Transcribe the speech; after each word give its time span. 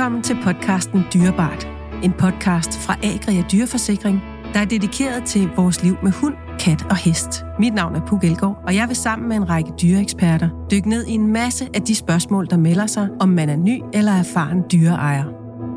Velkommen 0.00 0.22
til 0.22 0.36
podcasten 0.44 1.04
Dyrebart. 1.14 1.68
En 2.02 2.12
podcast 2.12 2.78
fra 2.78 2.96
Agria 3.02 3.44
Dyreforsikring, 3.52 4.20
der 4.54 4.60
er 4.60 4.64
dedikeret 4.64 5.24
til 5.24 5.50
vores 5.56 5.82
liv 5.82 5.96
med 6.02 6.12
hund, 6.12 6.34
kat 6.60 6.82
og 6.90 6.96
hest. 6.96 7.44
Mit 7.58 7.74
navn 7.74 7.96
er 7.96 8.06
Puk 8.06 8.24
Elgård, 8.24 8.62
og 8.66 8.74
jeg 8.74 8.88
vil 8.88 8.96
sammen 8.96 9.28
med 9.28 9.36
en 9.36 9.50
række 9.50 9.72
dyreeksperter 9.82 10.48
dykke 10.70 10.88
ned 10.88 11.06
i 11.06 11.12
en 11.12 11.32
masse 11.32 11.68
af 11.74 11.82
de 11.82 11.94
spørgsmål, 11.94 12.46
der 12.50 12.56
melder 12.56 12.86
sig, 12.86 13.08
om 13.20 13.28
man 13.28 13.48
er 13.48 13.56
ny 13.56 13.82
eller 13.92 14.12
erfaren 14.12 14.62
dyreejer. 14.72 15.24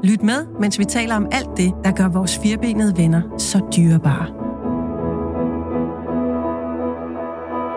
Lyt 0.04 0.24
med, 0.24 0.48
mens 0.60 0.80
vi 0.80 0.86
taler 0.86 1.16
om 1.16 1.28
alt 1.32 1.58
det, 1.58 1.74
der 1.84 1.92
gør 1.92 2.08
vores 2.08 2.40
firbenede 2.44 2.98
venner 2.98 3.21
så 3.38 3.62
dyrebare. 3.76 4.43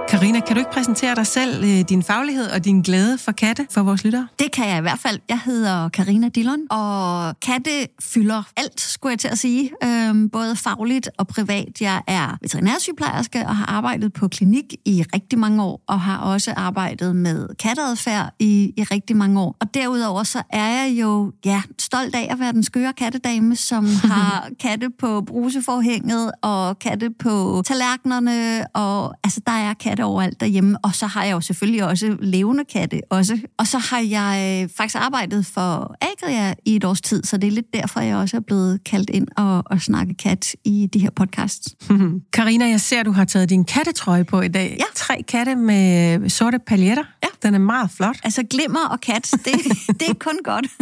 Karina, 0.09 0.41
kan 0.41 0.57
du 0.57 0.59
ikke 0.59 0.70
præsentere 0.70 1.14
dig 1.14 1.27
selv, 1.27 1.65
øh, 1.65 1.80
din 1.88 2.02
faglighed 2.02 2.51
og 2.51 2.64
din 2.64 2.83
glæde 2.83 3.19
for 3.19 3.33
katte 3.33 3.66
for 3.70 3.83
vores 3.83 4.05
lyttere? 4.05 4.28
Det 4.38 4.52
kan 4.52 4.69
jeg 4.69 4.78
i 4.78 4.80
hvert 4.80 4.98
fald. 4.98 5.19
Jeg 5.28 5.41
hedder 5.45 5.88
Karina 5.88 6.28
Dillon, 6.28 6.60
og 6.70 7.41
katte 7.41 7.70
fylder 8.01 8.42
alt, 8.56 8.80
skulle 8.80 9.11
jeg 9.11 9.19
til 9.19 9.28
at 9.28 9.38
sige. 9.38 9.70
Øhm, 9.84 10.30
både 10.30 10.56
fagligt 10.56 11.11
og 11.19 11.27
privat. 11.27 11.80
Jeg 11.80 12.02
er 12.06 12.38
veterinærsygeplejerske 12.42 13.47
og 13.47 13.56
har 13.56 13.66
arbejdet 13.66 14.12
på 14.12 14.28
klinik 14.28 14.74
i 14.84 15.05
rigtig 15.14 15.38
mange 15.38 15.62
år, 15.62 15.80
og 15.87 16.00
har 16.00 16.19
også 16.19 16.55
arbejdet 16.56 17.16
med 17.16 17.48
katteadfærd 17.59 18.34
i, 18.38 18.73
i 18.77 18.83
rigtig 18.83 19.16
mange 19.16 19.41
år. 19.41 19.56
Og 19.61 19.75
derudover 19.75 20.23
så 20.23 20.42
er 20.50 20.66
jeg 20.66 20.97
jo 21.00 21.33
ja, 21.45 21.62
stolt 21.78 22.14
af 22.14 22.28
at 22.30 22.41
være 22.41 22.52
den 22.52 22.62
skøre 22.62 22.92
kattedame, 22.92 23.56
som 23.56 23.86
har 24.12 24.48
katte 24.61 24.91
på 24.98 25.20
bruseforhænget 25.20 26.33
og 26.42 26.78
katte 26.78 27.11
på 27.11 27.62
tallerkenerne, 27.66 28.66
og 28.75 29.14
altså 29.25 29.41
der 29.47 29.52
er 29.52 29.75
katte 29.75 29.95
overalt 30.05 30.41
derhjemme, 30.41 30.78
og 30.82 30.95
så 30.95 31.06
har 31.06 31.24
jeg 31.24 31.32
jo 31.32 31.41
selvfølgelig 31.41 31.84
også 31.84 32.16
levende 32.20 32.64
katte 32.73 33.00
også. 33.10 33.39
Og 33.58 33.66
så 33.66 33.78
har 33.78 34.00
jeg 34.00 34.62
øh, 34.62 34.69
faktisk 34.77 34.97
arbejdet 35.00 35.47
for 35.47 35.97
Agria 36.00 36.55
i 36.64 36.77
et 36.77 36.84
års 36.84 37.00
tid, 37.00 37.22
så 37.25 37.36
det 37.36 37.47
er 37.47 37.53
lidt 37.53 37.75
derfor, 37.75 38.00
jeg 38.00 38.16
også 38.16 38.36
er 38.36 38.41
blevet 38.41 38.84
kaldt 38.84 39.11
ind 39.11 39.28
og, 39.36 39.62
og 39.66 39.80
snakke 39.80 40.14
kat 40.14 40.55
i 40.64 40.88
de 40.92 40.98
her 40.98 41.11
podcasts. 41.11 41.75
Karina, 42.36 42.64
jeg 42.64 42.80
ser, 42.80 43.00
at 43.00 43.06
du 43.06 43.12
har 43.12 43.25
taget 43.25 43.50
din 43.50 43.64
kattetrøje 43.64 44.25
på 44.25 44.41
i 44.41 44.48
dag. 44.48 44.77
Ja. 44.78 44.84
Tre 44.94 45.22
katte 45.28 45.56
med 45.56 46.28
sorte 46.28 46.58
paljetter. 46.66 47.05
Ja. 47.22 47.28
Den 47.42 47.55
er 47.55 47.59
meget 47.59 47.91
flot. 47.91 48.17
Altså 48.25 48.42
glimmer 48.42 48.89
og 48.91 49.01
kat, 49.01 49.31
det, 49.33 49.55
det 50.01 50.09
er 50.09 50.15
kun 50.15 50.39
godt. 50.45 50.67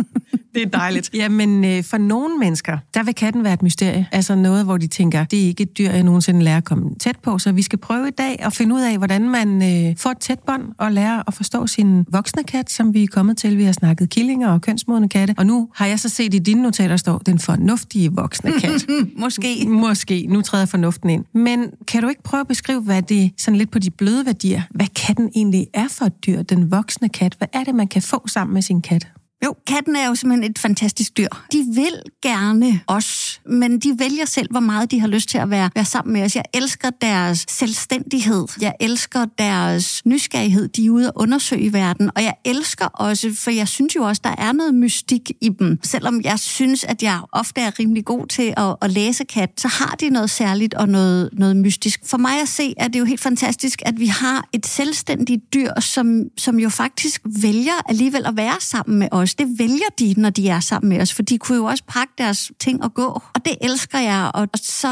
Det 0.55 0.62
er 0.62 0.66
dejligt. 0.66 1.11
Jamen, 1.14 1.64
øh, 1.64 1.84
for 1.84 1.98
nogle 1.98 2.38
mennesker, 2.38 2.78
der 2.94 3.02
vil 3.02 3.14
katten 3.14 3.44
være 3.44 3.52
et 3.52 3.62
mysterie. 3.62 4.06
Altså 4.12 4.34
noget, 4.34 4.64
hvor 4.64 4.77
de 4.77 4.86
tænker, 4.86 5.24
det 5.24 5.42
er 5.42 5.46
ikke 5.46 5.62
et 5.62 5.78
dyr, 5.78 5.91
jeg 5.91 6.02
nogensinde 6.02 6.42
lærer 6.42 6.56
at 6.56 6.64
komme 6.64 6.94
tæt 7.00 7.16
på. 7.22 7.38
Så 7.38 7.52
vi 7.52 7.62
skal 7.62 7.78
prøve 7.78 8.08
i 8.08 8.11
dag 8.11 8.36
at 8.38 8.52
finde 8.52 8.74
ud 8.74 8.80
af, 8.80 8.98
hvordan 8.98 9.28
man 9.28 9.62
øh, 9.62 9.96
får 9.96 10.11
et 10.11 10.19
tæt 10.19 10.38
bånd 10.38 10.62
og 10.78 10.92
lærer 10.92 11.22
at 11.27 11.34
forstå 11.34 11.66
sin 11.66 12.05
voksne 12.08 12.44
kat, 12.44 12.70
som 12.70 12.94
vi 12.94 13.02
er 13.02 13.06
kommet 13.06 13.36
til. 13.36 13.58
Vi 13.58 13.64
har 13.64 13.72
snakket 13.72 14.11
killinger 14.11 14.48
og 14.48 14.61
kønsmodne 14.61 15.08
katte. 15.08 15.34
Og 15.36 15.46
nu 15.46 15.68
har 15.74 15.86
jeg 15.86 16.00
så 16.00 16.08
set 16.08 16.34
i 16.34 16.39
dine 16.39 16.62
notater, 16.62 16.96
står 16.96 17.18
den 17.18 17.39
fornuftige 17.39 18.12
voksne 18.12 18.52
kat. 18.61 18.86
Måske. 19.18 19.66
Måske. 19.68 20.27
Nu 20.28 20.42
træder 20.42 20.66
fornuften 20.66 21.11
ind. 21.11 21.24
Men 21.33 21.70
kan 21.89 22.02
du 22.02 22.08
ikke 22.08 22.22
prøve 22.22 22.41
at 22.41 22.48
beskrive, 22.48 22.80
hvad 22.80 23.02
det 23.02 23.33
sådan 23.39 23.58
lidt 23.58 23.70
på 23.70 23.78
de 23.78 23.91
bløde 23.91 24.27
værdier, 24.27 24.62
hvad 24.70 24.86
katten 24.96 25.30
egentlig 25.34 25.66
er 25.74 25.89
for 25.89 26.05
et 26.05 26.27
dyr, 26.27 26.42
den 26.50 26.70
voksne 26.70 27.08
kat? 27.08 27.34
Hvad 27.38 27.48
er 27.52 27.64
det, 27.64 27.74
man 27.74 27.88
kan 27.88 28.02
få 28.02 28.28
sammen 28.28 28.54
med 28.54 28.62
sin 28.62 28.82
kat? 28.82 29.08
Jo, 29.44 29.54
katten 29.66 29.96
er 29.96 30.08
jo 30.08 30.14
simpelthen 30.14 30.50
et 30.50 30.58
fantastisk 30.58 31.16
dyr. 31.16 31.28
De 31.52 31.64
vil 31.74 32.02
gerne 32.22 32.80
os, 32.86 33.40
men 33.46 33.78
de 33.78 33.98
vælger 33.98 34.24
selv, 34.24 34.50
hvor 34.50 34.60
meget 34.60 34.90
de 34.90 35.00
har 35.00 35.08
lyst 35.08 35.28
til 35.28 35.38
at 35.38 35.50
være, 35.50 35.70
være 35.74 35.84
sammen 35.84 36.12
med 36.12 36.22
os. 36.22 36.36
Jeg 36.36 36.44
elsker 36.54 36.90
deres 36.90 37.46
selvstændighed. 37.48 38.46
Jeg 38.60 38.74
elsker 38.80 39.24
deres 39.38 40.02
nysgerrighed. 40.06 40.68
De 40.68 40.86
er 40.86 40.90
ude 40.90 41.12
og 41.12 41.22
undersøge 41.22 41.62
i 41.62 41.72
verden. 41.72 42.10
Og 42.16 42.22
jeg 42.22 42.34
elsker 42.44 42.86
også, 42.86 43.34
for 43.38 43.50
jeg 43.50 43.68
synes 43.68 43.96
jo 43.96 44.02
også, 44.02 44.20
der 44.24 44.34
er 44.38 44.52
noget 44.52 44.74
mystik 44.74 45.30
i 45.40 45.48
dem. 45.48 45.78
Selvom 45.82 46.20
jeg 46.24 46.39
synes, 46.39 46.84
at 46.84 47.02
jeg 47.02 47.20
ofte 47.33 47.61
er 47.61 47.78
rimelig 47.78 48.05
god 48.05 48.27
til 48.27 48.55
at, 48.56 48.77
at 48.83 48.90
læse 48.90 49.24
kat, 49.24 49.51
så 49.56 49.68
har 49.68 49.95
de 50.01 50.11
noget 50.11 50.30
særligt 50.30 50.74
og 50.74 50.89
noget, 50.89 51.28
noget 51.33 51.56
mystisk. 51.56 52.01
For 52.06 52.18
mig 52.18 52.40
at 52.40 52.48
se, 52.48 52.74
er 52.77 52.89
det 52.89 52.98
jo 52.98 53.05
helt 53.05 53.20
fantastisk, 53.20 53.83
at 53.86 54.01
vi 54.01 54.06
har 54.06 54.48
et 54.52 54.66
selvstændigt 54.66 55.55
dyr, 55.55 55.80
som, 55.80 56.22
som 56.39 56.58
jo 56.58 56.68
faktisk 56.68 57.20
vælger 57.42 57.89
alligevel 57.89 58.27
at 58.27 58.36
være 58.36 58.56
sammen 58.61 58.98
med 58.98 59.08
os. 59.11 59.23
Det 59.33 59.46
vælger 59.58 59.90
de, 59.98 60.14
når 60.17 60.30
de 60.30 60.48
er 60.48 60.61
sammen 60.61 60.89
med 60.89 61.01
os, 61.01 61.14
for 61.14 61.23
de 61.23 61.39
kunne 61.39 61.58
jo 61.58 61.64
også 61.64 61.85
pakke 61.89 62.12
deres 62.18 62.52
ting 62.61 62.85
og 62.85 62.95
gå. 62.95 63.23
Og 63.35 63.45
det 63.45 63.57
elsker 63.61 63.98
jeg, 63.98 64.30
og, 64.35 64.48
og 64.52 64.58
så... 64.62 64.89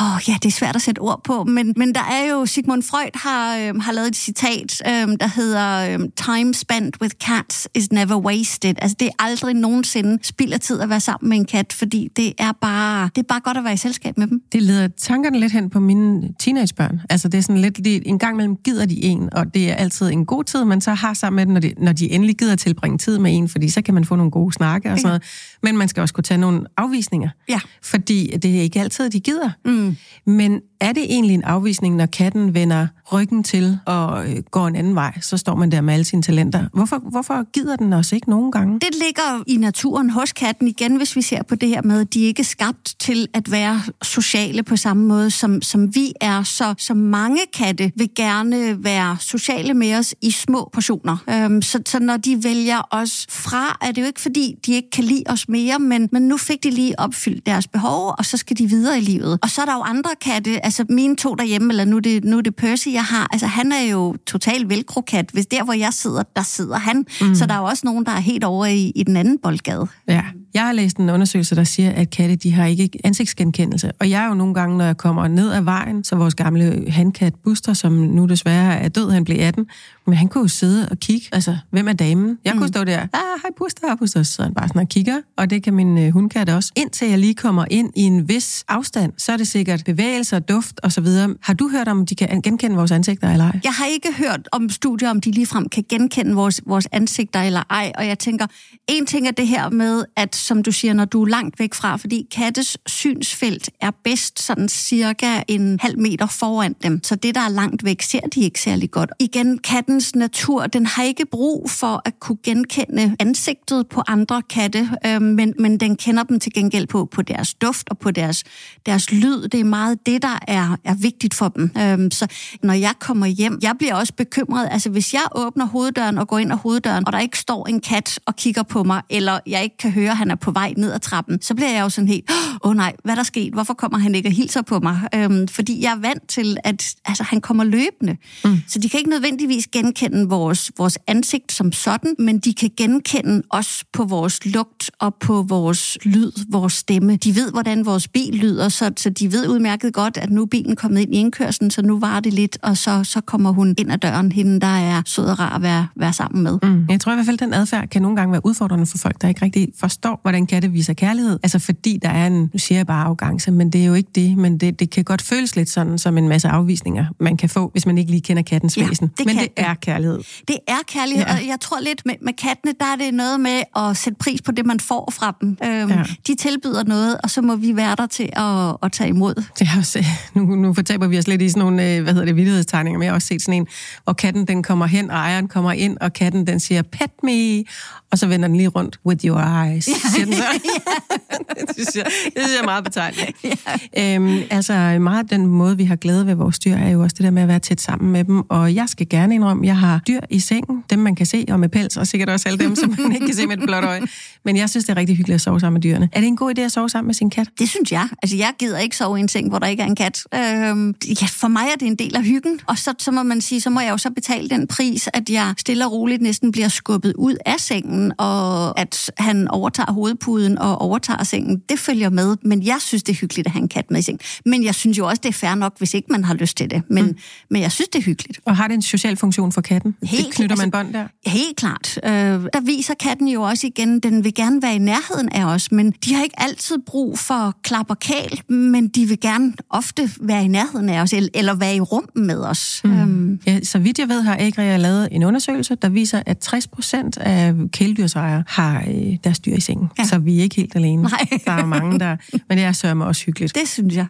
Åh, 0.00 0.28
ja, 0.28 0.34
det 0.42 0.46
er 0.46 0.52
svært 0.52 0.76
at 0.76 0.82
sætte 0.82 0.98
ord 0.98 1.20
på, 1.24 1.44
men, 1.44 1.74
men 1.76 1.94
der 1.94 2.04
er 2.10 2.30
jo... 2.30 2.46
Sigmund 2.46 2.82
Freud 2.82 3.10
har, 3.14 3.56
øh, 3.56 3.80
har 3.80 3.92
lavet 3.92 4.08
et 4.08 4.16
citat, 4.16 4.82
øh, 4.86 4.92
der 4.92 5.26
hedder 5.26 5.98
øh, 5.98 6.08
Time 6.26 6.54
spent 6.54 6.96
with 7.00 7.14
cats 7.26 7.68
is 7.74 7.92
never 7.92 8.16
wasted. 8.16 8.74
Altså, 8.78 8.96
det 9.00 9.08
er 9.08 9.24
aldrig 9.24 9.54
nogensinde 9.54 10.18
spild 10.22 10.52
af 10.52 10.60
tid 10.60 10.80
at 10.80 10.88
være 10.88 11.00
sammen 11.00 11.28
med 11.28 11.36
en 11.36 11.44
kat, 11.44 11.72
fordi 11.72 12.08
det 12.16 12.32
er 12.38 12.52
bare, 12.60 13.10
det 13.14 13.22
er 13.22 13.26
bare 13.28 13.40
godt 13.40 13.56
at 13.56 13.64
være 13.64 13.72
i 13.72 13.76
selskab 13.76 14.18
med 14.18 14.26
dem. 14.26 14.42
Det 14.52 14.62
leder 14.62 14.88
tankerne 14.88 15.40
lidt 15.40 15.52
hen 15.52 15.70
på 15.70 15.80
mine 15.80 16.28
teenagebørn. 16.38 17.00
Altså 17.10 17.28
det 17.28 17.38
er 17.38 17.42
sådan 17.42 17.60
lidt, 17.60 17.84
de, 17.84 18.06
en 18.08 18.18
gang 18.18 18.36
imellem 18.36 18.56
gider 18.56 18.86
de 18.86 19.04
en, 19.04 19.28
og 19.32 19.54
det 19.54 19.70
er 19.70 19.74
altid 19.74 20.10
en 20.10 20.26
god 20.26 20.44
tid, 20.44 20.64
man 20.64 20.80
så 20.80 20.94
har 20.94 21.14
sammen 21.14 21.36
med 21.36 21.46
dem, 21.46 21.52
når 21.52 21.60
de, 21.60 21.74
når 21.84 21.92
de 21.92 22.10
endelig 22.10 22.36
gider 22.36 22.56
tilbringe 22.56 22.98
tid 22.98 23.18
med 23.18 23.36
en, 23.36 23.48
fordi 23.52 23.68
så 23.68 23.82
kan 23.82 23.94
man 23.94 24.04
få 24.04 24.16
nogle 24.16 24.30
gode 24.30 24.52
snakke 24.52 24.92
og 24.92 24.98
sådan 24.98 25.08
noget. 25.08 25.22
Men 25.62 25.76
man 25.76 25.88
skal 25.88 26.00
også 26.00 26.14
kunne 26.14 26.24
tage 26.24 26.38
nogle 26.38 26.66
afvisninger. 26.76 27.28
Ja. 27.48 27.60
Fordi 27.82 28.36
det 28.42 28.56
er 28.56 28.60
ikke 28.60 28.80
altid, 28.80 29.10
de 29.10 29.20
gider. 29.20 29.50
Mm. 29.64 29.96
Men 30.26 30.60
er 30.82 30.92
det 30.92 31.02
egentlig 31.02 31.34
en 31.34 31.42
afvisning, 31.42 31.96
når 31.96 32.06
katten 32.06 32.54
vender 32.54 32.86
ryggen 33.12 33.42
til 33.44 33.78
og 33.86 34.30
øh, 34.30 34.36
går 34.50 34.66
en 34.66 34.76
anden 34.76 34.94
vej, 34.94 35.20
så 35.20 35.36
står 35.36 35.54
man 35.54 35.72
der 35.72 35.80
med 35.80 35.94
alle 35.94 36.04
sine 36.04 36.22
talenter. 36.22 36.68
Hvorfor, 36.72 36.98
hvorfor 36.98 37.52
gider 37.52 37.76
den 37.76 37.92
os 37.92 38.12
ikke 38.12 38.30
nogen 38.30 38.52
gange? 38.52 38.74
Det 38.74 38.94
ligger 39.06 39.42
i 39.46 39.56
naturen 39.56 40.10
hos 40.10 40.32
katten 40.32 40.68
igen, 40.68 40.96
hvis 40.96 41.16
vi 41.16 41.22
ser 41.22 41.42
på 41.42 41.54
det 41.54 41.68
her 41.68 41.82
med, 41.82 42.00
at 42.00 42.14
de 42.14 42.20
ikke 42.20 42.40
er 42.40 42.44
skabt 42.44 42.94
til 42.98 43.28
at 43.34 43.50
være 43.50 43.82
sociale 44.02 44.62
på 44.62 44.76
samme 44.76 45.06
måde, 45.06 45.30
som, 45.30 45.62
som 45.62 45.94
vi 45.94 46.12
er. 46.20 46.42
Så, 46.42 46.74
så 46.78 46.94
mange 46.94 47.40
katte 47.54 47.92
vil 47.96 48.08
gerne 48.16 48.84
være 48.84 49.16
sociale 49.20 49.74
med 49.74 49.94
os 49.94 50.14
i 50.22 50.30
små 50.30 50.70
portioner. 50.72 51.16
Øhm, 51.30 51.62
så, 51.62 51.82
så 51.86 51.98
når 51.98 52.16
de 52.16 52.44
vælger 52.44 52.88
os 52.90 53.26
fra, 53.30 53.78
er 53.82 53.92
det 53.92 54.02
jo 54.02 54.06
ikke 54.06 54.20
fordi, 54.20 54.54
de 54.66 54.74
ikke 54.74 54.90
kan 54.90 55.04
lide 55.04 55.24
os 55.26 55.48
mere, 55.48 55.78
men, 55.78 56.08
men 56.12 56.22
nu 56.22 56.36
fik 56.36 56.62
de 56.62 56.70
lige 56.70 57.00
opfyldt 57.00 57.46
deres 57.46 57.68
behov, 57.68 58.14
og 58.18 58.24
så 58.24 58.36
skal 58.36 58.58
de 58.58 58.66
videre 58.66 58.98
i 58.98 59.00
livet. 59.00 59.38
Og 59.42 59.50
så 59.50 59.62
er 59.62 59.66
der 59.66 59.74
jo 59.74 59.82
andre 59.82 60.10
katte, 60.20 60.66
altså 60.80 60.94
mine 60.94 61.16
to 61.16 61.34
derhjemme, 61.34 61.72
eller 61.72 61.84
nu 61.84 61.96
er 61.96 62.00
det, 62.00 62.24
nu 62.24 62.38
er 62.38 62.40
det 62.40 62.56
Percy, 62.56 62.88
jeg 62.88 63.04
har, 63.04 63.28
altså 63.32 63.46
han 63.46 63.72
er 63.72 63.80
jo 63.80 64.16
total 64.26 64.68
velcrokat. 64.68 65.30
Hvis 65.32 65.46
der, 65.46 65.64
hvor 65.64 65.72
jeg 65.72 65.92
sidder, 65.92 66.22
der 66.36 66.42
sidder 66.42 66.76
han. 66.76 67.06
Mm. 67.20 67.34
Så 67.34 67.46
der 67.46 67.54
er 67.54 67.58
jo 67.58 67.64
også 67.64 67.82
nogen, 67.84 68.06
der 68.06 68.12
er 68.12 68.20
helt 68.20 68.44
over 68.44 68.66
i, 68.66 68.92
i 68.94 69.02
den 69.02 69.16
anden 69.16 69.38
boldgade. 69.38 69.86
Ja. 70.08 70.22
Jeg 70.54 70.62
har 70.62 70.72
læst 70.72 70.96
en 70.96 71.10
undersøgelse, 71.10 71.56
der 71.56 71.64
siger, 71.64 71.90
at 71.90 72.10
katte 72.10 72.36
de 72.36 72.52
har 72.52 72.66
ikke 72.66 72.90
ansigtsgenkendelse. 73.04 73.92
Og 74.00 74.10
jeg 74.10 74.24
er 74.24 74.28
jo 74.28 74.34
nogle 74.34 74.54
gange, 74.54 74.78
når 74.78 74.84
jeg 74.84 74.96
kommer 74.96 75.28
ned 75.28 75.52
ad 75.52 75.62
vejen, 75.62 76.04
så 76.04 76.16
vores 76.16 76.34
gamle 76.34 76.84
handkat 76.90 77.34
Buster, 77.44 77.72
som 77.72 77.92
nu 77.92 78.26
desværre 78.26 78.78
er 78.78 78.88
død, 78.88 79.10
han 79.10 79.24
blev 79.24 79.36
18, 79.40 79.66
men 80.06 80.16
han 80.16 80.28
kunne 80.28 80.42
jo 80.42 80.48
sidde 80.48 80.88
og 80.88 80.98
kigge, 80.98 81.28
altså, 81.32 81.56
hvem 81.70 81.88
er 81.88 81.92
damen? 81.92 82.38
Jeg 82.44 82.54
kunne 82.54 82.68
stå 82.68 82.84
der, 82.84 82.98
ah, 83.00 83.08
hej 83.12 83.50
Buster, 83.58 83.86
hej 83.86 83.96
Buster, 83.96 84.22
så 84.22 84.42
han 84.42 84.54
bare 84.54 84.68
sådan 84.68 84.82
og 84.82 84.88
kigger, 84.88 85.20
og 85.36 85.50
det 85.50 85.62
kan 85.62 85.74
min 85.74 85.98
øh, 85.98 86.12
hundkat 86.12 86.48
også. 86.48 86.72
Indtil 86.76 87.08
jeg 87.08 87.18
lige 87.18 87.34
kommer 87.34 87.64
ind 87.70 87.90
i 87.96 88.02
en 88.02 88.28
vis 88.28 88.64
afstand, 88.68 89.12
så 89.18 89.32
er 89.32 89.36
det 89.36 89.48
sikkert 89.48 89.82
bevægelser, 89.86 90.38
duft 90.38 90.80
og 90.82 90.92
så 90.92 91.00
videre. 91.00 91.34
Har 91.42 91.54
du 91.54 91.68
hørt 91.68 91.88
om, 91.88 92.06
de 92.06 92.14
kan 92.14 92.42
genkende 92.42 92.76
vores 92.76 92.92
ansigter 92.92 93.30
eller 93.30 93.44
ej? 93.44 93.60
Jeg 93.64 93.72
har 93.72 93.86
ikke 93.86 94.08
hørt 94.18 94.48
om 94.52 94.68
studier, 94.68 95.10
om 95.10 95.20
de 95.20 95.30
ligefrem 95.30 95.68
kan 95.68 95.84
genkende 95.88 96.34
vores, 96.34 96.60
vores 96.66 96.88
ansigter 96.92 97.42
eller 97.42 97.62
ej, 97.70 97.92
og 97.98 98.06
jeg 98.06 98.18
tænker, 98.18 98.46
en 98.88 99.06
ting 99.06 99.26
er 99.26 99.30
det 99.30 99.48
her 99.48 99.68
med, 99.68 100.04
at 100.16 100.41
som 100.42 100.62
du 100.62 100.72
siger, 100.72 100.92
når 100.92 101.04
du 101.04 101.22
er 101.22 101.28
langt 101.28 101.58
væk 101.58 101.74
fra, 101.74 101.96
fordi 101.96 102.28
kattes 102.30 102.78
synsfelt 102.86 103.70
er 103.80 103.90
bedst 104.04 104.42
sådan 104.42 104.68
cirka 104.68 105.42
en 105.48 105.78
halv 105.80 105.98
meter 105.98 106.26
foran 106.26 106.74
dem, 106.82 107.04
så 107.04 107.14
det, 107.14 107.34
der 107.34 107.40
er 107.40 107.48
langt 107.48 107.84
væk, 107.84 108.02
ser 108.02 108.20
de 108.20 108.40
ikke 108.40 108.60
særlig 108.60 108.90
godt. 108.90 109.10
Igen, 109.20 109.58
kattens 109.58 110.14
natur, 110.14 110.66
den 110.66 110.86
har 110.86 111.02
ikke 111.02 111.26
brug 111.26 111.70
for 111.70 112.02
at 112.04 112.20
kunne 112.20 112.38
genkende 112.44 113.16
ansigtet 113.18 113.88
på 113.88 114.02
andre 114.06 114.42
katte, 114.42 114.90
øh, 115.06 115.22
men, 115.22 115.54
men 115.58 115.80
den 115.80 115.96
kender 115.96 116.22
dem 116.22 116.40
til 116.40 116.52
gengæld 116.52 116.86
på, 116.86 117.04
på 117.04 117.22
deres 117.22 117.54
duft 117.54 117.90
og 117.90 117.98
på 117.98 118.10
deres, 118.10 118.44
deres 118.86 119.12
lyd. 119.12 119.48
Det 119.48 119.60
er 119.60 119.64
meget 119.64 120.06
det, 120.06 120.22
der 120.22 120.38
er, 120.48 120.76
er 120.84 120.94
vigtigt 120.94 121.34
for 121.34 121.48
dem. 121.48 121.70
Øh, 121.78 122.10
så 122.12 122.26
når 122.62 122.74
jeg 122.74 122.92
kommer 122.98 123.26
hjem, 123.26 123.58
jeg 123.62 123.74
bliver 123.78 123.94
også 123.94 124.12
bekymret. 124.12 124.68
Altså, 124.70 124.90
hvis 124.90 125.14
jeg 125.14 125.22
åbner 125.34 125.66
hoveddøren 125.66 126.18
og 126.18 126.28
går 126.28 126.38
ind 126.38 126.52
ad 126.52 126.56
hoveddøren, 126.56 127.06
og 127.06 127.12
der 127.12 127.18
ikke 127.18 127.38
står 127.38 127.66
en 127.66 127.80
kat 127.80 128.18
og 128.26 128.36
kigger 128.36 128.62
på 128.62 128.82
mig, 128.82 129.02
eller 129.10 129.38
jeg 129.46 129.62
ikke 129.62 129.76
kan 129.76 129.90
høre, 129.90 130.10
at 130.10 130.16
han 130.16 130.30
er 130.32 130.36
på 130.36 130.50
vej 130.50 130.74
ned 130.76 130.92
ad 130.92 131.00
trappen, 131.00 131.42
så 131.42 131.54
bliver 131.54 131.70
jeg 131.70 131.80
jo 131.80 131.88
sådan 131.88 132.08
helt, 132.08 132.30
åh 132.64 132.70
oh, 132.70 132.76
nej, 132.76 132.92
hvad 133.04 133.16
der 133.16 133.22
sket? 133.22 133.52
Hvorfor 133.52 133.74
kommer 133.74 133.98
han 133.98 134.14
ikke 134.14 134.28
og 134.28 134.32
hilser 134.32 134.62
på 134.62 134.80
mig? 134.80 135.00
Øhm, 135.14 135.48
fordi 135.48 135.82
jeg 135.82 135.92
er 135.92 136.00
vant 136.00 136.28
til, 136.28 136.56
at 136.64 136.94
altså, 137.04 137.22
han 137.22 137.40
kommer 137.40 137.64
løbende. 137.64 138.16
Mm. 138.44 138.60
Så 138.68 138.78
de 138.78 138.88
kan 138.88 138.98
ikke 138.98 139.10
nødvendigvis 139.10 139.66
genkende 139.66 140.28
vores, 140.28 140.72
vores 140.78 140.98
ansigt 141.06 141.52
som 141.52 141.72
sådan, 141.72 142.14
men 142.18 142.38
de 142.38 142.54
kan 142.54 142.70
genkende 142.76 143.42
os 143.50 143.84
på 143.92 144.04
vores 144.04 144.46
lugt 144.46 144.90
og 145.00 145.14
på 145.14 145.42
vores 145.48 145.98
lyd, 146.04 146.32
vores 146.50 146.72
stemme. 146.72 147.16
De 147.16 147.34
ved, 147.34 147.52
hvordan 147.52 147.86
vores 147.86 148.08
bil 148.08 148.34
lyder, 148.34 148.68
så, 148.68 148.90
så 148.96 149.10
de 149.10 149.32
ved 149.32 149.48
udmærket 149.48 149.94
godt, 149.94 150.16
at 150.16 150.30
nu 150.30 150.42
er 150.42 150.46
bilen 150.46 150.76
kommet 150.76 151.00
ind 151.00 151.14
i 151.14 151.18
indkørslen, 151.18 151.70
så 151.70 151.82
nu 151.82 151.98
var 151.98 152.20
det 152.20 152.32
lidt, 152.32 152.58
og 152.62 152.76
så, 152.76 153.04
så 153.04 153.20
kommer 153.20 153.50
hun 153.52 153.74
ind 153.78 153.92
ad 153.92 153.98
døren, 153.98 154.32
hende 154.32 154.60
der 154.60 154.66
er 154.66 155.02
sød 155.06 155.24
og 155.24 155.38
rar 155.38 155.56
at 155.56 155.62
være, 155.62 155.86
være 155.96 156.12
sammen 156.12 156.42
med. 156.42 156.58
Mm. 156.62 156.86
Jeg 156.88 157.00
tror 157.00 157.12
i 157.12 157.14
hvert 157.14 157.26
fald, 157.26 157.34
at 157.34 157.40
den 157.40 157.54
adfærd 157.54 157.88
kan 157.88 158.02
nogle 158.02 158.16
gange 158.16 158.32
være 158.32 158.46
udfordrende 158.46 158.86
for 158.86 158.98
folk, 158.98 159.22
der 159.22 159.28
ikke 159.28 159.44
rigtig 159.44 159.68
forstår, 159.80 160.20
hvordan 160.22 160.46
katte 160.46 160.68
viser 160.70 160.92
kærlighed. 160.92 161.38
Altså 161.42 161.58
fordi 161.58 161.98
der 162.02 162.08
er 162.08 162.26
en, 162.26 162.50
nu 162.52 162.58
siger 162.58 162.78
jeg 162.78 162.86
bare 162.86 163.04
arrogance, 163.04 163.50
men 163.50 163.70
det 163.70 163.80
er 163.80 163.84
jo 163.84 163.94
ikke 163.94 164.10
det, 164.14 164.36
men 164.36 164.58
det, 164.58 164.80
det 164.80 164.90
kan 164.90 165.04
godt 165.04 165.22
føles 165.22 165.56
lidt 165.56 165.70
sådan 165.70 165.98
som 165.98 166.18
en 166.18 166.28
masse 166.28 166.48
afvisninger, 166.48 167.06
man 167.20 167.36
kan 167.36 167.48
få, 167.48 167.68
hvis 167.72 167.86
man 167.86 167.98
ikke 167.98 168.10
lige 168.10 168.20
kender 168.20 168.42
kattens 168.42 168.78
ja, 168.78 168.88
væsen. 168.88 169.10
Det 169.18 169.26
men 169.26 169.36
det 169.36 169.48
er 169.56 169.74
kærlighed. 169.74 170.18
Det 170.48 170.56
er 170.68 170.78
kærlighed, 170.86 171.24
ja. 171.26 171.32
og 171.34 171.46
jeg 171.46 171.56
tror 171.60 171.80
lidt 171.80 172.06
med, 172.06 172.14
med 172.22 172.32
kattene, 172.32 172.72
der 172.80 172.86
er 172.86 172.96
det 172.96 173.14
noget 173.14 173.40
med 173.40 173.62
at 173.76 173.96
sætte 173.96 174.18
pris 174.18 174.42
på 174.42 174.52
det, 174.52 174.66
man 174.66 174.80
får 174.80 175.12
fra 175.12 175.36
dem. 175.40 175.56
Øhm, 175.64 175.90
ja. 175.90 176.04
De 176.26 176.34
tilbyder 176.34 176.84
noget, 176.84 177.18
og 177.22 177.30
så 177.30 177.42
må 177.42 177.56
vi 177.56 177.76
være 177.76 177.94
der 177.96 178.06
til 178.06 178.28
at, 178.32 178.76
at 178.82 178.92
tage 178.92 179.08
imod. 179.08 179.34
Det 179.34 179.68
er 179.74 179.78
også, 179.78 180.04
nu, 180.34 180.42
nu 180.44 180.74
fortaber 180.74 181.06
vi 181.06 181.18
os 181.18 181.28
lidt 181.28 181.42
i 181.42 181.48
sådan 181.48 181.60
nogle, 181.60 181.90
øh, 181.90 182.02
hvad 182.02 182.12
hedder 182.12 182.26
det, 182.26 182.36
vidtighedstegninger, 182.36 182.98
men 182.98 183.04
jeg 183.04 183.12
har 183.12 183.14
også 183.14 183.28
set 183.28 183.42
sådan 183.42 183.54
en, 183.60 183.66
hvor 184.04 184.12
katten 184.12 184.46
den 184.46 184.62
kommer 184.62 184.86
hen, 184.86 185.10
og 185.10 185.16
ejeren 185.16 185.48
kommer 185.48 185.72
ind, 185.72 185.96
og 186.00 186.12
katten 186.12 186.46
den 186.46 186.60
siger, 186.60 186.82
pet 186.82 187.10
me, 187.22 187.64
og 188.12 188.18
så 188.18 188.26
vender 188.26 188.48
den 188.48 188.56
lige 188.56 188.68
rundt, 188.68 189.00
with 189.06 189.24
your 189.24 189.38
eyes, 189.38 189.88
ja. 189.88 189.92
siger 190.14 190.24
den 190.24 190.34
så. 190.34 190.44
det, 191.58 191.74
synes 191.74 191.96
jeg, 191.96 192.04
det 192.04 192.32
synes 192.36 192.52
jeg 192.52 192.60
er 192.60 192.64
meget 192.64 192.84
betegnende. 192.84 193.32
Ja. 193.94 194.14
Øhm, 194.14 194.38
altså 194.50 194.98
meget 195.00 195.30
den 195.30 195.46
måde, 195.46 195.76
vi 195.76 195.84
har 195.84 195.96
glæde 195.96 196.26
ved 196.26 196.34
vores 196.34 196.58
dyr, 196.58 196.74
er 196.74 196.90
jo 196.90 197.02
også 197.02 197.14
det 197.18 197.24
der 197.24 197.30
med 197.30 197.42
at 197.42 197.48
være 197.48 197.58
tæt 197.58 197.80
sammen 197.80 198.12
med 198.12 198.24
dem, 198.24 198.50
og 198.50 198.74
jeg 198.74 198.88
skal 198.88 199.08
gerne 199.08 199.34
indrømme, 199.34 199.66
jeg 199.66 199.76
har 199.76 200.00
dyr 200.08 200.20
i 200.30 200.40
sengen, 200.40 200.84
dem 200.90 200.98
man 200.98 201.14
kan 201.14 201.26
se, 201.26 201.44
og 201.48 201.60
med 201.60 201.68
pels, 201.68 201.96
og 201.96 202.06
sikkert 202.06 202.28
også 202.28 202.48
alle 202.48 202.64
dem, 202.64 202.76
som 202.76 202.94
man 202.98 203.12
ikke 203.12 203.26
kan 203.26 203.34
se 203.34 203.46
med 203.46 203.58
et 203.58 203.62
blåt 203.62 203.84
øje. 203.84 204.00
Men 204.44 204.56
jeg 204.56 204.70
synes, 204.70 204.84
det 204.84 204.92
er 204.92 204.96
rigtig 204.96 205.16
hyggeligt 205.16 205.34
at 205.34 205.40
sove 205.40 205.60
sammen 205.60 205.74
med 205.74 205.82
dyrene. 205.82 206.08
Er 206.12 206.20
det 206.20 206.26
en 206.26 206.36
god 206.36 206.58
idé 206.58 206.60
at 206.60 206.72
sove 206.72 206.88
sammen 206.88 207.06
med 207.08 207.14
sin 207.14 207.30
kat? 207.30 207.48
Det 207.58 207.68
synes 207.68 207.92
jeg. 207.92 208.08
Altså, 208.22 208.36
jeg 208.36 208.52
gider 208.58 208.78
ikke 208.78 208.96
sove 208.96 209.18
i 209.18 209.20
en 209.20 209.28
seng, 209.28 209.48
hvor 209.48 209.58
der 209.58 209.66
ikke 209.66 209.82
er 209.82 209.86
en 209.86 209.96
kat. 209.96 210.24
Øhm, 210.34 210.94
ja, 211.22 211.26
for 211.26 211.48
mig 211.48 211.62
er 211.74 211.78
det 211.78 211.86
en 211.86 211.96
del 211.96 212.16
af 212.16 212.22
hyggen, 212.24 212.60
og 212.66 212.78
så, 212.78 212.94
så 212.98 213.10
må 213.10 213.22
man 213.22 213.40
sige, 213.40 213.60
så 213.60 213.70
må 213.70 213.80
jeg 213.80 213.90
jo 213.90 213.98
så 213.98 214.10
betale 214.10 214.48
den 214.48 214.66
pris, 214.66 215.08
at 215.14 215.30
jeg 215.30 215.54
stille 215.58 215.86
og 215.86 215.92
roligt 215.92 216.22
næsten 216.22 216.52
bliver 216.52 216.68
skubbet 216.68 217.14
ud 217.18 217.36
af 217.46 217.60
sengen, 217.60 218.01
og 218.10 218.80
at 218.80 219.10
han 219.18 219.48
overtager 219.48 219.92
hovedpuden 219.92 220.58
og 220.58 220.78
overtager 220.78 221.24
sengen. 221.24 221.62
Det 221.68 221.78
følger 221.78 222.10
med, 222.10 222.36
men 222.44 222.62
jeg 222.62 222.76
synes, 222.80 223.02
det 223.02 223.12
er 223.12 223.16
hyggeligt 223.16 223.46
at 223.46 223.52
have 223.52 223.62
en 223.62 223.68
kat 223.68 223.90
med 223.90 223.98
i 223.98 224.02
sengen. 224.02 224.20
Men 224.46 224.64
jeg 224.64 224.74
synes 224.74 224.98
jo 224.98 225.06
også, 225.06 225.20
det 225.22 225.28
er 225.28 225.32
fair 225.32 225.54
nok, 225.54 225.78
hvis 225.78 225.94
ikke 225.94 226.08
man 226.10 226.24
har 226.24 226.34
lyst 226.34 226.56
til 226.56 226.70
det. 226.70 226.82
Men, 226.90 227.04
mm. 227.04 227.16
men 227.50 227.62
jeg 227.62 227.72
synes, 227.72 227.88
det 227.88 227.98
er 227.98 228.02
hyggeligt. 228.02 228.40
Og 228.46 228.56
har 228.56 228.68
det 228.68 228.74
en 228.74 228.82
social 228.82 229.16
funktion 229.16 229.52
for 229.52 229.60
katten? 229.60 229.96
Helt, 230.02 230.26
det 230.26 230.34
knytter 230.34 230.56
man 230.56 230.64
altså, 230.64 230.78
bånd 230.78 230.92
der? 230.92 231.30
Helt 231.30 231.56
klart. 231.56 231.98
Øh, 232.04 232.12
der 232.12 232.60
viser 232.60 232.94
katten 232.94 233.28
jo 233.28 233.42
også 233.42 233.66
igen, 233.66 234.00
den 234.00 234.24
vil 234.24 234.34
gerne 234.34 234.62
være 234.62 234.74
i 234.74 234.78
nærheden 234.78 235.28
af 235.28 235.44
os, 235.44 235.72
men 235.72 235.90
de 236.04 236.14
har 236.14 236.22
ikke 236.22 236.40
altid 236.40 236.76
brug 236.86 237.18
for 237.18 237.56
klap 237.62 237.86
og 237.90 237.98
kæl, 237.98 238.42
men 238.48 238.88
de 238.88 239.06
vil 239.06 239.20
gerne 239.20 239.52
ofte 239.70 240.10
være 240.20 240.44
i 240.44 240.48
nærheden 240.48 240.88
af 240.88 241.02
os, 241.02 241.12
eller 241.34 241.54
være 241.54 241.76
i 241.76 241.80
rum 241.80 242.08
med 242.16 242.38
os. 242.38 242.80
Mm. 242.84 242.90
Øhm. 242.90 243.40
Ja, 243.46 243.60
så 243.62 243.78
vidt 243.78 243.98
jeg 243.98 244.08
ved, 244.08 244.22
har 244.22 244.36
Agria 244.40 244.76
lavet 244.76 245.08
en 245.12 245.22
undersøgelse, 245.22 245.74
der 245.74 245.88
viser, 245.88 246.22
at 246.26 246.38
60 246.38 246.66
procent 246.66 247.16
af 247.16 247.54
kæledyrsejere 247.94 248.44
har 248.48 248.84
øh, 248.88 249.16
deres 249.24 249.38
dyr 249.38 249.54
i 249.54 249.60
sengen. 249.60 249.88
Ja. 249.98 250.04
Så 250.04 250.18
vi 250.18 250.38
er 250.38 250.42
ikke 250.42 250.56
helt 250.56 250.76
alene. 250.76 251.02
Nej. 251.02 251.26
Der 251.46 251.52
er 251.52 251.66
mange, 251.66 251.98
der... 251.98 252.16
Men 252.48 252.58
det 252.58 252.64
er 252.64 252.72
sørme 252.72 253.04
også 253.04 253.26
hyggeligt. 253.26 253.54
Det 253.54 253.68
synes 253.68 253.96
jeg. 253.96 254.06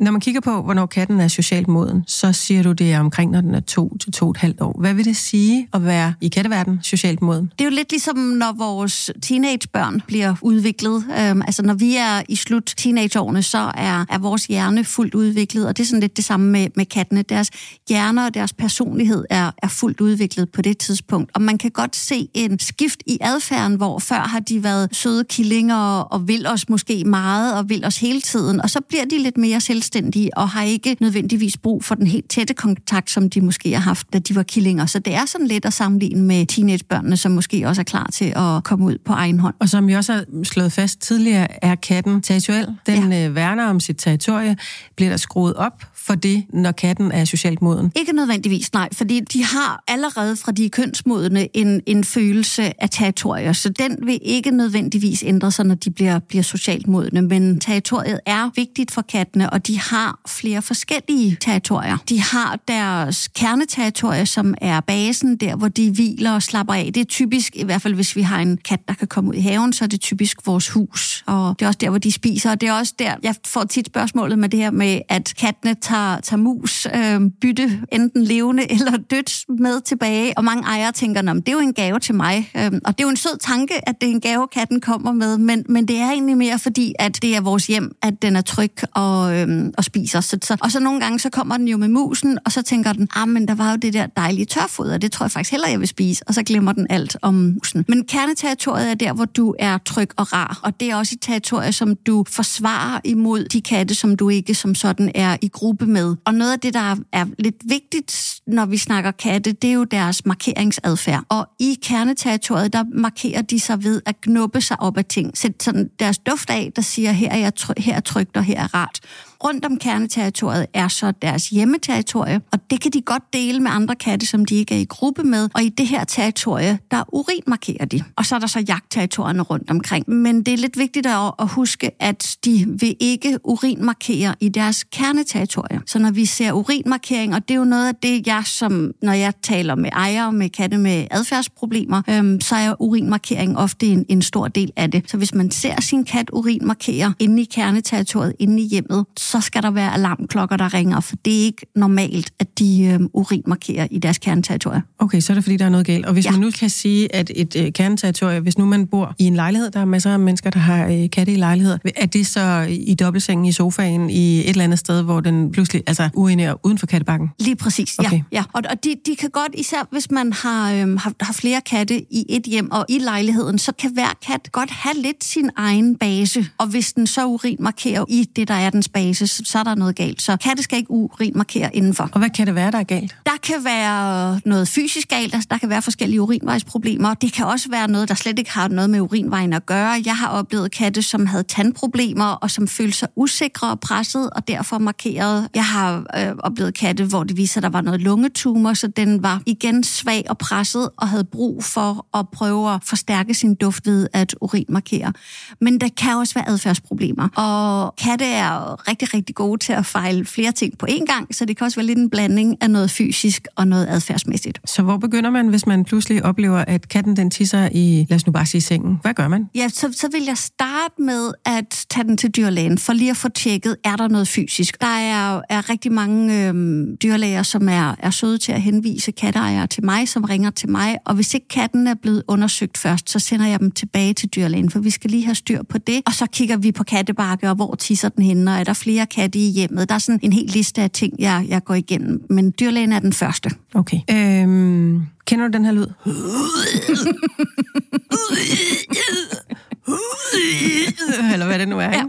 Når 0.00 0.10
man 0.10 0.20
kigger 0.20 0.40
på, 0.40 0.62
hvornår 0.62 0.86
katten 0.86 1.20
er 1.20 1.28
socialt 1.28 1.68
moden, 1.68 2.04
så 2.06 2.32
siger 2.32 2.62
du, 2.62 2.72
det 2.72 2.92
er 2.92 3.00
omkring, 3.00 3.30
når 3.30 3.40
den 3.40 3.54
er 3.54 3.60
to 3.60 3.96
til 3.96 4.12
to 4.12 4.24
og 4.24 4.30
et 4.30 4.36
halvt 4.36 4.60
år. 4.60 4.80
Hvad 4.80 4.94
vil 4.94 5.04
det 5.04 5.16
sige 5.16 5.68
at 5.72 5.84
være 5.84 6.14
i 6.20 6.28
katteverden 6.28 6.78
socialt 6.82 7.22
moden? 7.22 7.52
Det 7.58 7.60
er 7.60 7.64
jo 7.64 7.76
lidt 7.76 7.90
ligesom, 7.90 8.16
når 8.18 8.54
vores 8.58 9.10
teenagebørn 9.22 10.02
bliver 10.06 10.34
udviklet. 10.42 11.04
Øhm, 11.20 11.42
altså, 11.42 11.62
når 11.62 11.74
vi 11.74 11.96
er 11.96 12.22
i 12.28 12.36
slut 12.36 12.74
teenageårene, 12.76 13.42
så 13.42 13.58
er, 13.58 14.04
er 14.08 14.18
vores 14.18 14.46
hjerne 14.46 14.84
fuldt 14.84 15.14
udviklet, 15.14 15.66
og 15.66 15.76
det 15.76 15.82
er 15.82 15.86
sådan 15.86 16.00
lidt 16.00 16.16
det 16.16 16.24
samme 16.24 16.50
med, 16.50 16.68
med 16.76 16.86
kattene. 16.86 17.22
Deres 17.22 17.50
hjerner 17.88 18.24
og 18.26 18.34
deres 18.34 18.52
personlighed 18.52 19.24
er, 19.30 19.50
er 19.62 19.68
fuldt 19.68 20.00
udviklet 20.00 20.50
på 20.50 20.62
det 20.62 20.78
tidspunkt. 20.78 21.30
Og 21.34 21.42
man 21.42 21.58
kan 21.58 21.70
godt 21.70 21.96
se 21.96 22.28
en 22.34 22.58
skift 22.58 23.02
i 23.06 23.18
adfærden, 23.20 23.76
hvor 23.76 23.98
før 23.98 24.20
har 24.20 24.40
de 24.40 24.62
været 24.62 24.88
søde 24.92 25.24
killinger 25.24 26.00
og 26.00 26.28
vil 26.28 26.46
os 26.46 26.68
måske 26.68 27.04
meget 27.04 27.54
og 27.54 27.68
vil 27.68 27.84
os 27.84 27.98
hele 27.98 28.20
tiden, 28.20 28.60
og 28.60 28.70
så 28.70 28.80
bliver 28.88 29.04
de 29.04 29.18
lidt 29.18 29.38
mere 29.38 29.60
selv 29.60 29.82
selvstændige 29.88 30.36
og 30.38 30.48
har 30.48 30.62
ikke 30.62 30.96
nødvendigvis 31.00 31.56
brug 31.56 31.84
for 31.84 31.94
den 31.94 32.06
helt 32.06 32.30
tætte 32.30 32.54
kontakt, 32.54 33.10
som 33.10 33.30
de 33.30 33.40
måske 33.40 33.72
har 33.72 33.80
haft, 33.80 34.12
da 34.12 34.18
de 34.18 34.36
var 34.36 34.42
killinger. 34.42 34.86
Så 34.86 34.98
det 34.98 35.14
er 35.14 35.26
sådan 35.26 35.46
lidt 35.46 35.64
at 35.64 35.72
sammenligne 35.72 36.22
med 36.22 36.46
teenagebørnene, 36.46 37.16
som 37.16 37.32
måske 37.32 37.68
også 37.68 37.82
er 37.82 37.84
klar 37.84 38.08
til 38.12 38.32
at 38.36 38.64
komme 38.64 38.84
ud 38.84 38.98
på 39.04 39.12
egen 39.12 39.40
hånd. 39.40 39.54
Og 39.58 39.68
som 39.68 39.86
vi 39.88 39.92
også 39.92 40.12
har 40.12 40.24
slået 40.44 40.72
fast 40.72 41.00
tidligere, 41.00 41.64
er 41.64 41.74
katten 41.74 42.22
territoriel. 42.22 42.66
Den 42.86 43.12
ja. 43.12 43.28
øh, 43.28 43.34
værner 43.34 43.66
om 43.66 43.80
sit 43.80 43.96
territorie. 43.98 44.56
Bliver 44.96 45.10
der 45.10 45.16
skruet 45.16 45.54
op 45.54 45.84
for 45.94 46.14
det, 46.14 46.44
når 46.52 46.72
katten 46.72 47.12
er 47.12 47.24
socialt 47.24 47.62
moden? 47.62 47.92
Ikke 47.96 48.12
nødvendigvis, 48.12 48.72
nej, 48.72 48.88
fordi 48.92 49.20
de 49.20 49.44
har 49.44 49.84
allerede 49.88 50.36
fra 50.36 50.52
de 50.52 50.68
kønsmodne 50.68 51.56
en, 51.56 51.80
en 51.86 52.04
følelse 52.04 52.82
af 52.82 52.90
territorier, 52.90 53.52
så 53.52 53.68
den 53.68 53.98
vil 54.06 54.18
ikke 54.22 54.50
nødvendigvis 54.50 55.22
ændre 55.26 55.50
sig, 55.52 55.66
når 55.66 55.74
de 55.74 55.90
bliver, 55.90 56.18
bliver 56.18 56.42
socialt 56.42 56.88
modne, 56.88 57.22
men 57.22 57.60
territoriet 57.60 58.20
er 58.26 58.50
vigtigt 58.56 58.90
for 58.90 59.02
kattene, 59.02 59.50
og 59.50 59.66
de 59.66 59.77
har 59.78 60.20
flere 60.28 60.62
forskellige 60.62 61.36
territorier. 61.40 61.96
De 62.08 62.20
har 62.20 62.58
deres 62.68 63.28
kerneterritorier, 63.28 64.24
som 64.24 64.54
er 64.60 64.80
basen, 64.80 65.36
der 65.36 65.56
hvor 65.56 65.68
de 65.68 65.90
hviler 65.90 66.32
og 66.32 66.42
slapper 66.42 66.74
af. 66.74 66.90
Det 66.94 67.00
er 67.00 67.04
typisk, 67.04 67.56
i 67.56 67.64
hvert 67.64 67.82
fald 67.82 67.94
hvis 67.94 68.16
vi 68.16 68.22
har 68.22 68.38
en 68.38 68.56
kat, 68.56 68.88
der 68.88 68.94
kan 68.94 69.08
komme 69.08 69.30
ud 69.30 69.34
i 69.34 69.40
haven, 69.40 69.72
så 69.72 69.84
er 69.84 69.88
det 69.88 70.00
typisk 70.00 70.46
vores 70.46 70.68
hus, 70.68 71.24
og 71.26 71.54
det 71.58 71.64
er 71.64 71.68
også 71.68 71.78
der, 71.78 71.90
hvor 71.90 71.98
de 71.98 72.12
spiser, 72.12 72.50
og 72.50 72.60
det 72.60 72.68
er 72.68 72.72
også 72.72 72.94
der, 72.98 73.14
jeg 73.22 73.34
får 73.46 73.64
tit 73.64 73.86
spørgsmålet 73.86 74.38
med 74.38 74.48
det 74.48 74.60
her 74.60 74.70
med, 74.70 75.00
at 75.08 75.34
kattene 75.38 75.74
tager, 75.74 76.20
tager 76.20 76.40
mus, 76.40 76.86
øh, 76.94 77.20
bytte 77.40 77.80
enten 77.92 78.24
levende 78.24 78.70
eller 78.74 78.96
dødt 79.10 79.60
med 79.60 79.80
tilbage, 79.80 80.38
og 80.38 80.44
mange 80.44 80.62
ejere 80.62 80.92
tænker, 80.92 81.22
det 81.22 81.48
er 81.48 81.52
jo 81.52 81.58
en 81.58 81.72
gave 81.72 81.98
til 81.98 82.14
mig, 82.14 82.50
øh, 82.56 82.72
og 82.84 82.98
det 82.98 83.04
er 83.04 83.04
jo 83.04 83.08
en 83.08 83.16
sød 83.16 83.38
tanke, 83.40 83.88
at 83.88 84.00
det 84.00 84.06
er 84.08 84.10
en 84.10 84.20
gave, 84.20 84.48
katten 84.52 84.80
kommer 84.80 85.12
med, 85.12 85.38
men, 85.38 85.64
men 85.68 85.88
det 85.88 85.96
er 85.96 86.10
egentlig 86.10 86.36
mere 86.36 86.58
fordi, 86.58 86.94
at 86.98 87.22
det 87.22 87.36
er 87.36 87.40
vores 87.40 87.66
hjem, 87.66 87.96
at 88.02 88.22
den 88.22 88.36
er 88.36 88.40
tryg 88.40 88.72
og, 88.94 89.36
øh, 89.36 89.67
og 89.76 89.84
spiser. 89.84 90.20
Så, 90.20 90.38
så, 90.42 90.56
og 90.60 90.70
så 90.70 90.80
nogle 90.80 91.00
gange, 91.00 91.18
så 91.18 91.30
kommer 91.30 91.56
den 91.56 91.68
jo 91.68 91.76
med 91.76 91.88
musen, 91.88 92.38
og 92.44 92.52
så 92.52 92.62
tænker 92.62 92.92
den, 92.92 93.08
ah, 93.16 93.28
men 93.28 93.48
der 93.48 93.54
var 93.54 93.70
jo 93.70 93.76
det 93.76 93.92
der 93.92 94.06
dejlige 94.06 94.44
tørfoder, 94.44 94.98
det 94.98 95.12
tror 95.12 95.24
jeg 95.24 95.30
faktisk 95.30 95.50
heller, 95.50 95.68
jeg 95.68 95.80
vil 95.80 95.88
spise, 95.88 96.24
og 96.26 96.34
så 96.34 96.42
glemmer 96.42 96.72
den 96.72 96.86
alt 96.90 97.16
om 97.22 97.34
musen. 97.34 97.84
Men 97.88 98.04
kerneterritoriet 98.04 98.90
er 98.90 98.94
der, 98.94 99.12
hvor 99.12 99.24
du 99.24 99.54
er 99.58 99.78
tryg 99.78 100.10
og 100.16 100.32
rar, 100.32 100.60
og 100.62 100.80
det 100.80 100.90
er 100.90 100.96
også 100.96 101.14
et 101.14 101.20
territorie, 101.22 101.72
som 101.72 101.96
du 101.96 102.24
forsvarer 102.28 103.00
imod 103.04 103.44
de 103.44 103.60
katte, 103.60 103.94
som 103.94 104.16
du 104.16 104.28
ikke 104.28 104.54
som 104.54 104.74
sådan 104.74 105.10
er 105.14 105.36
i 105.42 105.48
gruppe 105.48 105.86
med. 105.86 106.16
Og 106.24 106.34
noget 106.34 106.52
af 106.52 106.60
det, 106.60 106.74
der 106.74 106.96
er 107.12 107.26
lidt 107.38 107.56
vigtigt, 107.64 108.40
når 108.46 108.66
vi 108.66 108.76
snakker 108.76 109.10
katte, 109.10 109.52
det 109.52 109.70
er 109.70 109.74
jo 109.74 109.84
deres 109.84 110.26
markeringsadfærd. 110.26 111.24
Og 111.28 111.48
i 111.60 111.78
kerneterritoriet, 111.82 112.72
der 112.72 112.84
markerer 112.94 113.42
de 113.42 113.60
sig 113.60 113.84
ved 113.84 114.02
at 114.06 114.20
knuppe 114.20 114.60
sig 114.60 114.80
op 114.80 114.96
af 114.96 115.04
ting. 115.04 115.38
Sæt 115.38 115.62
sådan 115.62 115.90
deres 115.98 116.18
duft 116.18 116.50
af, 116.50 116.72
der 116.76 116.82
siger, 116.82 117.12
her 117.12 117.30
er, 117.30 117.36
jeg 117.36 117.54
tryg, 117.54 117.76
her 117.78 117.96
er 117.96 118.00
trygt 118.00 118.36
og 118.36 118.44
her 118.44 118.60
er 118.60 118.74
rart. 118.74 119.00
Rundt 119.48 119.64
om 119.64 119.76
kerneterritoriet 119.76 120.66
er 120.74 120.88
så 120.88 121.12
deres 121.22 121.48
hjemmeterritorie, 121.48 122.40
og 122.52 122.70
det 122.70 122.80
kan 122.80 122.90
de 122.90 123.02
godt 123.02 123.22
dele 123.32 123.60
med 123.60 123.70
andre 123.70 123.94
katte, 123.94 124.26
som 124.26 124.44
de 124.44 124.54
ikke 124.54 124.74
er 124.74 124.78
i 124.78 124.84
gruppe 124.84 125.22
med. 125.22 125.48
Og 125.54 125.62
i 125.62 125.68
det 125.68 125.86
her 125.86 126.04
territorie, 126.04 126.78
der 126.90 127.04
urinmarkerer 127.14 127.84
de. 127.84 128.04
Og 128.16 128.26
så 128.26 128.34
er 128.34 128.38
der 128.38 128.46
så 128.46 128.64
jagtterritorierne 128.68 129.42
rundt 129.42 129.70
omkring. 129.70 130.10
Men 130.10 130.42
det 130.42 130.54
er 130.54 130.58
lidt 130.58 130.78
vigtigt 130.78 131.06
at 131.06 131.48
huske, 131.48 131.90
at 132.02 132.36
de 132.44 132.66
vil 132.68 132.96
ikke 133.00 133.38
urinmarkere 133.44 134.34
i 134.40 134.48
deres 134.48 134.84
kerneterritorie. 134.84 135.80
Så 135.86 135.98
når 135.98 136.10
vi 136.10 136.24
ser 136.24 136.52
urinmarkering, 136.52 137.34
og 137.34 137.48
det 137.48 137.54
er 137.54 137.58
jo 137.58 137.64
noget 137.64 137.88
af 137.88 137.94
det, 137.94 138.26
jeg 138.26 138.42
som, 138.46 138.92
når 139.02 139.12
jeg 139.12 139.32
taler 139.42 139.74
med 139.74 139.90
ejere 139.92 140.32
med 140.32 140.48
katte 140.48 140.78
med 140.78 141.06
adfærdsproblemer, 141.10 142.02
øhm, 142.08 142.40
så 142.40 142.54
er 142.56 142.82
urinmarkering 142.82 143.58
ofte 143.58 143.86
en, 143.86 144.06
en 144.08 144.22
stor 144.22 144.48
del 144.48 144.72
af 144.76 144.90
det. 144.90 145.10
Så 145.10 145.16
hvis 145.16 145.34
man 145.34 145.50
ser 145.50 145.80
sin 145.80 146.04
kat 146.04 146.30
urinmarkere 146.32 147.14
inde 147.18 147.42
i 147.42 147.44
kerneterritoriet, 147.44 148.34
inde 148.38 148.62
i 148.62 148.66
hjemmet, 148.66 149.06
så 149.16 149.37
skal 149.40 149.62
der 149.62 149.70
være 149.70 149.94
alarmklokker, 149.94 150.56
der 150.56 150.74
ringer, 150.74 151.00
for 151.00 151.16
det 151.24 151.40
er 151.40 151.44
ikke 151.44 151.66
normalt, 151.76 152.32
at 152.38 152.58
de 152.58 152.84
øh, 152.84 153.00
urinmarkerer 153.12 153.86
i 153.90 153.98
deres 153.98 154.18
kerneterritorier. 154.18 154.80
Okay, 154.98 155.20
så 155.20 155.32
er 155.32 155.34
det 155.34 155.44
fordi, 155.44 155.56
der 155.56 155.64
er 155.64 155.68
noget 155.68 155.86
galt. 155.86 156.06
Og 156.06 156.12
hvis 156.12 156.24
ja. 156.24 156.30
man 156.30 156.40
nu 156.40 156.50
kan 156.50 156.70
sige, 156.70 157.14
at 157.14 157.30
et 157.34 157.56
øh, 157.56 157.72
kerneterritorium, 157.72 158.42
hvis 158.42 158.58
nu 158.58 158.66
man 158.66 158.86
bor 158.86 159.14
i 159.18 159.24
en 159.24 159.34
lejlighed, 159.34 159.70
der 159.70 159.80
er 159.80 159.84
masser 159.84 160.12
af 160.12 160.18
mennesker, 160.18 160.50
der 160.50 160.58
har 160.58 160.86
øh, 160.86 161.10
katte 161.10 161.32
i 161.32 161.36
lejligheder, 161.36 161.78
er 161.96 162.06
det 162.06 162.26
så 162.26 162.66
i 162.70 162.94
dobbeltsengen 162.94 163.46
i 163.46 163.52
sofaen 163.52 164.10
i 164.10 164.38
et 164.38 164.48
eller 164.48 164.64
andet 164.64 164.78
sted, 164.78 165.02
hvor 165.02 165.20
den 165.20 165.52
pludselig 165.52 165.82
altså 165.86 166.08
urinerer 166.14 166.66
uden 166.66 166.78
for 166.78 166.86
kattebakken? 166.86 167.30
Lige 167.40 167.56
præcis, 167.56 167.98
okay. 167.98 168.12
ja. 168.12 168.22
ja. 168.32 168.44
Og, 168.52 168.62
og 168.70 168.84
de, 168.84 168.94
de 169.06 169.16
kan 169.16 169.30
godt, 169.30 169.54
især 169.54 169.88
hvis 169.90 170.10
man 170.10 170.32
har, 170.32 170.72
øh, 170.72 170.98
har, 170.98 171.12
har 171.20 171.32
flere 171.32 171.60
katte 171.60 172.14
i 172.14 172.24
et 172.28 172.42
hjem 172.42 172.70
og 172.70 172.86
i 172.88 172.98
lejligheden, 172.98 173.58
så 173.58 173.72
kan 173.72 173.92
hver 173.92 174.18
kat 174.26 174.52
godt 174.52 174.70
have 174.70 174.94
lidt 175.02 175.24
sin 175.24 175.50
egen 175.56 175.96
base. 175.96 176.46
Og 176.58 176.66
hvis 176.66 176.92
den 176.92 177.06
så 177.06 177.26
urinmarkerer 177.26 178.04
i 178.08 178.28
det, 178.36 178.48
der 178.48 178.54
er 178.54 178.70
dens 178.70 178.88
base, 178.88 179.26
så 179.28 179.58
er 179.58 179.62
der 179.62 179.74
noget 179.74 179.96
galt. 179.96 180.22
Så 180.22 180.36
katte 180.36 180.62
skal 180.62 180.78
ikke 180.78 180.90
urinmarkere 180.90 181.76
indenfor. 181.76 182.08
Og 182.12 182.18
hvad 182.18 182.30
kan 182.30 182.46
det 182.46 182.54
være, 182.54 182.70
der 182.70 182.78
er 182.78 182.82
galt? 182.82 183.16
Der 183.26 183.36
kan 183.42 183.64
være 183.64 184.40
noget 184.44 184.68
fysisk 184.68 185.08
galt, 185.08 185.34
altså 185.34 185.46
der 185.50 185.58
kan 185.58 185.68
være 185.68 185.82
forskellige 185.82 186.20
urinvejsproblemer. 186.22 187.14
Det 187.14 187.32
kan 187.32 187.46
også 187.46 187.70
være 187.70 187.88
noget, 187.88 188.08
der 188.08 188.14
slet 188.14 188.38
ikke 188.38 188.50
har 188.50 188.68
noget 188.68 188.90
med 188.90 189.00
urinvejen 189.00 189.52
at 189.52 189.66
gøre. 189.66 190.02
Jeg 190.04 190.16
har 190.16 190.28
oplevet 190.28 190.70
katte, 190.70 191.02
som 191.02 191.26
havde 191.26 191.42
tandproblemer, 191.42 192.24
og 192.24 192.50
som 192.50 192.68
følte 192.68 192.98
sig 192.98 193.08
usikre 193.16 193.70
og 193.70 193.80
presset, 193.80 194.30
og 194.30 194.48
derfor 194.48 194.78
markeret. 194.78 195.48
Jeg 195.54 195.64
har 195.66 196.04
øh, 196.16 196.34
oplevet 196.38 196.74
katte, 196.74 197.04
hvor 197.04 197.24
det 197.24 197.36
viser, 197.36 197.58
at 197.58 197.62
der 197.62 197.68
var 197.68 197.80
noget 197.80 198.00
lungetumor, 198.00 198.72
så 198.72 198.86
den 198.86 199.22
var 199.22 199.42
igen 199.46 199.84
svag 199.84 200.24
og 200.28 200.38
presset, 200.38 200.88
og 200.96 201.08
havde 201.08 201.24
brug 201.24 201.64
for 201.64 202.06
at 202.18 202.28
prøve 202.28 202.74
at 202.74 202.80
forstærke 202.84 203.34
sin 203.34 203.54
duft 203.54 203.86
ved 203.86 204.08
at 204.12 204.34
urinmarkere. 204.40 205.12
Men 205.60 205.80
der 205.80 205.88
kan 205.96 206.16
også 206.16 206.34
være 206.34 206.48
adfærdsproblemer, 206.48 207.28
og 207.36 207.94
katte 207.96 208.24
er 208.24 208.88
rigtig, 208.88 209.14
rigtig 209.14 209.17
gode 209.34 209.58
til 209.58 209.72
at 209.72 209.86
fejle 209.86 210.24
flere 210.24 210.52
ting 210.52 210.78
på 210.78 210.86
én 210.90 211.04
gang, 211.04 211.34
så 211.34 211.44
det 211.44 211.56
kan 211.56 211.64
også 211.64 211.76
være 211.76 211.86
lidt 211.86 211.98
en 211.98 212.10
blanding 212.10 212.56
af 212.60 212.70
noget 212.70 212.90
fysisk 212.90 213.46
og 213.56 213.68
noget 213.68 213.86
adfærdsmæssigt. 213.86 214.60
Så 214.64 214.82
hvor 214.82 214.96
begynder 214.96 215.30
man, 215.30 215.48
hvis 215.48 215.66
man 215.66 215.84
pludselig 215.84 216.24
oplever, 216.24 216.58
at 216.58 216.88
katten 216.88 217.16
den 217.16 217.30
tisser 217.30 217.68
i, 217.72 218.06
lad 218.08 218.16
os 218.16 218.26
nu 218.26 218.32
bare 218.32 218.46
sige 218.46 218.60
sengen? 218.60 218.98
Hvad 219.02 219.14
gør 219.14 219.28
man? 219.28 219.48
Ja, 219.54 219.68
så, 219.68 219.92
så 219.92 220.08
vil 220.12 220.24
jeg 220.26 220.38
starte 220.38 221.02
med 221.02 221.32
at 221.44 221.86
tage 221.90 222.04
den 222.04 222.16
til 222.16 222.30
dyrlægen, 222.30 222.78
for 222.78 222.92
lige 222.92 223.10
at 223.10 223.16
få 223.16 223.28
tjekket, 223.28 223.76
er 223.84 223.96
der 223.96 224.08
noget 224.08 224.28
fysisk. 224.28 224.80
Der 224.80 224.86
er, 224.86 225.40
er 225.48 225.70
rigtig 225.70 225.92
mange 225.92 226.48
øhm, 226.48 226.96
dyrlæger, 227.02 227.42
som 227.42 227.68
er, 227.68 227.94
er 227.98 228.10
søde 228.10 228.38
til 228.38 228.52
at 228.52 228.62
henvise 228.62 229.12
katteejere 229.12 229.66
til 229.66 229.84
mig, 229.84 230.08
som 230.08 230.24
ringer 230.24 230.50
til 230.50 230.70
mig, 230.70 230.96
og 231.04 231.14
hvis 231.14 231.34
ikke 231.34 231.48
katten 231.48 231.86
er 231.86 231.94
blevet 231.94 232.22
undersøgt 232.28 232.78
først, 232.78 233.10
så 233.10 233.18
sender 233.18 233.46
jeg 233.46 233.60
dem 233.60 233.70
tilbage 233.70 234.14
til 234.14 234.28
dyrlægen, 234.28 234.70
for 234.70 234.78
vi 234.78 234.90
skal 234.90 235.10
lige 235.10 235.24
have 235.24 235.34
styr 235.34 235.62
på 235.62 235.78
det, 235.78 236.02
og 236.06 236.12
så 236.12 236.26
kigger 236.26 236.56
vi 236.56 236.72
på 236.72 236.84
kattebakke, 236.84 237.48
og 237.50 237.54
hvor 237.54 237.74
tisser 237.74 238.08
den 238.08 238.24
henne, 238.24 238.50
og 238.50 238.60
er 238.60 238.64
der 238.64 238.72
flere 238.72 239.06
katte 239.10 239.38
i 239.38 239.50
hjemmet. 239.50 239.88
Der 239.88 239.94
er 239.94 239.98
sådan 239.98 240.20
en 240.22 240.32
hel 240.32 240.46
liste 240.46 240.82
af 240.82 240.90
ting, 240.90 241.14
jeg, 241.18 241.46
jeg 241.48 241.64
går 241.64 241.74
igennem, 241.74 242.22
men 242.30 242.54
dyrlægen 242.60 242.92
er 242.92 242.98
den 242.98 243.12
første. 243.12 243.50
Okay. 243.74 243.98
Øhm, 244.10 245.02
kender 245.26 245.48
du 245.48 245.52
den 245.52 245.64
her 245.64 245.72
lyd? 245.72 245.86
Eller 251.32 251.46
hvad 251.46 251.58
det 251.58 251.68
nu 251.68 251.78
er, 251.78 251.90
ja 251.90 252.04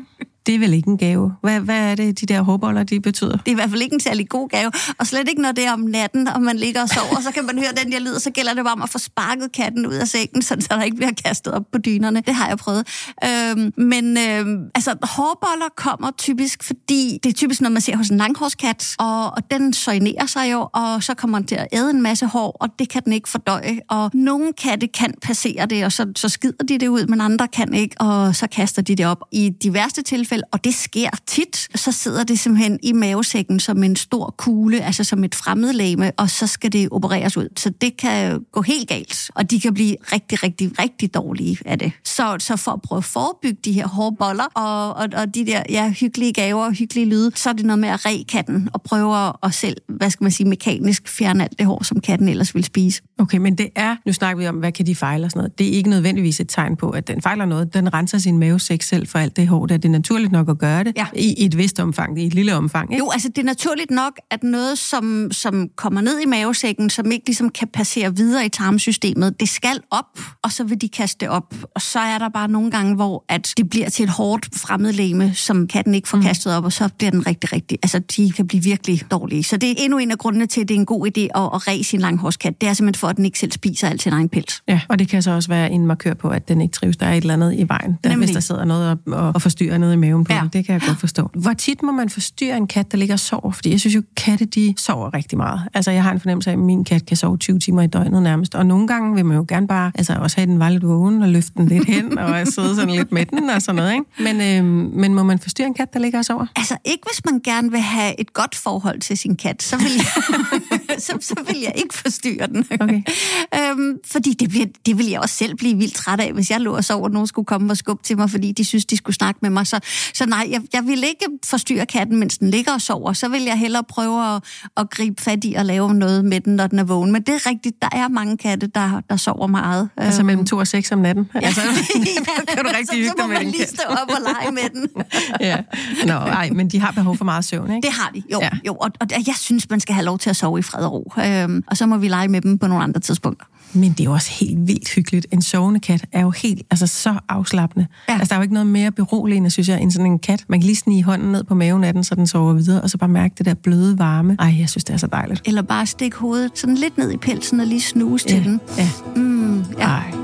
det 0.49 0.55
er 0.55 0.59
vel 0.59 0.73
ikke 0.73 0.89
en 0.89 0.97
gave. 0.97 1.31
Hvad, 1.41 1.59
hvad 1.59 1.91
er 1.91 1.95
det, 1.95 2.21
de 2.21 2.25
der 2.25 2.41
hårboller, 2.41 2.83
de 2.83 2.99
betyder? 2.99 3.37
Det 3.37 3.47
er 3.47 3.51
i 3.51 3.53
hvert 3.53 3.69
fald 3.69 3.81
ikke 3.81 3.93
en 3.93 3.99
særlig 3.99 4.29
god 4.29 4.49
gave. 4.49 4.71
Og 4.97 5.07
slet 5.07 5.29
ikke, 5.29 5.41
når 5.41 5.51
det 5.51 5.65
er 5.65 5.73
om 5.73 5.79
natten, 5.79 6.27
og 6.27 6.41
man 6.41 6.57
ligger 6.57 6.81
og 6.81 6.89
sover, 6.89 7.21
så 7.21 7.31
kan 7.31 7.45
man 7.45 7.57
høre 7.57 7.71
den 7.83 7.91
der 7.91 7.99
lyd, 7.99 8.19
så 8.19 8.31
gælder 8.31 8.53
det 8.53 8.63
bare 8.63 8.73
om 8.73 8.81
at 8.81 8.89
få 8.89 8.97
sparket 8.97 9.51
katten 9.51 9.87
ud 9.87 9.93
af 9.93 10.07
sengen, 10.07 10.41
så 10.41 10.67
der 10.69 10.83
ikke 10.83 10.97
bliver 10.97 11.11
kastet 11.25 11.53
op 11.53 11.63
på 11.71 11.77
dynerne. 11.77 12.21
Det 12.21 12.35
har 12.35 12.47
jeg 12.47 12.57
prøvet. 12.57 12.87
Øhm, 13.25 13.73
men 13.77 14.17
øhm, 14.17 14.69
altså, 14.75 14.95
hårboller 15.03 15.69
kommer 15.75 16.11
typisk, 16.17 16.63
fordi 16.63 17.19
det 17.23 17.29
er 17.29 17.33
typisk 17.33 17.61
noget, 17.61 17.73
man 17.73 17.81
ser 17.81 17.97
hos 17.97 18.09
en 18.09 18.17
langhårskat, 18.17 18.95
og, 18.99 19.25
og 19.25 19.51
den 19.51 19.73
søjnerer 19.73 20.25
sig 20.25 20.51
jo, 20.51 20.69
og 20.73 21.03
så 21.03 21.13
kommer 21.13 21.37
den 21.37 21.47
til 21.47 21.55
at 21.55 21.67
æde 21.73 21.89
en 21.89 22.01
masse 22.01 22.25
hår, 22.25 22.57
og 22.59 22.69
det 22.79 22.89
kan 22.89 23.01
den 23.05 23.13
ikke 23.13 23.29
fordøje. 23.29 23.79
Og 23.89 24.11
nogle 24.13 24.53
katte 24.53 24.87
kan 24.87 25.13
passere 25.21 25.65
det, 25.65 25.85
og 25.85 25.91
så, 25.91 26.11
så 26.15 26.29
skider 26.29 26.63
de 26.69 26.77
det 26.77 26.87
ud, 26.87 27.05
men 27.07 27.21
andre 27.21 27.47
kan 27.47 27.73
ikke, 27.73 27.95
og 27.99 28.35
så 28.35 28.47
kaster 28.47 28.81
de 28.81 28.95
det 28.95 29.05
op. 29.05 29.23
I 29.31 29.49
de 29.49 29.73
værste 29.73 30.01
tilfælde 30.01 30.38
alligevel, 30.39 30.43
og 30.51 30.63
det 30.63 30.73
sker 30.73 31.09
tit, 31.27 31.67
så 31.75 31.91
sidder 31.91 32.23
det 32.23 32.39
simpelthen 32.39 32.79
i 32.83 32.93
mavesækken 32.93 33.59
som 33.59 33.83
en 33.83 33.95
stor 33.95 34.35
kugle, 34.37 34.81
altså 34.81 35.03
som 35.03 35.23
et 35.23 35.35
fremmedlæme, 35.35 36.11
og 36.17 36.29
så 36.29 36.47
skal 36.47 36.71
det 36.71 36.89
opereres 36.91 37.37
ud. 37.37 37.47
Så 37.57 37.69
det 37.81 37.97
kan 37.97 38.45
gå 38.51 38.61
helt 38.61 38.89
galt, 38.89 39.31
og 39.35 39.51
de 39.51 39.59
kan 39.59 39.73
blive 39.73 39.95
rigtig, 40.13 40.43
rigtig, 40.43 40.71
rigtig 40.79 41.13
dårlige 41.13 41.57
af 41.65 41.79
det. 41.79 41.91
Så, 42.03 42.35
så 42.39 42.55
for 42.57 42.71
at 42.71 42.81
prøve 42.81 42.97
at 42.97 43.03
forebygge 43.03 43.57
de 43.65 43.71
her 43.71 43.87
hårde 43.87 44.15
boller 44.19 44.45
og, 44.55 44.93
og, 44.93 45.07
og 45.13 45.35
de 45.35 45.45
der 45.45 45.63
ja, 45.69 45.89
hyggelige 45.89 46.33
gaver 46.33 46.65
og 46.65 46.73
hyggelige 46.73 47.05
lyde, 47.05 47.31
så 47.35 47.49
er 47.49 47.53
det 47.53 47.65
noget 47.65 47.79
med 47.79 47.89
at 47.89 48.05
re 48.05 48.23
katten 48.29 48.69
og 48.73 48.81
prøve 48.81 49.33
at 49.43 49.53
selv, 49.53 49.77
hvad 49.87 50.09
skal 50.09 50.23
man 50.23 50.31
sige, 50.31 50.47
mekanisk 50.47 51.07
fjerne 51.07 51.43
alt 51.43 51.57
det 51.57 51.65
hår, 51.65 51.83
som 51.83 51.99
katten 52.01 52.29
ellers 52.29 52.55
vil 52.55 52.63
spise. 52.63 53.01
Okay, 53.19 53.37
men 53.37 53.57
det 53.57 53.69
er, 53.75 53.95
nu 54.05 54.13
snakker 54.13 54.41
vi 54.41 54.47
om, 54.47 54.55
hvad 54.55 54.71
kan 54.71 54.85
de 54.85 54.95
fejle 54.95 55.25
og 55.25 55.31
sådan 55.31 55.39
noget. 55.39 55.59
Det 55.59 55.67
er 55.67 55.71
ikke 55.71 55.89
nødvendigvis 55.89 56.39
et 56.39 56.49
tegn 56.49 56.75
på, 56.75 56.89
at 56.89 57.07
den 57.07 57.21
fejler 57.21 57.45
noget. 57.45 57.73
Den 57.73 57.93
renser 57.93 58.17
sin 58.17 58.37
mavesæk 58.37 58.81
selv 58.81 59.07
for 59.07 59.19
alt 59.19 59.35
det 59.35 59.47
hår, 59.47 59.65
der 59.65 59.77
det 59.77 59.89
er 59.89 59.91
naturligt 59.91 60.18
naturligt 60.19 60.31
nok 60.31 60.49
at 60.49 60.57
gøre 60.57 60.83
det, 60.83 60.93
ja. 60.97 61.05
i 61.15 61.45
et 61.45 61.57
vist 61.57 61.79
omfang, 61.79 62.21
i 62.21 62.27
et 62.27 62.33
lille 62.33 62.55
omfang. 62.55 62.91
Ikke? 62.91 63.03
Jo, 63.03 63.09
altså 63.11 63.29
det 63.29 63.37
er 63.37 63.45
naturligt 63.45 63.91
nok, 63.91 64.13
at 64.31 64.43
noget, 64.43 64.77
som, 64.77 65.27
som 65.31 65.67
kommer 65.75 66.01
ned 66.01 66.19
i 66.19 66.25
mavesækken, 66.25 66.89
som 66.89 67.11
ikke 67.11 67.25
ligesom 67.25 67.49
kan 67.49 67.67
passere 67.67 68.15
videre 68.15 68.45
i 68.45 68.49
tarmsystemet, 68.49 69.39
det 69.39 69.49
skal 69.49 69.79
op, 69.91 70.19
og 70.43 70.51
så 70.51 70.63
vil 70.63 70.81
de 70.81 70.89
kaste 70.89 71.25
det 71.25 71.29
op. 71.29 71.55
Og 71.75 71.81
så 71.81 71.99
er 71.99 72.17
der 72.17 72.29
bare 72.29 72.47
nogle 72.47 72.71
gange, 72.71 72.95
hvor 72.95 73.25
at 73.29 73.53
det 73.57 73.69
bliver 73.69 73.89
til 73.89 74.03
et 74.03 74.09
hårdt 74.09 74.49
fremmedlæme, 74.55 75.33
som 75.33 75.67
katten 75.67 75.95
ikke 75.95 76.07
får 76.07 76.17
mm. 76.17 76.23
kastet 76.23 76.55
op, 76.55 76.65
og 76.65 76.71
så 76.71 76.89
bliver 76.97 77.11
den 77.11 77.27
rigtig, 77.27 77.53
rigtig... 77.53 77.77
Altså, 77.83 77.99
de 77.99 78.31
kan 78.31 78.47
blive 78.47 78.63
virkelig 78.63 79.01
dårlige. 79.11 79.43
Så 79.43 79.57
det 79.57 79.69
er 79.69 79.75
endnu 79.77 79.97
en 79.97 80.11
af 80.11 80.17
grundene 80.17 80.45
til, 80.45 80.61
at 80.61 80.67
det 80.67 80.75
er 80.75 80.79
en 80.79 80.85
god 80.85 81.07
idé 81.07 81.21
at, 81.21 81.49
at 81.53 81.67
ræse 81.67 81.83
sin 81.83 81.99
langhårskat. 81.99 82.61
Det 82.61 82.69
er 82.69 82.73
simpelthen 82.73 82.99
for, 82.99 83.07
at 83.07 83.17
den 83.17 83.25
ikke 83.25 83.39
selv 83.39 83.51
spiser 83.51 83.89
alt 83.89 84.01
sin 84.01 84.13
egen 84.13 84.29
pels. 84.29 84.61
Ja, 84.67 84.81
og 84.89 84.99
det 84.99 85.07
kan 85.07 85.21
så 85.21 85.31
også 85.31 85.49
være 85.49 85.71
en 85.71 85.85
markør 85.85 86.13
på, 86.13 86.29
at 86.29 86.47
den 86.47 86.61
ikke 86.61 86.71
trives. 86.71 86.97
Der 86.97 87.05
er 87.05 87.13
et 87.13 87.21
eller 87.21 87.33
andet 87.33 87.53
i 87.53 87.65
vejen, 87.67 87.97
der, 88.03 88.15
hvis 88.17 88.29
der 88.29 88.39
sidder 88.39 88.65
noget 88.65 88.91
og, 88.91 89.13
og, 89.13 89.31
og 89.35 89.41
forstyrrer 89.41 89.77
noget 89.77 89.93
i 89.93 89.95
maven 89.95 90.08
på 90.11 90.33
ja. 90.33 90.41
Det 90.53 90.65
kan 90.65 90.73
jeg 90.73 90.81
godt 90.81 90.99
forstå. 90.99 91.29
Hvor 91.33 91.53
tit 91.53 91.83
må 91.83 91.91
man 91.91 92.09
forstyrre 92.09 92.57
en 92.57 92.67
kat, 92.67 92.91
der 92.91 92.97
ligger 92.97 93.15
og 93.15 93.19
sover? 93.19 93.51
Fordi 93.51 93.71
jeg 93.71 93.79
synes 93.79 93.95
jo, 93.95 94.01
katte 94.17 94.45
de 94.45 94.73
sover 94.77 95.13
rigtig 95.13 95.37
meget. 95.37 95.61
Altså, 95.73 95.91
jeg 95.91 96.03
har 96.03 96.11
en 96.11 96.19
fornemmelse 96.19 96.49
af, 96.49 96.53
at 96.53 96.59
min 96.59 96.83
kat 96.83 97.05
kan 97.05 97.17
sove 97.17 97.37
20 97.37 97.59
timer 97.59 97.81
i 97.81 97.87
døgnet 97.87 98.23
nærmest. 98.23 98.55
Og 98.55 98.65
nogle 98.65 98.87
gange 98.87 99.15
vil 99.15 99.25
man 99.25 99.37
jo 99.37 99.45
gerne 99.47 99.67
bare 99.67 99.91
altså, 99.95 100.13
også 100.13 100.37
have 100.37 100.45
den 100.45 100.59
var 100.59 100.69
lidt 100.69 100.87
vågen 100.87 101.21
og 101.21 101.29
løfte 101.29 101.51
den 101.57 101.67
lidt 101.67 101.85
hen 101.85 102.17
og 102.17 102.47
sidde 102.55 102.75
sådan 102.75 102.95
lidt 102.95 103.11
med 103.11 103.25
den 103.25 103.49
og 103.49 103.61
sådan 103.61 103.75
noget. 103.75 103.93
Ikke? 103.93 104.33
Men, 104.33 104.41
øh, 104.41 104.93
men 104.99 105.13
må 105.13 105.23
man 105.23 105.39
forstyrre 105.39 105.67
en 105.67 105.73
kat, 105.73 105.93
der 105.93 105.99
ligger 105.99 106.19
og 106.19 106.25
sover? 106.25 106.45
Altså, 106.55 106.77
ikke 106.85 107.03
hvis 107.11 107.25
man 107.25 107.39
gerne 107.43 107.71
vil 107.71 107.79
have 107.79 108.19
et 108.19 108.33
godt 108.33 108.55
forhold 108.55 108.99
til 108.99 109.17
sin 109.17 109.35
kat, 109.35 109.63
så 109.63 109.77
vil 109.77 109.91
jeg, 109.97 110.23
så, 111.07 111.17
så 111.21 111.35
vil 111.47 111.57
jeg 111.61 111.73
ikke 111.75 111.95
forstyrre 111.95 112.47
den. 112.47 112.65
Okay. 112.79 113.01
øhm, 113.59 113.97
fordi 114.05 114.33
det, 114.33 114.49
bliver, 114.49 114.65
det 114.85 114.97
vil 114.97 115.09
jeg 115.09 115.19
også 115.19 115.35
selv 115.35 115.55
blive 115.55 115.77
vildt 115.77 115.93
træt 115.93 116.19
af, 116.19 116.33
hvis 116.33 116.51
jeg 116.51 116.61
lå 116.61 116.75
og 116.75 116.83
sov, 116.83 117.03
og 117.03 117.11
nogen 117.11 117.27
skulle 117.27 117.45
komme 117.45 117.71
og 117.71 117.77
skubbe 117.77 118.03
til 118.03 118.17
mig, 118.17 118.29
fordi 118.29 118.51
de 118.51 118.65
synes, 118.65 118.85
de 118.85 118.97
skulle 118.97 119.15
snakke 119.15 119.39
med 119.41 119.49
mig. 119.49 119.67
Så, 119.67 119.79
så 120.13 120.25
nej, 120.25 120.47
jeg, 120.51 120.61
jeg 120.73 120.83
vil 120.85 121.03
ikke 121.03 121.25
forstyrre 121.45 121.85
katten, 121.85 122.17
mens 122.17 122.37
den 122.37 122.49
ligger 122.49 122.73
og 122.73 122.81
sover. 122.81 123.13
Så 123.13 123.27
vil 123.27 123.43
jeg 123.43 123.59
hellere 123.59 123.83
prøve 123.83 124.35
at, 124.35 124.43
at 124.77 124.89
gribe 124.89 125.21
fat 125.21 125.43
i 125.43 125.53
og 125.53 125.65
lave 125.65 125.93
noget 125.93 126.25
med 126.25 126.41
den, 126.41 126.55
når 126.55 126.67
den 126.67 126.79
er 126.79 126.83
vågen. 126.83 127.11
Men 127.11 127.21
det 127.21 127.29
er 127.35 127.49
rigtigt, 127.49 127.81
der 127.81 127.89
er 127.91 128.07
mange 128.07 128.37
katte, 128.37 128.67
der, 128.67 129.01
der 129.09 129.17
sover 129.17 129.47
meget. 129.47 129.89
Altså 129.97 130.23
mellem 130.23 130.45
to 130.45 130.57
og 130.57 130.67
seks 130.67 130.91
om 130.91 130.99
natten? 130.99 131.29
Ja. 131.35 131.39
Altså, 131.39 131.61
ja, 131.61 132.51
kan 132.55 132.65
du 132.65 132.71
rigtig 132.77 132.97
hygge 132.97 133.13
dig 133.17 133.29
med 133.29 133.39
den 133.39 133.51
lige 133.51 133.67
stå 133.67 133.83
op 133.87 134.09
og 134.09 134.21
lege 134.21 134.51
med 134.51 134.69
den. 134.73 134.89
ja. 135.49 135.57
Nå, 136.05 136.13
ej, 136.13 136.49
men 136.49 136.69
de 136.69 136.79
har 136.79 136.91
behov 136.91 137.17
for 137.17 137.25
meget 137.25 137.45
søvn, 137.45 137.71
ikke? 137.71 137.87
Det 137.87 137.95
har 137.95 138.11
de, 138.15 138.23
jo. 138.31 138.39
Ja. 138.41 138.49
jo 138.67 138.73
og, 138.73 138.91
og 139.01 139.07
jeg 139.11 139.35
synes, 139.35 139.69
man 139.69 139.79
skal 139.79 139.95
have 139.95 140.05
lov 140.05 140.19
til 140.19 140.29
at 140.29 140.35
sove 140.35 140.59
i 140.59 140.61
fred 140.61 140.85
og 140.85 140.91
ro. 140.91 141.13
Øhm, 141.25 141.63
og 141.67 141.77
så 141.77 141.85
må 141.85 141.97
vi 141.97 142.07
lege 142.07 142.27
med 142.27 142.41
dem 142.41 142.57
på 142.57 142.67
nogle 142.67 142.83
andre 142.83 142.99
tidspunkter. 142.99 143.45
Men 143.73 143.91
det 143.91 143.99
er 143.99 144.03
jo 144.03 144.13
også 144.13 144.31
helt 144.31 144.67
vildt 144.67 144.89
hyggeligt. 144.95 145.27
En 145.31 145.41
sovende 145.41 145.79
kat 145.79 146.05
er 146.11 146.21
jo 146.21 146.29
helt, 146.29 146.61
altså 146.71 146.87
så 146.87 147.19
afslappende. 147.29 147.87
Ja. 148.09 148.13
Altså 148.13 148.29
der 148.29 148.35
er 148.35 148.39
jo 148.39 148.41
ikke 148.41 148.53
noget 148.53 148.67
mere 148.67 148.91
beroligende, 148.91 149.49
synes 149.49 149.69
jeg, 149.69 149.81
end 149.81 149.91
sådan 149.91 150.05
en 150.05 150.19
kat. 150.19 150.45
Man 150.47 150.59
kan 150.59 150.65
lige 150.65 150.75
snige 150.75 151.03
hånden 151.03 151.31
ned 151.31 151.43
på 151.43 151.55
maven 151.55 151.83
af 151.83 151.93
den, 151.93 152.03
så 152.03 152.15
den 152.15 152.27
sover 152.27 152.53
videre, 152.53 152.81
og 152.81 152.89
så 152.89 152.97
bare 152.97 153.09
mærke 153.09 153.35
det 153.37 153.45
der 153.45 153.53
bløde 153.53 153.99
varme. 153.99 154.35
Ej, 154.39 154.55
jeg 154.59 154.69
synes, 154.69 154.83
det 154.83 154.93
er 154.93 154.97
så 154.97 155.07
dejligt. 155.07 155.41
Eller 155.45 155.61
bare 155.61 155.85
stikke 155.85 156.17
hovedet 156.17 156.51
sådan 156.55 156.75
lidt 156.75 156.97
ned 156.97 157.11
i 157.11 157.17
pelsen 157.17 157.59
og 157.59 157.67
lige 157.67 157.81
snuse 157.81 158.25
ja. 158.29 158.35
til 158.35 158.43
den. 158.43 158.61
Ja. 158.77 158.89
Mm, 159.15 159.63
ja. 159.79 159.87
Ej. 159.87 160.18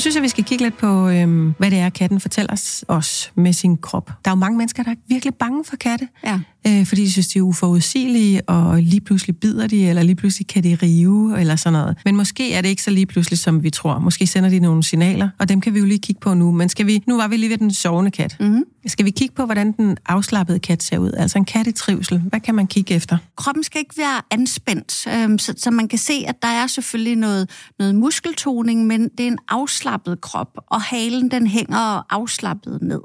Nu 0.00 0.02
synes 0.02 0.14
jeg, 0.14 0.22
vi 0.22 0.28
skal 0.28 0.44
kigge 0.44 0.64
lidt 0.64 0.78
på, 0.78 1.08
øhm, 1.08 1.54
hvad 1.58 1.70
det 1.70 1.78
er, 1.78 1.90
katten 1.90 2.20
fortæller 2.20 2.52
os, 2.52 2.84
os 2.88 3.32
med 3.34 3.52
sin 3.52 3.76
krop. 3.76 4.06
Der 4.24 4.30
er 4.30 4.34
jo 4.34 4.38
mange 4.38 4.58
mennesker, 4.58 4.82
der 4.82 4.90
er 4.90 4.94
virkelig 5.08 5.34
bange 5.34 5.64
for 5.64 5.76
katte, 5.76 6.08
ja. 6.24 6.40
øh, 6.66 6.86
fordi 6.86 7.04
de 7.04 7.12
synes, 7.12 7.28
de 7.28 7.38
er 7.38 7.42
uforudsigelige, 7.42 8.48
og 8.48 8.82
lige 8.82 9.00
pludselig 9.00 9.36
bider 9.36 9.66
de, 9.66 9.88
eller 9.88 10.02
lige 10.02 10.14
pludselig 10.14 10.46
kan 10.46 10.64
de 10.64 10.78
rive, 10.82 11.40
eller 11.40 11.56
sådan 11.56 11.72
noget. 11.72 11.96
Men 12.04 12.16
måske 12.16 12.52
er 12.52 12.60
det 12.60 12.68
ikke 12.68 12.82
så 12.82 12.90
lige 12.90 13.06
pludselig, 13.06 13.38
som 13.38 13.62
vi 13.62 13.70
tror. 13.70 13.98
Måske 13.98 14.26
sender 14.26 14.50
de 14.50 14.58
nogle 14.58 14.82
signaler, 14.82 15.28
og 15.38 15.48
dem 15.48 15.60
kan 15.60 15.74
vi 15.74 15.78
jo 15.78 15.84
lige 15.84 15.98
kigge 15.98 16.20
på 16.20 16.34
nu. 16.34 16.50
Men 16.50 16.68
skal 16.68 16.86
vi, 16.86 17.02
nu 17.06 17.16
var 17.16 17.28
vi 17.28 17.36
lige 17.36 17.50
ved 17.50 17.58
den 17.58 17.70
sovende 17.70 18.10
kat. 18.10 18.36
Mm-hmm. 18.40 18.64
Skal 18.86 19.04
vi 19.04 19.10
kigge 19.10 19.34
på, 19.34 19.44
hvordan 19.44 19.72
den 19.72 19.96
afslappede 20.06 20.58
kat 20.58 20.82
ser 20.82 20.98
ud? 20.98 21.12
Altså 21.12 21.38
en 21.38 21.44
kat 21.44 21.66
i 21.66 21.72
trivsel. 21.72 22.18
Hvad 22.18 22.40
kan 22.40 22.54
man 22.54 22.66
kigge 22.66 22.94
efter? 22.94 23.18
Kroppen 23.36 23.64
skal 23.64 23.78
ikke 23.78 23.94
være 23.98 24.22
anspændt, 24.30 25.06
øhm, 25.06 25.38
så, 25.38 25.54
så 25.56 25.70
man 25.70 25.88
kan 25.88 25.98
se, 25.98 26.24
at 26.26 26.42
der 26.42 26.48
er 26.48 26.66
selvfølgelig 26.66 27.16
noget, 27.16 27.50
noget 27.78 27.94
muskeltoning, 27.94 28.86
men 28.86 29.08
det 29.08 29.20
er 29.20 29.26
en 29.26 29.38
afslappet 29.48 30.20
krop, 30.20 30.58
og 30.66 30.82
halen 30.82 31.30
den 31.30 31.46
hænger 31.46 32.06
afslappet 32.10 32.78
ned. 32.82 33.00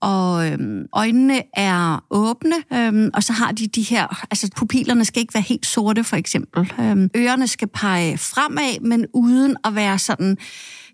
Og 0.00 0.52
øhm, 0.52 0.86
øjnene 0.92 1.42
er 1.54 2.04
åbne, 2.10 2.56
øhm, 2.72 3.10
og 3.14 3.22
så 3.22 3.32
har 3.32 3.52
de 3.52 3.66
de 3.66 3.82
her, 3.82 4.24
altså 4.30 4.50
pupillerne 4.56 5.04
skal 5.04 5.20
ikke 5.20 5.34
være 5.34 5.44
helt 5.48 5.66
sorte 5.66 6.04
for 6.04 6.16
eksempel. 6.16 6.72
Øhm, 6.80 7.10
ørerne 7.16 7.46
skal 7.46 7.68
pege 7.68 8.18
fremad, 8.18 8.80
men 8.80 9.06
uden 9.14 9.56
at 9.64 9.74
være 9.74 9.98
sådan 9.98 10.36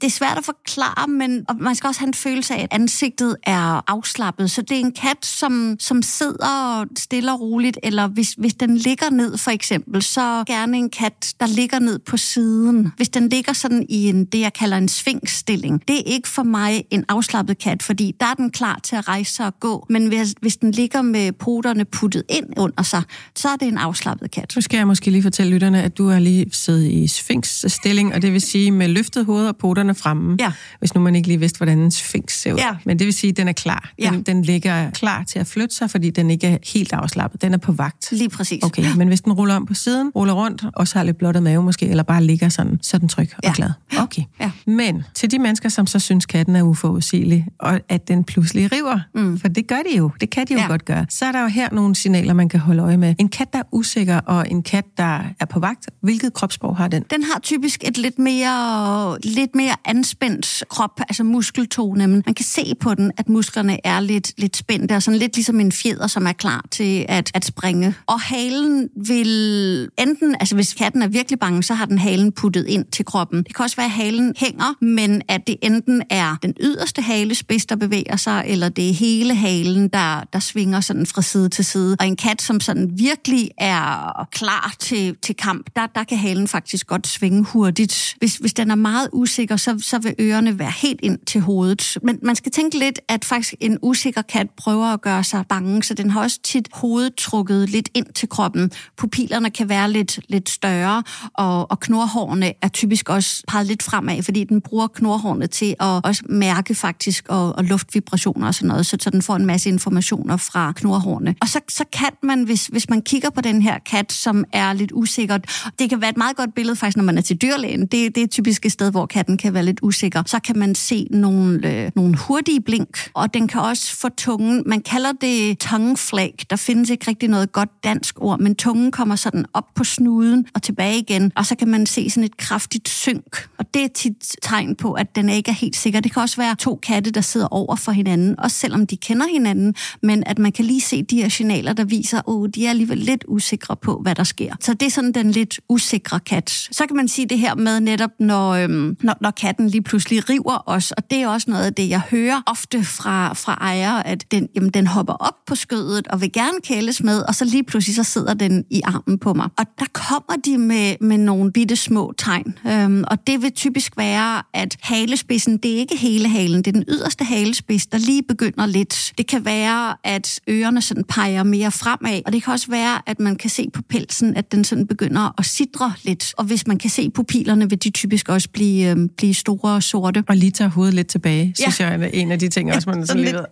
det 0.03 0.09
er 0.09 0.13
svært 0.13 0.39
at 0.39 0.45
forklare, 0.45 1.09
men 1.09 1.47
man 1.61 1.75
skal 1.75 1.89
også 1.89 2.01
have 2.01 2.07
en 2.07 2.15
følelse 2.15 2.55
af, 2.55 2.63
at 2.63 2.69
ansigtet 2.71 3.37
er 3.43 3.91
afslappet. 3.91 4.51
Så 4.51 4.63
det 4.63 4.77
er 4.77 4.81
en 4.81 4.93
kat, 4.93 5.27
som, 5.27 5.77
som 5.79 6.03
sidder 6.03 6.85
stille 6.99 7.33
og 7.33 7.41
roligt, 7.41 7.79
eller 7.83 8.07
hvis, 8.07 8.35
hvis 8.39 8.55
den 8.55 8.77
ligger 8.77 9.11
ned 9.11 9.39
for 9.39 9.51
eksempel, 9.51 10.03
så 10.03 10.45
gerne 10.47 10.79
en 10.79 10.91
kat, 10.91 11.35
der 11.41 11.47
ligger 11.47 11.79
ned 11.79 11.99
på 11.99 12.17
siden. 12.17 12.93
Hvis 12.97 13.09
den 13.09 13.29
ligger 13.29 13.53
sådan 13.53 13.87
i 13.89 14.09
en, 14.09 14.25
det, 14.25 14.41
jeg 14.41 14.53
kalder 14.53 14.77
en 14.77 14.89
svingstilling, 14.89 15.83
det 15.89 15.97
er 15.97 16.03
ikke 16.07 16.29
for 16.29 16.43
mig 16.43 16.85
en 16.91 17.05
afslappet 17.09 17.59
kat, 17.59 17.83
fordi 17.83 18.15
der 18.21 18.27
er 18.27 18.35
den 18.35 18.51
klar 18.51 18.81
til 18.83 18.97
at 18.97 19.09
rejse 19.09 19.35
sig 19.35 19.47
og 19.47 19.61
gå. 19.61 19.87
Men 19.91 20.07
hvis, 20.07 20.35
hvis 20.41 20.57
den 20.57 20.71
ligger 20.71 21.03
med 21.03 21.33
poterne 21.33 21.85
puttet 21.85 22.23
ind 22.29 22.47
under 22.57 22.83
sig, 22.83 23.03
så 23.37 23.49
er 23.49 23.57
det 23.57 23.69
en 23.69 23.79
afslappet 23.79 24.31
kat. 24.31 24.53
Nu 24.57 24.63
skal 24.63 24.77
jeg 24.77 24.87
måske 24.87 25.11
lige 25.11 25.23
fortælle 25.23 25.53
lytterne, 25.53 25.83
at 25.83 25.99
du 25.99 26.09
har 26.09 26.19
lige 26.19 26.47
siddet 26.53 26.91
i 26.91 27.07
sfinkstilling, 27.07 28.15
og 28.15 28.23
det 28.23 28.33
vil 28.33 28.41
sige 28.41 28.71
med 28.71 28.89
løftet 28.89 29.27
hoved 29.27 29.47
og 29.47 29.57
poterne 29.57 29.92
fingrene 29.93 30.03
fremme, 30.03 30.37
ja. 30.41 30.53
hvis 30.79 30.95
nu 30.95 31.01
man 31.01 31.15
ikke 31.15 31.29
lige 31.29 31.41
vidste, 31.41 31.57
hvordan 31.57 31.79
en 31.79 31.91
sphinx 31.91 32.33
ser 32.33 32.53
ud. 32.53 32.59
Ja. 32.59 32.77
Men 32.85 32.99
det 32.99 33.05
vil 33.05 33.15
sige, 33.15 33.31
at 33.31 33.37
den 33.37 33.49
er 33.49 33.53
klar. 33.53 33.93
Den, 34.03 34.15
ja. 34.15 34.21
den 34.21 34.43
ligger 34.43 34.91
klar 34.91 35.25
til 35.25 35.39
at 35.39 35.47
flytte 35.47 35.75
sig, 35.75 35.91
fordi 35.91 36.11
den 36.11 36.31
ikke 36.31 36.47
er 36.47 36.59
helt 36.75 36.93
afslappet. 36.93 37.43
Den 37.43 37.55
er 37.55 37.59
på 37.59 37.73
vagt. 37.73 38.13
Lige 38.13 38.29
præcis. 38.29 38.65
Okay, 38.65 38.85
men 38.97 39.09
hvis 39.09 39.21
den 39.21 39.33
ruller 39.33 39.55
om 39.55 39.67
på 39.67 39.75
siden, 39.75 40.11
ruller 40.17 40.35
rundt, 40.35 40.65
og 40.75 40.89
så 40.89 40.99
har 40.99 41.05
lidt 41.05 41.19
blottet 41.19 41.43
mave 41.43 41.63
måske, 41.63 41.89
eller 41.89 42.03
bare 42.03 42.25
ligger 42.25 42.49
sådan, 42.49 42.79
så 42.83 42.97
er 42.97 42.99
den 42.99 43.09
tryg 43.09 43.31
og 43.37 43.41
ja. 43.45 43.53
glad. 43.57 43.71
Okay. 43.99 44.23
Ja. 44.41 44.51
Men 44.67 45.05
til 45.15 45.31
de 45.31 45.39
mennesker, 45.39 45.69
som 45.69 45.87
så 45.87 45.99
synes, 45.99 46.27
katten 46.27 46.57
er 46.57 46.63
uforudsigelig, 46.63 47.47
og 47.59 47.81
at 47.89 48.09
den 48.09 48.25
pludselig 48.25 48.73
river, 48.73 49.01
mm. 49.15 49.39
for 49.39 49.49
det 49.49 49.67
gør 49.67 49.79
de 49.91 49.97
jo, 49.97 50.11
det 50.21 50.31
kan 50.31 50.47
de 50.47 50.53
jo 50.53 50.59
ja. 50.59 50.67
godt 50.67 50.85
gøre, 50.85 51.07
så 51.09 51.25
er 51.25 51.33
der 51.33 51.41
jo 51.43 51.49
her 51.49 51.69
nogle 51.73 51.95
signaler, 51.95 52.35
man 52.35 52.49
kan 52.49 52.61
holde 52.61 52.83
øje 52.83 52.97
med. 52.97 53.15
En 53.19 53.29
kat, 53.29 53.53
der 53.53 53.59
er 53.59 53.63
usikker, 53.73 54.19
og 54.19 54.51
en 54.51 54.63
kat, 54.63 54.85
der 54.97 55.21
er 55.41 55.45
på 55.45 55.61
vagt, 55.61 55.91
hvilket 56.03 56.35
kropssprog 56.35 56.77
har 56.77 56.89
den? 56.89 57.05
Den 57.11 57.23
har 57.23 57.41
typisk 57.41 57.85
et 57.85 57.99
lidt 57.99 58.19
mere, 58.19 59.19
lidt 59.25 59.55
mere 59.55 59.75
anspændt 59.85 60.65
krop, 60.69 61.01
altså 61.01 61.25
muskeltone. 61.25 62.07
Men 62.07 62.23
man 62.27 62.35
kan 62.35 62.45
se 62.45 62.75
på 62.81 62.95
den, 62.95 63.13
at 63.17 63.29
musklerne 63.29 63.87
er 63.87 64.01
lidt, 64.01 64.33
lidt 64.41 64.57
spændte, 64.57 64.93
og 64.97 65.03
sådan 65.03 65.19
lidt 65.19 65.35
ligesom 65.35 65.61
en 65.61 65.73
fjeder, 65.73 66.07
som 66.07 66.27
er 66.27 66.33
klar 66.33 66.65
til 66.71 67.07
at, 67.09 67.31
at 67.35 67.45
springe. 67.45 67.95
Og 68.07 68.21
halen 68.21 68.89
vil 69.07 69.89
enten, 69.99 70.35
altså 70.41 70.55
hvis 70.55 70.75
katten 70.75 71.03
er 71.03 71.09
virkelig 71.09 71.39
bange, 71.39 71.63
så 71.63 71.75
har 71.75 71.85
den 71.85 71.99
halen 71.99 72.33
puttet 72.33 72.67
ind 72.67 72.85
til 72.85 73.05
kroppen. 73.05 73.43
Det 73.43 73.55
kan 73.55 73.63
også 73.63 73.77
være, 73.77 73.87
at 73.87 73.93
halen 73.93 74.35
hænger, 74.37 74.85
men 74.85 75.23
at 75.29 75.47
det 75.47 75.57
enten 75.63 76.03
er 76.11 76.37
den 76.43 76.55
yderste 76.61 77.03
halespids, 77.03 77.67
der 77.67 77.77
bevæger 77.77 78.17
sig, 78.17 78.45
eller 78.47 78.69
det 78.69 78.91
er 78.91 78.95
hele 78.95 79.35
halen, 79.35 79.89
der, 79.89 80.25
der 80.33 80.39
svinger 80.39 80.81
sådan 80.81 81.07
fra 81.07 81.23
side 81.23 81.49
til 81.49 81.65
side. 81.65 81.97
Og 82.01 82.07
en 82.07 82.17
kat, 82.17 82.43
som 82.43 82.61
sådan 82.61 82.91
virkelig 82.99 83.51
er 83.59 84.29
klar 84.33 84.75
til, 84.79 85.17
til 85.23 85.37
kamp, 85.37 85.67
der, 85.77 85.87
der 85.87 86.05
kan 86.05 86.19
halen 86.19 86.49
faktisk 86.49 86.87
godt 86.87 87.07
svinge 87.07 87.45
hurtigt. 87.45 88.15
Hvis, 88.19 88.37
hvis 88.37 88.55
den 88.55 88.71
er 88.71 88.75
meget 88.75 89.09
usikker, 89.13 89.57
så, 89.63 89.79
så 89.79 89.99
vil 89.99 90.15
ørerne 90.21 90.59
være 90.59 90.73
helt 90.83 91.01
ind 91.03 91.19
til 91.27 91.41
hovedet. 91.41 91.99
Men 92.03 92.19
man 92.23 92.37
skal 92.37 92.53
tænke 92.53 92.79
lidt, 92.79 93.01
at 93.09 93.25
faktisk 93.25 93.55
en 93.61 93.79
usikker 93.83 94.23
kat 94.23 94.51
prøver 94.57 94.87
at 94.87 95.01
gøre 95.01 95.25
sig 95.25 95.45
bange, 95.49 95.83
så 95.83 95.95
den 95.95 96.11
har 96.11 96.23
også 96.23 96.41
tit 96.43 96.69
hovedet 96.73 97.15
trukket 97.15 97.71
lidt 97.71 97.89
ind 97.95 98.07
til 98.15 98.29
kroppen. 98.29 98.71
Pupillerne 98.97 99.51
kan 99.51 99.69
være 99.69 99.91
lidt, 99.91 100.21
lidt 100.29 100.51
større, 100.51 101.03
og, 101.35 101.71
og 101.71 101.81
knorhårene 101.81 102.53
er 102.63 102.69
typisk 102.69 103.09
også 103.09 103.43
peget 103.49 103.67
lidt 103.67 103.83
fremad, 103.83 104.23
fordi 104.23 104.45
den 104.45 104.61
bruger 104.61 104.87
knorhårene 104.87 105.47
til 105.47 105.75
at 105.81 106.05
også 106.05 106.23
mærke 106.29 106.75
faktisk 106.75 107.27
og, 107.29 107.57
og 107.57 107.65
luftvibrationer 107.65 108.47
og 108.47 108.55
sådan 108.55 108.69
noget, 108.69 108.87
så, 108.87 108.97
så 109.01 109.11
den 109.11 109.23
får 109.23 109.37
en 109.37 109.47
masse 109.47 109.69
informationer 109.69 110.37
fra 110.37 110.73
knorhårene. 110.73 111.35
Og 111.41 111.49
så, 111.49 111.61
så 111.69 111.85
kan 111.93 112.11
man, 112.23 112.43
hvis, 112.43 112.67
hvis 112.67 112.89
man 112.89 113.03
kigger 113.03 113.31
på 113.31 113.41
den 113.41 113.63
her 113.63 113.79
kat, 113.79 114.13
som 114.13 114.45
er 114.53 114.73
lidt 114.73 114.93
usikkert, 114.95 115.71
det 115.79 115.91
kan 115.91 116.01
være 116.01 116.11
et 116.11 116.17
meget 116.17 116.37
godt 116.37 116.55
billede 116.55 116.77
faktisk, 116.77 116.97
når 116.97 117.05
man 117.05 117.19
er 117.19 117.23
til 117.23 117.37
dyrlægen. 117.37 117.81
Det, 117.81 118.15
det 118.15 118.23
er 118.23 118.27
typisk 118.27 118.67
et 118.67 118.73
sted, 118.73 118.91
hvor 118.91 119.07
katten 119.07 119.37
kan 119.37 119.52
være 119.55 119.65
lidt 119.65 119.81
usikker. 119.83 120.23
Så 120.27 120.39
kan 120.39 120.59
man 120.59 120.75
se 120.75 121.07
nogle, 121.11 121.85
øh, 121.85 121.91
nogle 121.97 122.17
hurtige 122.17 122.61
blink, 122.61 123.11
og 123.15 123.35
den 123.35 123.49
kan 123.49 123.61
også 123.61 123.97
få 123.97 124.09
tungen, 124.09 124.63
man 124.67 124.81
kalder 124.81 125.13
det 125.21 125.59
tongeflag. 125.59 126.35
Der 126.51 126.57
findes 126.57 126.91
ikke 126.91 127.09
rigtig 127.09 127.29
noget 127.29 127.53
godt 127.53 127.69
dansk 127.85 128.15
ord, 128.21 128.41
men 128.41 128.55
tungen 128.55 128.91
kommer 128.91 129.17
sådan 129.17 129.45
op 129.55 129.75
på 129.75 129.85
snuden 129.85 130.47
og 130.55 130.63
tilbage 130.63 130.99
igen, 130.99 131.33
og 131.37 131.47
så 131.47 131.55
kan 131.55 131.69
man 131.69 131.87
se 131.87 132.11
sådan 132.11 132.25
et 132.25 132.37
kraftigt 132.37 132.89
synk. 132.89 133.49
Og 133.59 133.75
det 133.75 133.85
er 133.85 133.89
tit 133.89 134.37
tegn 134.43 134.77
på, 134.77 134.93
at 134.93 135.17
den 135.17 135.29
ikke 135.29 135.51
er 135.51 135.55
helt 135.55 135.77
sikker. 135.77 136.01
Det 136.01 136.13
kan 136.13 136.23
også 136.23 136.37
være 136.37 136.55
to 136.55 136.79
katte, 136.83 137.11
der 137.11 137.21
sidder 137.21 137.49
over 137.49 137.77
for 137.77 137.93
hinanden, 137.93 138.41
også 138.41 138.57
selvom 138.57 138.87
de 138.87 138.97
kender 138.97 139.27
hinanden, 139.33 139.75
men 140.03 140.23
at 140.27 140.39
man 140.39 140.53
kan 140.53 140.65
lige 140.65 140.81
se 140.81 141.03
de 141.03 141.17
her 141.17 141.29
signaler, 141.29 141.73
der 141.73 141.85
viser, 141.85 142.19
at 142.19 142.25
oh, 142.27 142.49
de 142.55 142.67
er 142.67 142.71
alligevel 142.71 142.99
lidt 142.99 143.25
usikre 143.29 143.77
på, 143.77 144.01
hvad 144.03 144.15
der 144.15 144.25
sker. 144.25 144.55
Så 144.61 144.75
det 144.75 144.87
er 144.87 144.91
sådan 144.91 145.13
den 145.13 145.31
lidt 145.31 145.61
usikre 145.69 146.21
kat. 146.21 146.51
Så 146.51 146.87
kan 146.87 146.97
man 146.97 147.09
sige 147.09 147.27
det 147.27 147.39
her 147.39 147.55
med 147.55 147.81
netop, 147.81 148.11
når, 148.21 148.51
øhm, 148.51 148.97
når, 149.01 149.17
når 149.21 149.31
katten 149.43 149.69
lige 149.69 149.83
pludselig 149.83 150.31
river 150.31 150.63
os, 150.67 150.91
og 150.91 151.11
det 151.11 151.19
er 151.19 151.29
også 151.29 151.51
noget 151.51 151.65
af 151.65 151.75
det, 151.75 151.89
jeg 151.89 152.01
hører 152.01 152.43
ofte 152.47 152.85
fra, 152.85 153.33
fra 153.33 153.55
ejere, 153.55 154.07
at 154.07 154.25
den, 154.31 154.49
jamen, 154.55 154.71
den 154.71 154.87
hopper 154.87 155.13
op 155.13 155.35
på 155.47 155.55
skødet 155.55 156.09
og 156.09 156.21
vil 156.21 156.33
gerne 156.33 156.59
kæles 156.65 157.03
med, 157.03 157.23
og 157.23 157.35
så 157.35 157.45
lige 157.45 157.65
pludselig 157.65 157.97
så 157.97 158.05
sidder 158.05 158.35
den 158.35 158.65
i 158.71 158.81
armen 158.85 159.19
på 159.19 159.35
mig. 159.35 159.49
Og 159.59 159.67
der 159.79 159.85
kommer 159.93 160.43
de 160.45 160.59
med, 160.59 160.95
med 161.01 161.19
nogle 161.19 161.53
bitte 161.53 161.77
små 161.77 162.13
tegn, 162.19 162.59
øhm, 162.67 163.05
og 163.11 163.27
det 163.27 163.43
vil 163.43 163.53
typisk 163.53 163.97
være, 163.97 164.43
at 164.55 164.77
halespidsen, 164.81 165.57
det 165.57 165.73
er 165.75 165.77
ikke 165.77 165.97
hele 165.97 166.29
halen, 166.29 166.59
det 166.59 166.67
er 166.67 166.73
den 166.73 166.85
yderste 166.89 167.25
halespids, 167.25 167.87
der 167.87 167.99
lige 167.99 168.23
begynder 168.23 168.67
lidt. 168.67 169.13
Det 169.19 169.27
kan 169.27 169.45
være, 169.45 169.97
at 170.05 170.41
ørerne 170.51 170.83
sådan 170.83 171.05
peger 171.05 171.43
mere 171.43 171.71
fremad, 171.71 172.21
og 172.27 172.33
det 172.33 172.43
kan 172.43 172.53
også 172.53 172.71
være, 172.71 173.03
at 173.07 173.21
man 173.21 173.37
kan 173.37 173.51
se 173.51 173.69
på 173.73 173.83
pelsen, 173.89 174.37
at 174.37 174.53
den 174.53 174.65
sådan 174.65 174.87
begynder 174.87 175.35
at 175.39 175.45
sidre 175.45 175.93
lidt. 176.03 176.35
Og 176.39 176.45
hvis 176.45 176.67
man 176.67 176.79
kan 176.79 176.91
se 176.91 177.11
pupillerne, 177.11 177.71
vil 177.71 177.83
de 177.85 177.91
typisk 177.91 178.29
også 178.29 178.49
blive, 178.53 178.91
øhm, 178.91 179.09
blive 179.17 179.32
store 179.35 179.75
og 179.75 179.83
sorte. 179.83 180.25
Og 180.29 180.37
lige 180.37 180.51
tage 180.51 180.71
hovedet 180.71 180.95
lidt 180.95 181.09
tilbage, 181.09 181.55
synes 181.59 181.81
ja. 181.81 181.89
jeg 181.89 182.03
er 182.03 182.09
en 182.13 182.33
af 182.33 182.39
de 182.39 182.49
ting, 182.49 182.75
også 182.75 182.91
man 182.91 183.07
sådan 183.07 183.23
lidt, 183.23 183.37
åh, 183.37 183.43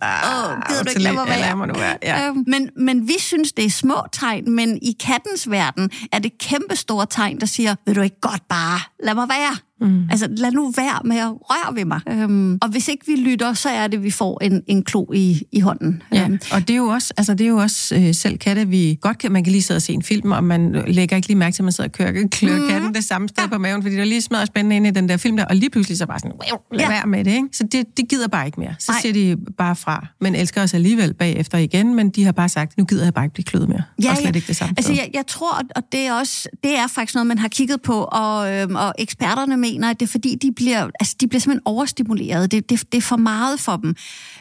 gider 0.69 0.83
du 0.83 0.89
ikke 0.89 1.03
lade 1.03 1.15
mig 1.15 1.27
være? 1.29 1.97
Ja. 2.03 2.29
Øhm, 2.29 2.45
men, 2.47 2.71
men 2.77 3.09
vi 3.09 3.15
synes, 3.19 3.53
det 3.53 3.65
er 3.65 3.71
små 3.71 3.97
tegn, 4.13 4.51
men 4.51 4.79
i 4.83 4.97
kattens 5.01 5.51
verden 5.51 5.91
er 6.13 6.19
det 6.19 6.39
kæmpe 6.39 6.77
store 6.77 7.07
tegn, 7.11 7.41
der 7.41 7.47
siger, 7.47 7.75
vil 7.87 7.97
du 7.97 8.01
ikke 8.01 8.21
godt 8.21 8.43
bare 8.49 8.81
lad 9.05 9.15
mig 9.15 9.29
være? 9.29 9.57
Mm. 9.81 10.09
Altså, 10.11 10.29
lad 10.37 10.53
nu 10.53 10.73
være 10.77 11.01
med 11.05 11.17
at 11.17 11.31
røre 11.31 11.77
ved 11.77 11.85
mig. 11.85 12.01
Øhm, 12.09 12.59
og 12.63 12.69
hvis 12.69 12.89
ikke 12.89 13.07
vi 13.07 13.17
lytter, 13.17 13.53
så 13.53 13.69
er 13.69 13.87
det, 13.87 13.97
at 13.97 14.03
vi 14.03 14.11
får 14.11 14.45
en, 14.45 14.63
en 14.67 14.83
klo 14.83 15.13
i, 15.13 15.43
i 15.53 15.61
hånden. 15.61 16.03
Ja, 16.13 16.25
øhm. 16.25 16.39
og 16.53 16.61
det 16.69 16.71
er 16.71 16.79
jo 16.79 16.87
også, 16.87 17.15
altså, 17.17 17.35
det 17.35 17.45
er 17.45 17.49
jo 17.49 17.57
også 17.57 17.95
øh, 17.97 18.15
selv 18.15 18.39
katte, 18.39 18.69
vi 18.69 18.99
godt 19.01 19.19
kan, 19.19 19.33
man 19.33 19.45
kan 19.45 19.51
lige 19.51 19.63
sidde 19.63 19.79
og 19.79 19.83
se 19.83 19.93
en 19.93 20.03
film, 20.03 20.33
og 20.33 20.45
man 20.45 20.85
lægger 20.87 21.17
ikke 21.17 21.29
lige 21.29 21.39
mærke 21.39 21.55
til, 21.55 21.63
at 21.63 21.65
man 21.65 21.73
sidder 21.73 21.89
og 21.89 21.93
kører, 21.93 22.29
klør 22.29 22.59
mm. 22.59 22.69
katten 22.69 22.95
det 22.95 23.05
samme 23.05 23.29
sted 23.29 23.43
ja. 23.45 23.49
på 23.49 23.59
maven, 23.59 23.83
fordi 23.83 23.95
der 23.95 24.01
er 24.01 24.05
lige 24.07 24.21
smadret 24.21 24.47
spændende 24.47 24.77
ind 24.77 24.87
i 24.87 24.91
den 24.91 25.09
der 25.09 25.17
film 25.17 25.37
der, 25.37 25.45
og 25.45 25.57
lige 25.57 25.71
pludselig 25.71 25.99
så 25.99 26.07
bare 26.07 26.19
sådan, 26.19 26.33
lad 26.73 26.81
ja. 26.81 26.89
være 26.89 27.07
med 27.07 27.25
det, 27.25 27.31
ikke? 27.31 27.49
Så 27.53 27.65
det, 27.73 27.97
det 27.97 28.09
gider 28.09 28.29
bare 28.29 28.47
ikke 28.47 28.61
mere. 28.61 28.75
Så 28.79 28.93
Nej. 28.93 29.01
siger 29.01 29.13
de 29.13 29.37
bare 29.59 29.77
fra, 29.77 30.07
men 30.21 30.35
elsker 30.35 30.63
os 30.63 30.75
alligevel 30.75 31.15
bagefter 31.15 31.59
igen, 31.59 31.95
men 31.95 32.11
de 32.11 32.25
har 32.25 32.33
bare 32.33 32.49
sagt, 32.49 32.79
nu 32.79 32.85
gider 32.85 33.05
jeg 33.05 33.15
bare 33.15 33.25
ikke 33.25 33.35
blive 33.35 33.45
kløet 33.45 33.69
mere. 33.69 33.83
Ja, 34.03 34.11
og 34.11 34.17
slet 34.17 34.37
ikke 34.37 34.49
det 34.49 34.57
samme 34.57 34.75
Altså, 34.77 34.93
jeg, 34.93 35.11
jeg 35.15 35.27
tror, 35.27 35.63
og 35.77 35.83
det 35.93 36.01
er 36.01 36.13
også, 36.13 36.49
det 36.65 36.79
er 36.79 36.87
faktisk 36.87 37.15
noget, 37.15 37.27
man 37.27 37.39
har 37.39 37.49
kigget 37.49 37.83
på, 37.83 38.09
og, 38.13 38.53
øhm, 38.53 38.77
og 38.77 38.95
eksperterne 38.99 39.57
mener, 39.73 39.91
at 39.91 40.01
det 40.01 40.07
er 40.07 40.11
fordi, 40.11 40.35
de 40.35 40.53
bliver, 40.53 40.91
altså, 41.01 41.17
de 41.21 41.29
bliver 41.29 41.41
simpelthen 41.41 41.63
overstimuleret. 41.65 42.51
Det, 42.51 42.71
det, 42.71 42.93
det 42.93 42.99
er 42.99 43.03
for 43.03 43.17
meget 43.17 43.61
for 43.61 43.77
dem. 43.77 43.95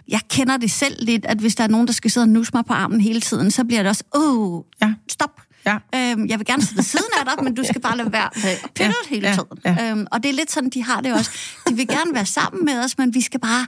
Jeg 0.07 0.19
kender 0.29 0.57
det 0.57 0.71
selv 0.71 0.95
lidt, 1.05 1.25
at 1.25 1.37
hvis 1.37 1.55
der 1.55 1.63
er 1.63 1.67
nogen, 1.67 1.87
der 1.87 1.93
skal 1.93 2.11
sidde 2.11 2.23
og 2.23 2.29
nusse 2.29 2.51
mig 2.55 2.65
på 2.65 2.73
armen 2.73 3.01
hele 3.01 3.21
tiden, 3.21 3.51
så 3.51 3.63
bliver 3.63 3.83
det 3.83 3.89
også, 3.89 4.03
åh, 4.15 4.55
oh, 4.55 4.63
ja. 4.81 4.93
stop. 5.09 5.41
Ja. 5.65 5.77
Øhm, 5.95 6.27
jeg 6.27 6.39
vil 6.39 6.45
gerne 6.45 6.61
sidde 6.61 6.75
ved 6.77 6.83
siden 6.83 7.05
af 7.19 7.25
dig, 7.25 7.43
men 7.43 7.55
du 7.55 7.63
skal 7.71 7.81
bare 7.81 7.97
lade 7.97 8.11
være 8.11 8.29
med 8.35 8.51
at 8.63 8.69
pille 8.75 8.93
ja, 9.03 9.15
hele 9.15 9.27
tiden. 9.27 9.57
Ja. 9.65 9.91
Øhm, 9.91 10.07
og 10.11 10.23
det 10.23 10.29
er 10.29 10.33
lidt 10.33 10.51
sådan, 10.51 10.69
de 10.69 10.83
har 10.83 11.01
det 11.01 11.13
også. 11.13 11.31
De 11.69 11.75
vil 11.75 11.87
gerne 11.87 12.13
være 12.13 12.25
sammen 12.25 12.65
med 12.65 12.83
os, 12.83 12.97
men 12.97 13.13
vi 13.13 13.21
skal 13.21 13.39
bare 13.39 13.65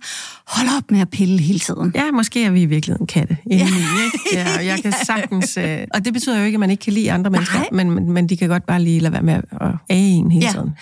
holde 0.47 0.71
op 0.77 0.91
med 0.91 0.99
at 1.01 1.09
pille 1.09 1.39
hele 1.39 1.59
tiden. 1.59 1.91
Ja, 1.95 2.11
måske 2.11 2.43
er 2.45 2.49
vi 2.49 2.61
i 2.61 2.65
virkeligheden 2.65 3.07
katte. 3.07 3.37
Ja. 3.49 3.53
Ikke? 3.53 4.19
Ja, 4.33 4.57
og 4.57 4.65
jeg 4.65 4.81
kan 4.81 4.93
sagtens... 5.05 5.57
Øh, 5.57 5.79
og 5.93 6.05
det 6.05 6.13
betyder 6.13 6.39
jo 6.39 6.45
ikke, 6.45 6.55
at 6.55 6.59
man 6.59 6.71
ikke 6.71 6.83
kan 6.83 6.93
lide 6.93 7.11
andre 7.11 7.29
mennesker, 7.29 7.59
men, 7.71 7.91
men, 7.91 8.11
men 8.11 8.29
de 8.29 8.37
kan 8.37 8.49
godt 8.49 8.65
bare 8.65 8.81
lige 8.81 8.99
lade 8.99 9.13
være 9.13 9.21
med 9.21 9.33
at 9.33 9.71
age 9.89 10.11
en 10.11 10.31
hele 10.31 10.45
ja. 10.45 10.51
tiden. 10.51 10.75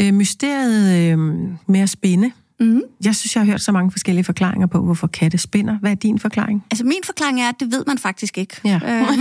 Øh, 0.00 0.14
mysteriet 0.14 1.12
øh, 1.12 1.18
med 1.66 1.80
at 1.80 1.90
spinde, 1.90 2.32
Mm. 2.60 2.80
Jeg 3.04 3.16
synes, 3.16 3.36
jeg 3.36 3.40
har 3.40 3.46
hørt 3.46 3.60
så 3.60 3.72
mange 3.72 3.90
forskellige 3.90 4.24
forklaringer 4.24 4.66
på, 4.66 4.82
hvorfor 4.82 5.06
katte 5.06 5.38
spinder. 5.38 5.78
Hvad 5.78 5.90
er 5.90 5.94
din 5.94 6.18
forklaring? 6.18 6.64
Altså 6.70 6.84
min 6.84 7.00
forklaring 7.04 7.40
er, 7.40 7.48
at 7.48 7.54
det 7.60 7.72
ved 7.72 7.84
man 7.86 7.98
faktisk 7.98 8.38
ikke. 8.38 8.60
Ja, 8.64 8.74
øh. 8.76 8.80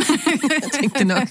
jeg 0.63 0.71
tænkte 0.81 1.03
nok. 1.03 1.27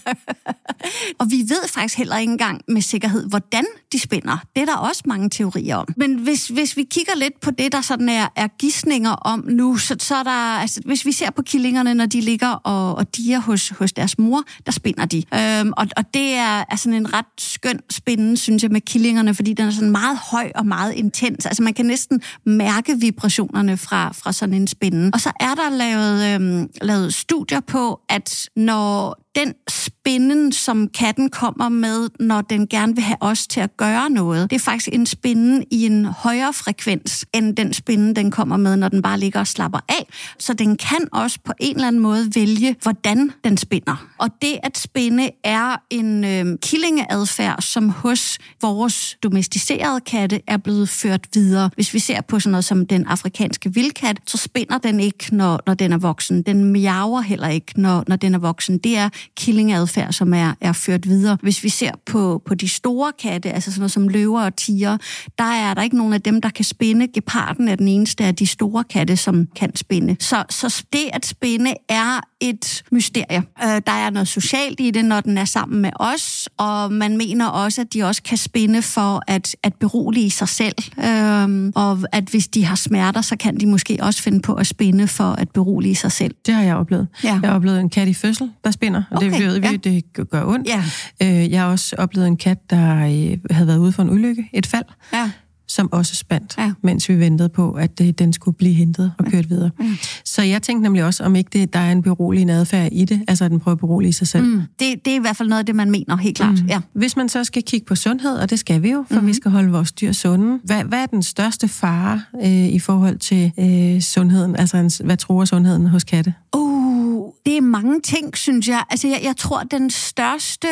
og 1.20 1.30
vi 1.30 1.36
ved 1.36 1.68
faktisk 1.68 1.98
heller 1.98 2.18
ikke 2.18 2.30
engang 2.30 2.60
med 2.68 2.82
sikkerhed, 2.82 3.28
hvordan 3.28 3.64
de 3.92 3.98
spinder. 3.98 4.44
Det 4.56 4.62
er 4.62 4.66
der 4.66 4.76
også 4.76 5.02
mange 5.06 5.30
teorier 5.30 5.76
om. 5.76 5.86
Men 5.96 6.14
hvis, 6.14 6.48
hvis 6.48 6.76
vi 6.76 6.82
kigger 6.90 7.12
lidt 7.16 7.40
på 7.40 7.50
det, 7.50 7.72
der 7.72 7.80
sådan 7.80 8.08
er, 8.08 8.28
er 8.36 8.48
gissninger 8.58 9.10
om 9.10 9.44
nu, 9.48 9.76
så, 9.76 9.96
så 9.98 10.14
er 10.14 10.22
der, 10.22 10.30
altså, 10.30 10.80
hvis 10.84 11.06
vi 11.06 11.12
ser 11.12 11.30
på 11.30 11.42
killingerne, 11.42 11.94
når 11.94 12.06
de 12.06 12.20
ligger 12.20 12.48
og, 12.48 12.94
og 12.94 13.16
diger 13.16 13.40
hos, 13.40 13.68
hos 13.68 13.92
deres 13.92 14.18
mor, 14.18 14.42
der 14.66 14.72
spinder 14.72 15.04
de. 15.04 15.22
Øhm, 15.34 15.72
og, 15.76 15.86
og 15.96 16.14
det 16.14 16.32
er, 16.34 16.64
er 16.70 16.76
sådan 16.76 16.94
en 16.94 17.14
ret 17.14 17.26
skøn 17.38 17.80
spændende, 17.90 18.36
synes 18.36 18.62
jeg, 18.62 18.70
med 18.70 18.80
killingerne, 18.80 19.34
fordi 19.34 19.52
den 19.52 19.66
er 19.66 19.70
sådan 19.70 19.90
meget 19.90 20.18
høj 20.18 20.52
og 20.54 20.66
meget 20.66 20.92
intens. 20.92 21.46
Altså 21.46 21.62
man 21.62 21.74
kan 21.74 21.86
næsten 21.94 22.22
mærke 22.46 23.00
vibrationerne 23.00 23.76
fra, 23.76 24.12
fra 24.12 24.32
sådan 24.32 24.54
en 24.54 24.66
spænde. 24.66 25.10
Og 25.14 25.20
så 25.20 25.30
er 25.40 25.54
der 25.54 25.70
lavet, 25.70 26.34
øhm, 26.34 26.70
lavet 26.82 27.14
studier 27.14 27.60
på, 27.60 28.00
at 28.08 28.48
når 28.56 29.23
den 29.36 29.54
spinden, 29.68 30.52
som 30.52 30.88
katten 30.88 31.30
kommer 31.30 31.68
med, 31.68 32.08
når 32.20 32.40
den 32.40 32.66
gerne 32.66 32.94
vil 32.94 33.04
have 33.04 33.16
os 33.20 33.46
til 33.46 33.60
at 33.60 33.76
gøre 33.76 34.10
noget, 34.10 34.50
det 34.50 34.56
er 34.56 34.60
faktisk 34.60 34.88
en 34.92 35.06
spinden 35.06 35.64
i 35.70 35.86
en 35.86 36.04
højere 36.04 36.52
frekvens, 36.52 37.24
end 37.32 37.56
den 37.56 37.72
spinde, 37.72 38.14
den 38.14 38.30
kommer 38.30 38.56
med, 38.56 38.76
når 38.76 38.88
den 38.88 39.02
bare 39.02 39.18
ligger 39.18 39.40
og 39.40 39.46
slapper 39.46 39.78
af. 39.88 40.06
Så 40.38 40.54
den 40.54 40.76
kan 40.76 41.08
også 41.12 41.38
på 41.44 41.52
en 41.60 41.74
eller 41.74 41.88
anden 41.88 42.02
måde 42.02 42.30
vælge, 42.34 42.76
hvordan 42.82 43.32
den 43.44 43.56
spinder. 43.56 44.06
Og 44.18 44.30
det 44.42 44.58
at 44.62 44.78
spinde 44.78 45.30
er 45.44 45.76
en 45.90 46.24
øh, 46.24 46.58
killingeadfærd, 46.62 47.62
som 47.62 47.88
hos 47.88 48.38
vores 48.62 49.16
domesticerede 49.22 50.00
katte 50.00 50.40
er 50.46 50.56
blevet 50.56 50.88
ført 50.88 51.28
videre. 51.34 51.70
Hvis 51.74 51.94
vi 51.94 51.98
ser 51.98 52.20
på 52.20 52.40
sådan 52.40 52.50
noget 52.50 52.64
som 52.64 52.86
den 52.86 53.06
afrikanske 53.06 53.74
vildkat, 53.74 54.20
så 54.26 54.36
spinder 54.36 54.78
den 54.78 55.00
ikke, 55.00 55.36
når, 55.36 55.60
når 55.66 55.74
den 55.74 55.92
er 55.92 55.98
voksen. 55.98 56.42
Den 56.42 56.64
miaver 56.64 57.20
heller 57.20 57.48
ikke, 57.48 57.80
når, 57.80 58.04
når 58.06 58.16
den 58.16 58.34
er 58.34 58.38
voksen. 58.38 58.78
Det 58.78 58.96
er 58.96 59.08
killingeadfærd, 59.36 60.12
som 60.12 60.34
er, 60.34 60.52
er 60.60 60.72
ført 60.72 61.08
videre. 61.08 61.38
Hvis 61.42 61.64
vi 61.64 61.68
ser 61.68 61.90
på, 62.06 62.42
på 62.46 62.54
de 62.54 62.68
store 62.68 63.12
katte, 63.22 63.52
altså 63.52 63.70
sådan 63.70 63.80
noget 63.80 63.92
som 63.92 64.08
løver 64.08 64.42
og 64.42 64.56
tiger, 64.56 64.96
der 65.38 65.44
er 65.44 65.74
der 65.74 65.82
ikke 65.82 65.96
nogen 65.96 66.12
af 66.12 66.22
dem, 66.22 66.40
der 66.40 66.48
kan 66.48 66.64
spinde. 66.64 67.08
Geparden 67.14 67.68
er 67.68 67.76
den 67.76 67.88
eneste 67.88 68.24
af 68.24 68.34
de 68.34 68.46
store 68.46 68.84
katte, 68.84 69.16
som 69.16 69.46
kan 69.56 69.76
spinde. 69.76 70.16
Så, 70.20 70.44
så 70.50 70.84
det 70.92 71.04
at 71.12 71.26
spinde 71.26 71.74
er 71.88 72.20
et 72.40 72.82
mysterie. 72.92 73.42
Øh, 73.62 73.82
der 73.86 73.92
er 73.92 74.10
noget 74.10 74.28
socialt 74.28 74.80
i 74.80 74.90
det, 74.90 75.04
når 75.04 75.20
den 75.20 75.38
er 75.38 75.44
sammen 75.44 75.82
med 75.82 75.90
os, 75.96 76.48
og 76.58 76.92
man 76.92 77.16
mener 77.16 77.46
også, 77.46 77.80
at 77.80 77.94
de 77.94 78.02
også 78.02 78.22
kan 78.22 78.38
spinde 78.38 78.82
for 78.82 79.22
at, 79.26 79.56
at 79.62 79.74
berolige 79.74 80.30
sig 80.30 80.48
selv. 80.48 80.74
Øh, 80.98 81.72
og 81.74 81.98
at 82.12 82.24
hvis 82.24 82.48
de 82.48 82.64
har 82.64 82.74
smerter, 82.74 83.20
så 83.20 83.36
kan 83.36 83.60
de 83.60 83.66
måske 83.66 83.98
også 84.00 84.22
finde 84.22 84.40
på 84.40 84.54
at 84.54 84.66
spinde 84.66 85.08
for 85.08 85.32
at 85.32 85.50
berolige 85.50 85.94
sig 85.94 86.12
selv. 86.12 86.34
Det 86.46 86.54
har 86.54 86.62
jeg 86.62 86.76
oplevet. 86.76 87.08
Ja. 87.24 87.38
Jeg 87.42 87.50
har 87.50 87.56
oplevet 87.56 87.80
en 87.80 87.90
kat 87.90 88.08
i 88.08 88.14
fødsel, 88.14 88.50
der 88.64 88.70
spinder, 88.70 89.02
og 89.14 89.22
okay, 89.22 89.30
det 89.30 89.40
ved 89.40 89.60
vi, 89.60 89.66
ja. 89.66 89.76
det 89.76 90.30
gør 90.30 90.44
ondt. 90.44 90.68
Ja. 90.68 90.84
Øh, 91.22 91.50
jeg 91.50 91.60
har 91.60 91.70
også 91.70 91.96
oplevet 91.98 92.28
en 92.28 92.36
kat, 92.36 92.70
der 92.70 92.94
øh, 92.96 93.38
havde 93.50 93.66
været 93.66 93.78
ude 93.78 93.92
for 93.92 94.02
en 94.02 94.10
ulykke, 94.10 94.48
et 94.52 94.66
fald. 94.66 94.84
Ja 95.12 95.30
som 95.68 95.92
også 95.92 96.14
spandt, 96.14 96.54
ja. 96.58 96.72
mens 96.82 97.08
vi 97.08 97.18
ventede 97.18 97.48
på, 97.48 97.72
at 97.72 97.98
det, 97.98 98.18
den 98.18 98.32
skulle 98.32 98.56
blive 98.56 98.74
hentet 98.74 99.12
og 99.18 99.24
kørt 99.24 99.50
videre. 99.50 99.70
Ja. 99.80 99.84
Så 100.24 100.42
jeg 100.42 100.62
tænkte 100.62 100.82
nemlig 100.82 101.04
også, 101.04 101.24
om 101.24 101.36
ikke 101.36 101.50
det, 101.52 101.72
der 101.72 101.78
er 101.78 101.92
en 101.92 102.02
beroligende 102.02 102.54
adfærd 102.54 102.88
i 102.92 103.04
det, 103.04 103.22
altså 103.28 103.44
at 103.44 103.50
den 103.50 103.60
prøver 103.60 103.74
at 103.74 103.80
berolige 103.80 104.12
sig 104.12 104.28
selv. 104.28 104.44
Mm. 104.44 104.62
Det, 104.78 105.04
det 105.04 105.10
er 105.10 105.16
i 105.16 105.20
hvert 105.20 105.36
fald 105.36 105.48
noget 105.48 105.58
af 105.58 105.66
det, 105.66 105.74
man 105.74 105.90
mener, 105.90 106.16
helt 106.16 106.36
klart. 106.36 106.62
Mm. 106.62 106.68
Ja. 106.68 106.80
Hvis 106.92 107.16
man 107.16 107.28
så 107.28 107.44
skal 107.44 107.62
kigge 107.62 107.86
på 107.86 107.94
sundhed, 107.94 108.36
og 108.36 108.50
det 108.50 108.58
skal 108.58 108.82
vi 108.82 108.90
jo, 108.90 109.04
for 109.10 109.20
mm. 109.20 109.26
vi 109.26 109.34
skal 109.34 109.50
holde 109.50 109.70
vores 109.70 109.92
dyr 109.92 110.12
sunde, 110.12 110.58
hvad, 110.64 110.84
hvad 110.84 111.02
er 111.02 111.06
den 111.06 111.22
største 111.22 111.68
fare 111.68 112.22
øh, 112.42 112.68
i 112.68 112.78
forhold 112.78 113.18
til 113.18 113.52
øh, 113.58 114.00
sundheden? 114.00 114.56
Altså, 114.56 115.02
hvad 115.04 115.16
tror 115.16 115.44
sundheden 115.44 115.86
hos 115.86 116.04
katte? 116.04 116.34
Uh, 116.56 117.32
det 117.46 117.56
er 117.56 117.60
mange 117.60 118.00
ting, 118.00 118.36
synes 118.36 118.68
jeg. 118.68 118.82
Altså, 118.90 119.08
jeg, 119.08 119.20
jeg 119.22 119.36
tror, 119.36 119.62
den 119.62 119.90
største 119.90 120.68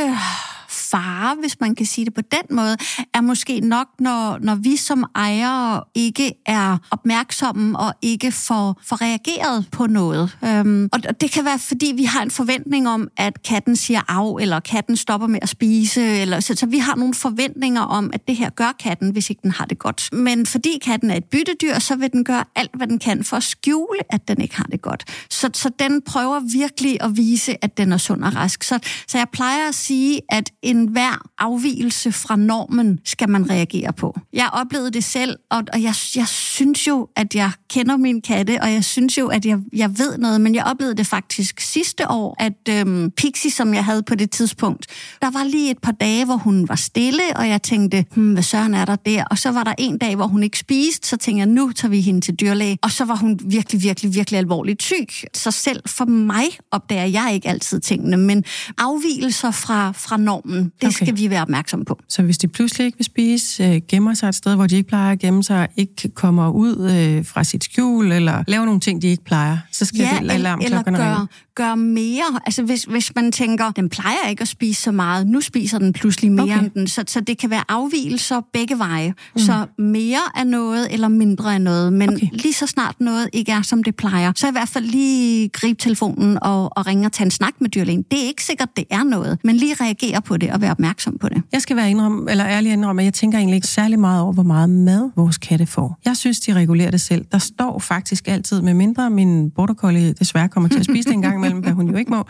fare, 0.72 1.36
hvis 1.40 1.60
man 1.60 1.74
kan 1.74 1.86
sige 1.86 2.04
det 2.04 2.14
på 2.14 2.20
den 2.20 2.56
måde, 2.56 2.76
er 3.14 3.20
måske 3.20 3.60
nok, 3.60 3.86
når, 3.98 4.38
når 4.40 4.54
vi 4.54 4.76
som 4.76 5.04
ejere 5.14 5.84
ikke 5.94 6.32
er 6.46 6.78
opmærksomme 6.90 7.78
og 7.78 7.94
ikke 8.02 8.32
får, 8.32 8.80
får 8.84 9.02
reageret 9.02 9.66
på 9.72 9.86
noget. 9.86 10.36
Øhm, 10.44 10.88
og 10.92 11.20
det 11.20 11.30
kan 11.30 11.44
være, 11.44 11.58
fordi 11.58 11.92
vi 11.96 12.04
har 12.04 12.22
en 12.22 12.30
forventning 12.30 12.88
om, 12.88 13.08
at 13.16 13.42
katten 13.42 13.76
siger 13.76 14.00
af, 14.08 14.42
eller 14.42 14.60
katten 14.60 14.96
stopper 14.96 15.26
med 15.26 15.38
at 15.42 15.48
spise, 15.48 16.02
eller, 16.02 16.40
så, 16.40 16.54
så 16.54 16.66
vi 16.66 16.78
har 16.78 16.96
nogle 16.96 17.14
forventninger 17.14 17.80
om, 17.80 18.10
at 18.14 18.28
det 18.28 18.36
her 18.36 18.50
gør 18.50 18.72
katten, 18.78 19.10
hvis 19.10 19.30
ikke 19.30 19.42
den 19.42 19.50
har 19.50 19.64
det 19.64 19.78
godt. 19.78 20.12
Men 20.12 20.46
fordi 20.46 20.78
katten 20.84 21.10
er 21.10 21.16
et 21.16 21.24
byttedyr, 21.24 21.78
så 21.78 21.96
vil 21.96 22.12
den 22.12 22.24
gøre 22.24 22.44
alt, 22.56 22.70
hvad 22.76 22.86
den 22.86 22.98
kan 22.98 23.24
for 23.24 23.36
at 23.36 23.42
skjule, 23.42 23.98
at 24.10 24.28
den 24.28 24.40
ikke 24.40 24.56
har 24.56 24.64
det 24.72 24.82
godt. 24.82 25.04
Så, 25.30 25.50
så 25.54 25.70
den 25.78 26.02
prøver 26.02 26.40
virkelig 26.52 27.02
at 27.02 27.16
vise, 27.16 27.64
at 27.64 27.76
den 27.76 27.92
er 27.92 27.96
sund 27.96 28.24
og 28.24 28.34
rask. 28.34 28.62
Så, 28.62 28.78
så 29.08 29.18
jeg 29.18 29.26
plejer 29.32 29.68
at 29.68 29.74
sige, 29.74 30.20
at 30.28 30.50
en 30.62 30.86
hver 30.86 31.28
afvielse 31.38 32.12
fra 32.12 32.36
normen 32.36 32.98
skal 33.04 33.28
man 33.28 33.50
reagere 33.50 33.92
på. 33.92 34.18
Jeg 34.32 34.48
oplevede 34.52 34.90
det 34.90 35.04
selv, 35.04 35.36
og, 35.50 35.62
og 35.72 35.82
jeg, 35.82 35.94
jeg 36.16 36.28
synes 36.28 36.86
jo, 36.88 37.08
at 37.16 37.34
jeg 37.34 37.50
kender 37.70 37.96
min 37.96 38.20
katte, 38.20 38.58
og 38.62 38.72
jeg 38.72 38.84
synes 38.84 39.18
jo, 39.18 39.26
at 39.26 39.46
jeg, 39.46 39.58
jeg 39.72 39.98
ved 39.98 40.18
noget, 40.18 40.40
men 40.40 40.54
jeg 40.54 40.64
oplevede 40.64 40.96
det 40.96 41.06
faktisk 41.06 41.60
sidste 41.60 42.10
år, 42.10 42.36
at 42.38 42.68
øhm, 42.68 43.10
Pixie, 43.10 43.50
som 43.50 43.74
jeg 43.74 43.84
havde 43.84 44.02
på 44.02 44.14
det 44.14 44.30
tidspunkt, 44.30 44.86
der 45.22 45.30
var 45.30 45.44
lige 45.44 45.70
et 45.70 45.78
par 45.78 45.92
dage, 45.92 46.24
hvor 46.24 46.36
hun 46.36 46.68
var 46.68 46.76
stille, 46.76 47.22
og 47.36 47.48
jeg 47.48 47.62
tænkte, 47.62 48.04
hmm, 48.14 48.32
hvad 48.32 48.42
søren 48.42 48.74
er 48.74 48.84
der 48.84 48.96
der? 48.96 49.24
Og 49.24 49.38
så 49.38 49.50
var 49.50 49.64
der 49.64 49.74
en 49.78 49.98
dag, 49.98 50.16
hvor 50.16 50.26
hun 50.26 50.42
ikke 50.42 50.58
spiste, 50.58 51.08
så 51.08 51.16
tænkte 51.16 51.38
jeg, 51.38 51.46
nu 51.46 51.72
tager 51.72 51.90
vi 51.90 52.00
hende 52.00 52.20
til 52.20 52.34
dyrlæge. 52.34 52.78
Og 52.82 52.90
så 52.90 53.04
var 53.04 53.16
hun 53.16 53.40
virkelig, 53.44 53.82
virkelig, 53.82 54.14
virkelig 54.14 54.38
alvorligt 54.38 54.82
syg. 54.82 55.08
Så 55.34 55.50
selv 55.50 55.82
for 55.86 56.04
mig 56.04 56.44
opdager 56.70 57.04
jeg 57.04 57.30
ikke 57.34 57.48
altid 57.48 57.80
tingene, 57.80 58.16
men 58.16 58.44
afvielser 58.78 59.50
fra, 59.50 59.92
fra 59.92 60.16
normen, 60.16 60.51
det 60.56 60.70
okay. 60.82 60.90
skal 60.90 61.16
vi 61.16 61.30
være 61.30 61.42
opmærksomme 61.42 61.84
på. 61.84 61.98
Så 62.08 62.22
hvis 62.22 62.38
de 62.38 62.48
pludselig 62.48 62.86
ikke 62.86 62.98
vil 62.98 63.04
spise, 63.04 63.64
øh, 63.64 63.80
gemmer 63.88 64.14
sig 64.14 64.28
et 64.28 64.34
sted, 64.34 64.54
hvor 64.54 64.66
de 64.66 64.76
ikke 64.76 64.88
plejer 64.88 65.12
at 65.12 65.18
gemme 65.18 65.44
sig, 65.44 65.68
ikke 65.76 66.08
kommer 66.14 66.50
ud 66.50 66.90
øh, 66.90 67.24
fra 67.26 67.44
sit 67.44 67.64
skjul, 67.64 68.12
eller 68.12 68.44
laver 68.46 68.64
nogle 68.64 68.80
ting, 68.80 69.02
de 69.02 69.06
ikke 69.06 69.24
plejer, 69.24 69.58
så 69.72 69.84
skal 69.84 70.00
ja, 70.00 70.18
det 70.22 70.30
alarmklokkerne 70.30 70.98
eller 70.98 71.18
gør, 71.18 71.26
gør 71.54 71.74
mere. 71.74 72.40
Altså 72.46 72.62
hvis, 72.62 72.84
hvis 72.84 73.14
man 73.14 73.32
tænker, 73.32 73.70
den 73.70 73.88
plejer 73.88 74.28
ikke 74.28 74.42
at 74.42 74.48
spise 74.48 74.82
så 74.82 74.92
meget, 74.92 75.26
nu 75.26 75.40
spiser 75.40 75.78
den 75.78 75.92
pludselig 75.92 76.32
mere 76.32 76.44
okay. 76.44 76.62
end 76.62 76.70
den. 76.70 76.86
Så, 76.86 77.04
så 77.06 77.20
det 77.20 77.38
kan 77.38 77.50
være 77.50 77.64
afvielser 77.68 78.40
begge 78.52 78.78
veje. 78.78 79.08
Mm. 79.08 79.38
Så 79.38 79.66
mere 79.78 80.20
af 80.34 80.46
noget, 80.46 80.92
eller 80.92 81.08
mindre 81.08 81.54
af 81.54 81.60
noget. 81.60 81.92
Men 81.92 82.08
okay. 82.08 82.26
lige 82.32 82.52
så 82.52 82.66
snart 82.66 83.00
noget 83.00 83.28
ikke 83.32 83.52
er, 83.52 83.62
som 83.62 83.84
det 83.84 83.96
plejer, 83.96 84.32
så 84.36 84.48
i 84.48 84.52
hvert 84.52 84.68
fald 84.68 84.84
lige 84.84 85.48
gribe 85.48 85.80
telefonen 85.80 86.38
og, 86.42 86.76
og 86.76 86.86
ringe 86.86 87.06
og 87.06 87.12
tage 87.12 87.24
en 87.24 87.30
snak 87.30 87.52
med 87.60 87.68
dyrlægen. 87.68 88.02
Det 88.10 88.22
er 88.22 88.26
ikke 88.26 88.44
sikkert, 88.44 88.68
det 88.76 88.84
er 88.90 89.02
noget, 89.02 89.38
men 89.44 89.56
lige 89.56 89.74
reagere 89.74 90.22
på 90.22 90.36
det 90.36 90.41
og 90.50 90.60
være 90.60 90.70
opmærksom 90.70 91.18
på 91.18 91.28
det. 91.28 91.42
Jeg 91.52 91.62
skal 91.62 91.76
være 91.76 91.90
indrømme, 91.90 92.30
eller 92.30 92.46
ærlig 92.46 92.72
indrømme, 92.72 93.02
at 93.02 93.04
jeg 93.04 93.14
tænker 93.14 93.38
egentlig 93.38 93.56
ikke 93.56 93.66
særlig 93.66 93.98
meget 93.98 94.22
over, 94.22 94.32
hvor 94.32 94.42
meget 94.42 94.70
mad 94.70 95.10
vores 95.16 95.38
katte 95.38 95.66
får. 95.66 95.98
Jeg 96.04 96.16
synes, 96.16 96.40
de 96.40 96.52
regulerer 96.52 96.90
det 96.90 97.00
selv. 97.00 97.24
Der 97.32 97.38
står 97.38 97.78
faktisk 97.78 98.28
altid, 98.28 98.62
med 98.62 98.74
mindre 98.74 99.10
min 99.10 99.50
border 99.50 99.74
collie 99.74 100.12
desværre 100.12 100.48
kommer 100.48 100.68
til 100.68 100.78
at 100.78 100.84
spise 100.84 101.08
det 101.08 101.14
en 101.14 101.22
gang 101.22 101.34
imellem, 101.34 101.60
hvad 101.60 101.72
hun 101.72 101.88
jo 101.88 101.96
ikke 101.96 102.10
må, 102.10 102.24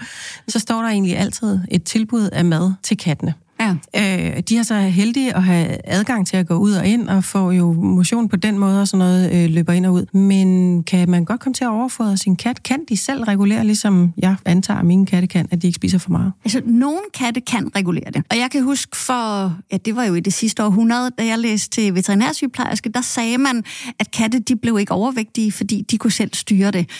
så 0.48 0.59
står 0.59 0.83
der 0.83 0.88
egentlig 0.88 1.18
altid 1.18 1.59
et 1.70 1.85
tilbud 1.85 2.29
af 2.33 2.44
mad 2.44 2.72
til 2.83 2.96
kattene. 2.96 3.35
Ja. 3.61 3.77
Øh, 3.97 4.41
de 4.49 4.57
er 4.57 4.62
så 4.62 4.75
heldige 4.75 5.37
at 5.37 5.43
have 5.43 5.77
adgang 5.85 6.27
til 6.27 6.37
at 6.37 6.47
gå 6.47 6.55
ud 6.55 6.73
og 6.73 6.87
ind, 6.87 7.09
og 7.09 7.25
få 7.25 7.51
jo 7.51 7.73
motion 7.73 8.29
på 8.29 8.37
den 8.37 8.59
måde, 8.59 8.81
og 8.81 8.88
sådan 8.88 8.99
noget 8.99 9.33
øh, 9.33 9.51
løber 9.51 9.73
ind 9.73 9.87
og 9.87 9.93
ud. 9.93 10.07
Men 10.19 10.83
kan 10.83 11.11
man 11.11 11.25
godt 11.25 11.41
komme 11.41 11.55
til 11.55 11.65
at 11.65 11.71
overfodre 11.71 12.17
sin 12.17 12.37
kat? 12.37 12.62
Kan 12.62 12.85
de 12.88 12.97
selv 12.97 13.23
regulere, 13.23 13.65
ligesom 13.65 14.12
jeg 14.17 14.37
antager, 14.45 14.81
at 14.81 14.87
mine 14.87 15.07
katte 15.07 15.29
kan, 15.29 15.49
at 15.51 15.62
de 15.62 15.67
ikke 15.67 15.77
spiser 15.77 15.99
for 15.99 16.11
meget? 16.11 16.33
Altså, 16.45 16.62
nogle 16.65 17.01
katte 17.15 17.41
kan 17.41 17.77
regulere 17.77 18.11
det. 18.15 18.25
Og 18.31 18.37
jeg 18.37 18.51
kan 18.51 18.62
huske 18.62 18.97
for, 18.97 19.57
ja, 19.73 19.77
det 19.77 19.97
var 19.97 20.05
jo 20.05 20.15
i 20.15 20.21
det 20.21 20.33
sidste 20.33 20.65
århundrede, 20.65 21.11
da 21.19 21.27
jeg 21.27 21.38
læste 21.38 21.71
til 21.71 21.95
veterinærsygeplejerske, 21.95 22.88
der 22.88 23.01
sagde 23.01 23.38
man, 23.38 23.65
at 23.99 24.11
katte, 24.11 24.38
de 24.38 24.57
blev 24.57 24.79
ikke 24.79 24.93
overvægtige, 24.93 25.53
fordi 25.53 25.85
de 25.91 25.99
kunne 25.99 26.11
selv 26.11 26.31
styre 26.35 26.71
det. 26.71 26.91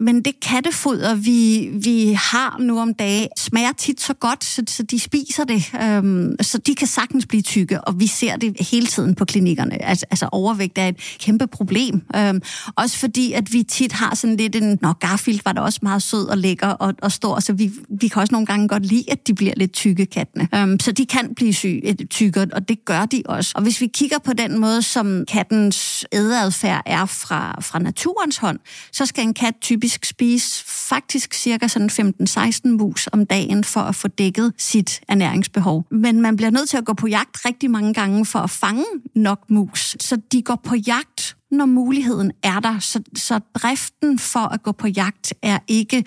Men 0.00 0.22
det 0.22 0.40
kattefoder, 0.40 1.14
vi, 1.14 1.70
vi 1.72 2.12
har 2.12 2.56
nu 2.60 2.80
om 2.80 2.94
dagen, 2.94 3.28
smager 3.38 3.72
tit 3.72 4.00
så 4.00 4.14
godt, 4.14 4.44
så, 4.44 4.62
så 4.68 4.82
de 4.82 4.98
spiser 4.98 5.44
det. 5.44 5.72
Øhm, 5.82 6.36
så 6.40 6.58
de 6.58 6.74
kan 6.74 6.86
sagtens 6.86 7.26
blive 7.26 7.42
tykke, 7.42 7.80
og 7.80 8.00
vi 8.00 8.06
ser 8.06 8.36
det 8.36 8.56
hele 8.70 8.86
tiden 8.86 9.14
på 9.14 9.24
klinikkerne. 9.24 9.84
Altså, 9.84 10.06
altså 10.10 10.28
overvægt 10.32 10.78
er 10.78 10.88
et 10.88 10.96
kæmpe 11.18 11.46
problem. 11.46 12.02
Øhm, 12.16 12.42
også 12.76 12.98
fordi, 12.98 13.32
at 13.32 13.52
vi 13.52 13.62
tit 13.62 13.92
har 13.92 14.14
sådan 14.14 14.36
lidt 14.36 14.56
en... 14.56 14.78
Nå, 14.82 14.92
Garfield 14.92 15.40
var 15.44 15.52
da 15.52 15.60
også 15.60 15.78
meget 15.82 16.02
sød 16.02 16.26
og 16.26 16.38
lækker 16.38 16.68
og, 16.68 16.94
og 17.02 17.12
stor, 17.12 17.40
så 17.40 17.52
vi, 17.52 17.72
vi 18.00 18.08
kan 18.08 18.22
også 18.22 18.32
nogle 18.32 18.46
gange 18.46 18.68
godt 18.68 18.86
lide, 18.86 19.04
at 19.08 19.26
de 19.26 19.34
bliver 19.34 19.52
lidt 19.56 19.72
tykke, 19.72 20.06
kattene. 20.06 20.48
Øhm, 20.54 20.80
så 20.80 20.92
de 20.92 21.06
kan 21.06 21.34
blive 21.34 21.54
syge, 21.54 21.88
øh, 21.88 22.06
tykke, 22.06 22.46
og 22.52 22.68
det 22.68 22.84
gør 22.84 23.04
de 23.04 23.22
også. 23.24 23.52
Og 23.54 23.62
hvis 23.62 23.80
vi 23.80 23.86
kigger 23.86 24.18
på 24.18 24.32
den 24.32 24.58
måde, 24.58 24.82
som 24.82 25.24
kattens 25.28 26.06
ædeadfærd 26.12 26.82
er 26.86 27.06
fra, 27.06 27.60
fra 27.60 27.78
naturens 27.78 28.36
hånd, 28.36 28.58
så 28.92 29.06
skal 29.06 29.24
en 29.24 29.34
kat 29.34 29.54
typisk 29.60 29.85
typisk 29.86 30.04
spise 30.04 30.64
faktisk 30.64 31.34
cirka 31.34 31.68
sådan 31.68 31.90
15-16 32.22 32.68
mus 32.68 33.08
om 33.12 33.26
dagen 33.26 33.64
for 33.64 33.80
at 33.80 33.94
få 33.94 34.08
dækket 34.08 34.52
sit 34.58 35.00
ernæringsbehov. 35.08 35.86
Men 35.90 36.20
man 36.20 36.36
bliver 36.36 36.50
nødt 36.50 36.68
til 36.68 36.76
at 36.76 36.84
gå 36.84 36.92
på 36.92 37.06
jagt 37.06 37.44
rigtig 37.44 37.70
mange 37.70 37.94
gange 37.94 38.26
for 38.26 38.38
at 38.38 38.50
fange 38.50 38.84
nok 39.14 39.50
mus. 39.50 39.96
Så 40.00 40.18
de 40.32 40.42
går 40.42 40.60
på 40.64 40.74
jagt 40.74 41.36
når 41.50 41.66
muligheden 41.66 42.32
er 42.42 42.60
der. 42.60 42.78
Så, 42.78 43.02
så 43.16 43.40
driften 43.54 44.18
for 44.18 44.40
at 44.40 44.62
gå 44.62 44.72
på 44.72 44.88
jagt 44.88 45.34
er 45.42 45.58
ikke 45.68 46.04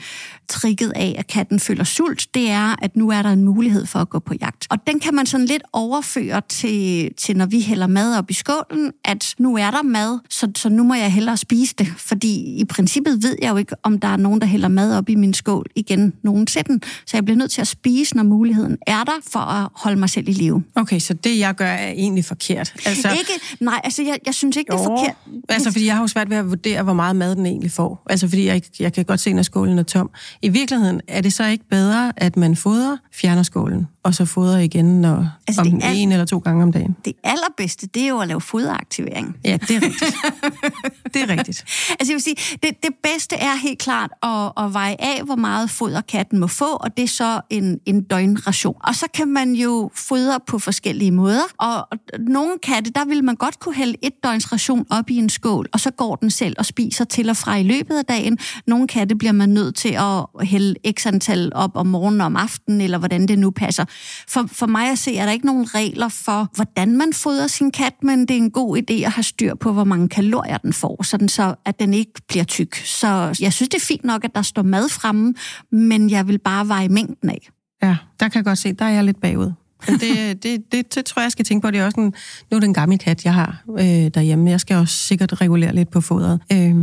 trigget 0.49 0.93
af, 0.95 1.15
at 1.17 1.28
katten 1.28 1.60
føler 1.60 1.84
sult. 1.84 2.28
Det 2.34 2.49
er, 2.49 2.75
at 2.82 2.95
nu 2.95 3.10
er 3.10 3.21
der 3.21 3.30
en 3.30 3.43
mulighed 3.43 3.86
for 3.86 3.99
at 3.99 4.10
gå 4.10 4.19
på 4.19 4.34
jagt. 4.41 4.67
Og 4.69 4.78
den 4.88 4.99
kan 4.99 5.13
man 5.15 5.25
sådan 5.25 5.45
lidt 5.45 5.63
overføre 5.73 6.41
til, 6.49 7.10
til 7.17 7.38
når 7.38 7.45
vi 7.45 7.62
hælder 7.62 7.88
mad 7.88 8.17
op 8.17 8.32
i 8.32 8.34
skålen, 8.34 8.91
at 9.06 9.36
nu 9.38 9.58
er 9.58 9.71
der 9.71 9.84
mad, 9.84 10.19
så, 10.30 10.52
så 10.56 10.69
nu 10.69 10.84
må 10.84 10.93
jeg 10.93 11.13
hellere 11.13 11.38
spise 11.38 11.75
det. 11.78 11.88
Fordi 11.97 12.60
i 12.60 12.65
princippet 12.65 13.23
ved 13.23 13.36
jeg 13.41 13.52
jo 13.52 13.58
ikke, 13.58 13.75
om 13.84 13.99
der 13.99 14.08
er 14.08 14.17
nogen, 14.17 14.41
der 14.41 14.47
hælder 14.47 14.67
mad 14.67 14.97
op 14.97 15.10
i 15.10 15.15
min 15.15 15.34
skål 15.34 15.65
igen 15.75 16.13
nogensinde. 16.23 16.86
Så 17.06 17.17
jeg 17.17 17.25
bliver 17.25 17.38
nødt 17.38 17.52
til 17.52 17.62
at 17.62 17.67
spise, 17.67 18.15
når 18.15 18.23
muligheden 18.23 18.78
er 18.88 19.04
der, 19.04 19.19
for 19.32 19.39
at 19.39 19.69
holde 19.73 19.99
mig 19.99 20.10
selv 20.10 20.30
i 20.30 20.32
live. 20.32 20.63
Okay, 20.75 20.99
så 20.99 21.13
det 21.13 21.39
jeg 21.39 21.56
gør 21.56 21.65
er 21.65 21.91
egentlig 21.91 22.25
forkert. 22.25 22.73
Altså, 22.86 23.10
ikke, 23.12 23.32
nej, 23.60 23.82
altså 23.84 24.04
jeg, 24.04 24.19
jeg 24.25 24.34
synes 24.34 24.58
ikke, 24.58 24.73
jo, 24.73 24.78
det 24.78 24.86
er 24.86 24.88
forkert. 24.88 25.15
Altså 25.50 25.72
fordi 25.72 25.86
jeg 25.86 25.96
har 25.96 26.02
jo 26.02 26.08
svært 26.08 26.30
ved 26.30 26.38
at 26.38 26.50
vurdere, 26.50 26.84
hvor 26.84 26.94
meget 26.94 27.15
mad 27.15 27.36
den 27.36 27.46
egentlig 27.46 27.72
får. 27.72 28.04
Altså 28.10 28.28
fordi 28.28 28.46
jeg, 28.46 28.62
jeg 28.80 28.94
kan 28.94 29.06
godt 29.06 29.20
se, 29.20 29.34
når 29.34 29.44
skålen 29.44 29.80
er 29.80 29.84
tom. 29.84 30.10
I 30.42 30.50
virkeligheden 30.50 31.02
er 31.08 31.22
det 31.22 31.34
så 31.34 31.46
ikke 31.46 31.65
bedre, 31.70 32.13
at 32.18 32.38
man 32.38 32.56
fodrer, 32.56 32.98
fjerner 33.13 33.44
skålen, 33.44 33.88
og 34.04 34.16
så 34.16 34.26
fodrer 34.26 34.60
igen 34.60 35.02
når, 35.02 35.28
altså, 35.48 35.62
om 35.62 35.80
al- 35.84 35.96
en 35.98 36.12
eller 36.12 36.26
to 36.26 36.38
gange 36.38 36.64
om 36.64 36.72
dagen? 36.72 36.96
Det 37.06 37.14
allerbedste, 37.24 37.88
det 37.88 38.04
er 38.04 38.08
jo 38.08 38.20
at 38.20 38.28
lave 38.28 38.42
foderaktivering. 38.42 39.36
Ja, 39.46 39.58
det 39.58 39.76
er 39.76 39.82
rigtigt. 39.82 40.16
det 41.14 41.22
er 41.22 41.30
rigtigt. 41.30 41.64
altså 42.00 42.12
jeg 42.12 42.14
vil 42.14 42.22
sige, 42.22 42.36
det, 42.64 42.84
det 42.84 42.92
bedste 43.04 43.36
er 43.36 43.56
helt 43.56 43.80
klart 43.80 44.12
at, 44.24 44.52
at 44.66 44.74
veje 44.74 44.96
af, 45.00 45.22
hvor 45.26 45.36
meget 45.36 45.70
foder 45.70 46.02
katten 46.02 46.40
må 46.40 46.48
få, 46.48 46.66
og 46.66 46.98
det 46.98 47.04
er 47.04 47.08
så 47.08 47.42
en, 47.50 47.80
en 47.86 48.04
døgnration. 48.04 48.76
Og 48.84 48.96
så 48.96 49.06
kan 49.14 49.28
man 49.28 49.54
jo 49.54 49.92
fodre 49.96 50.40
på 50.48 50.60
forskellige 50.60 51.12
måder, 51.12 51.44
og, 51.58 51.88
og 51.92 51.98
nogle 52.20 52.52
katte, 52.64 52.92
der 52.92 53.06
vil 53.06 53.24
man 53.24 53.36
godt 53.36 53.60
kunne 53.60 53.76
hælde 53.76 53.96
et 54.02 54.14
døgns 54.24 54.54
ration 54.54 54.86
op 54.90 55.10
i 55.10 55.16
en 55.16 55.30
skål, 55.30 55.68
og 55.74 55.80
så 55.80 55.92
går 55.92 56.16
den 56.16 56.32
selv 56.32 56.56
og 56.58 56.66
spiser 56.66 57.06
til 57.06 57.30
og 57.30 57.38
fra 57.38 57.56
i 57.56 57.64
løbet 57.64 57.96
af 57.98 58.06
dagen. 58.06 58.38
Nogle 58.68 58.88
katte 58.88 59.16
bliver 59.16 59.32
man 59.32 59.50
nødt 59.50 59.76
til 59.76 59.98
at 60.00 60.48
hælde 60.48 60.76
x 61.00 61.08
antal 61.08 61.52
op 61.56 61.72
om 61.76 61.88
morgenen 61.88 62.22
og 62.22 62.26
om 62.26 62.36
aftenen, 62.36 62.82
eller 62.82 62.98
hvordan 62.98 63.28
det 63.28 63.40
nu 63.40 63.52
passer. 63.52 63.86
For, 64.28 64.46
for 64.52 64.66
mig 64.66 64.92
at 64.92 65.00
se, 65.00 65.18
er 65.18 65.26
der 65.26 65.32
ikke 65.32 65.46
nogen 65.46 65.76
regler 65.76 66.10
for, 66.10 66.52
hvordan 66.56 66.98
man 66.98 67.14
fodrer 67.14 67.48
sin 67.48 67.72
kat, 67.72 67.94
men 68.04 68.22
det 68.22 68.32
er 68.32 68.38
en 68.38 68.52
god 68.52 68.78
idé 68.78 68.94
at 68.94 69.12
have 69.12 69.24
styr 69.24 69.56
på, 69.56 69.74
hvor 69.74 69.84
mange 69.84 70.10
kalorier 70.10 70.58
den 70.58 70.74
får, 70.74 71.04
sådan 71.04 71.30
så 71.30 71.56
at 71.66 71.80
den 71.80 71.94
ikke 71.94 72.12
bliver 72.28 72.44
tyk. 72.44 72.76
Så 72.76 73.38
jeg 73.42 73.54
synes, 73.54 73.70
det 73.70 73.76
er 73.76 73.86
fint 73.86 74.04
nok, 74.04 74.24
at 74.24 74.36
der 74.36 74.42
står 74.42 74.62
mad 74.62 74.90
fremme, 74.90 75.34
men 75.72 76.10
jeg 76.10 76.28
vil 76.28 76.40
bare 76.40 76.68
veje 76.68 76.90
mængden 76.90 77.30
af. 77.30 77.50
Ja, 77.84 77.98
der 78.20 78.30
kan 78.30 78.36
jeg 78.40 78.46
godt 78.46 78.60
se, 78.60 78.74
der 78.74 78.86
er 78.86 78.90
jeg 78.90 79.04
lidt 79.04 79.22
bagud. 79.22 79.52
Det, 79.88 80.02
det, 80.44 80.72
det, 80.72 80.96
det 80.96 81.06
tror 81.06 81.20
jeg, 81.20 81.24
jeg 81.24 81.32
skal 81.32 81.46
tænke 81.46 81.66
på. 81.66 81.72
Det 81.72 81.80
er 81.80 81.86
også 81.86 82.02
en, 82.02 82.14
nu 82.52 82.56
er 82.56 82.60
det 82.60 82.68
en 82.68 82.74
gammel 82.74 83.00
kat, 83.00 83.26
jeg 83.26 83.34
har 83.34 83.64
øh, 83.80 83.86
derhjemme. 83.86 84.50
Jeg 84.50 84.60
skal 84.60 84.78
også 84.78 84.96
sikkert 84.96 85.42
regulere 85.42 85.76
lidt 85.76 85.92
på 85.92 86.02
fodret. 86.02 86.40
Øh, 86.54 86.76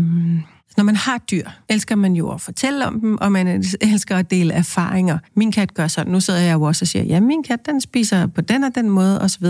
når 0.76 0.84
man 0.84 0.96
har 0.96 1.18
dyr, 1.18 1.48
elsker 1.68 1.96
man 1.96 2.12
jo 2.12 2.30
at 2.30 2.40
fortælle 2.40 2.86
om 2.86 3.00
dem, 3.00 3.18
og 3.18 3.32
man 3.32 3.64
elsker 3.80 4.16
at 4.16 4.30
dele 4.30 4.54
erfaringer. 4.54 5.18
Min 5.36 5.52
kat 5.52 5.74
gør 5.74 5.86
sådan. 5.86 6.12
Nu 6.12 6.20
sidder 6.20 6.40
jeg 6.40 6.54
jo 6.54 6.62
også 6.62 6.82
og 6.82 6.86
siger, 6.86 7.02
ja, 7.02 7.20
min 7.20 7.42
kat, 7.42 7.66
den 7.66 7.80
spiser 7.80 8.26
på 8.26 8.40
den 8.40 8.64
og 8.64 8.74
den 8.74 8.90
måde, 8.90 9.20
osv. 9.20 9.46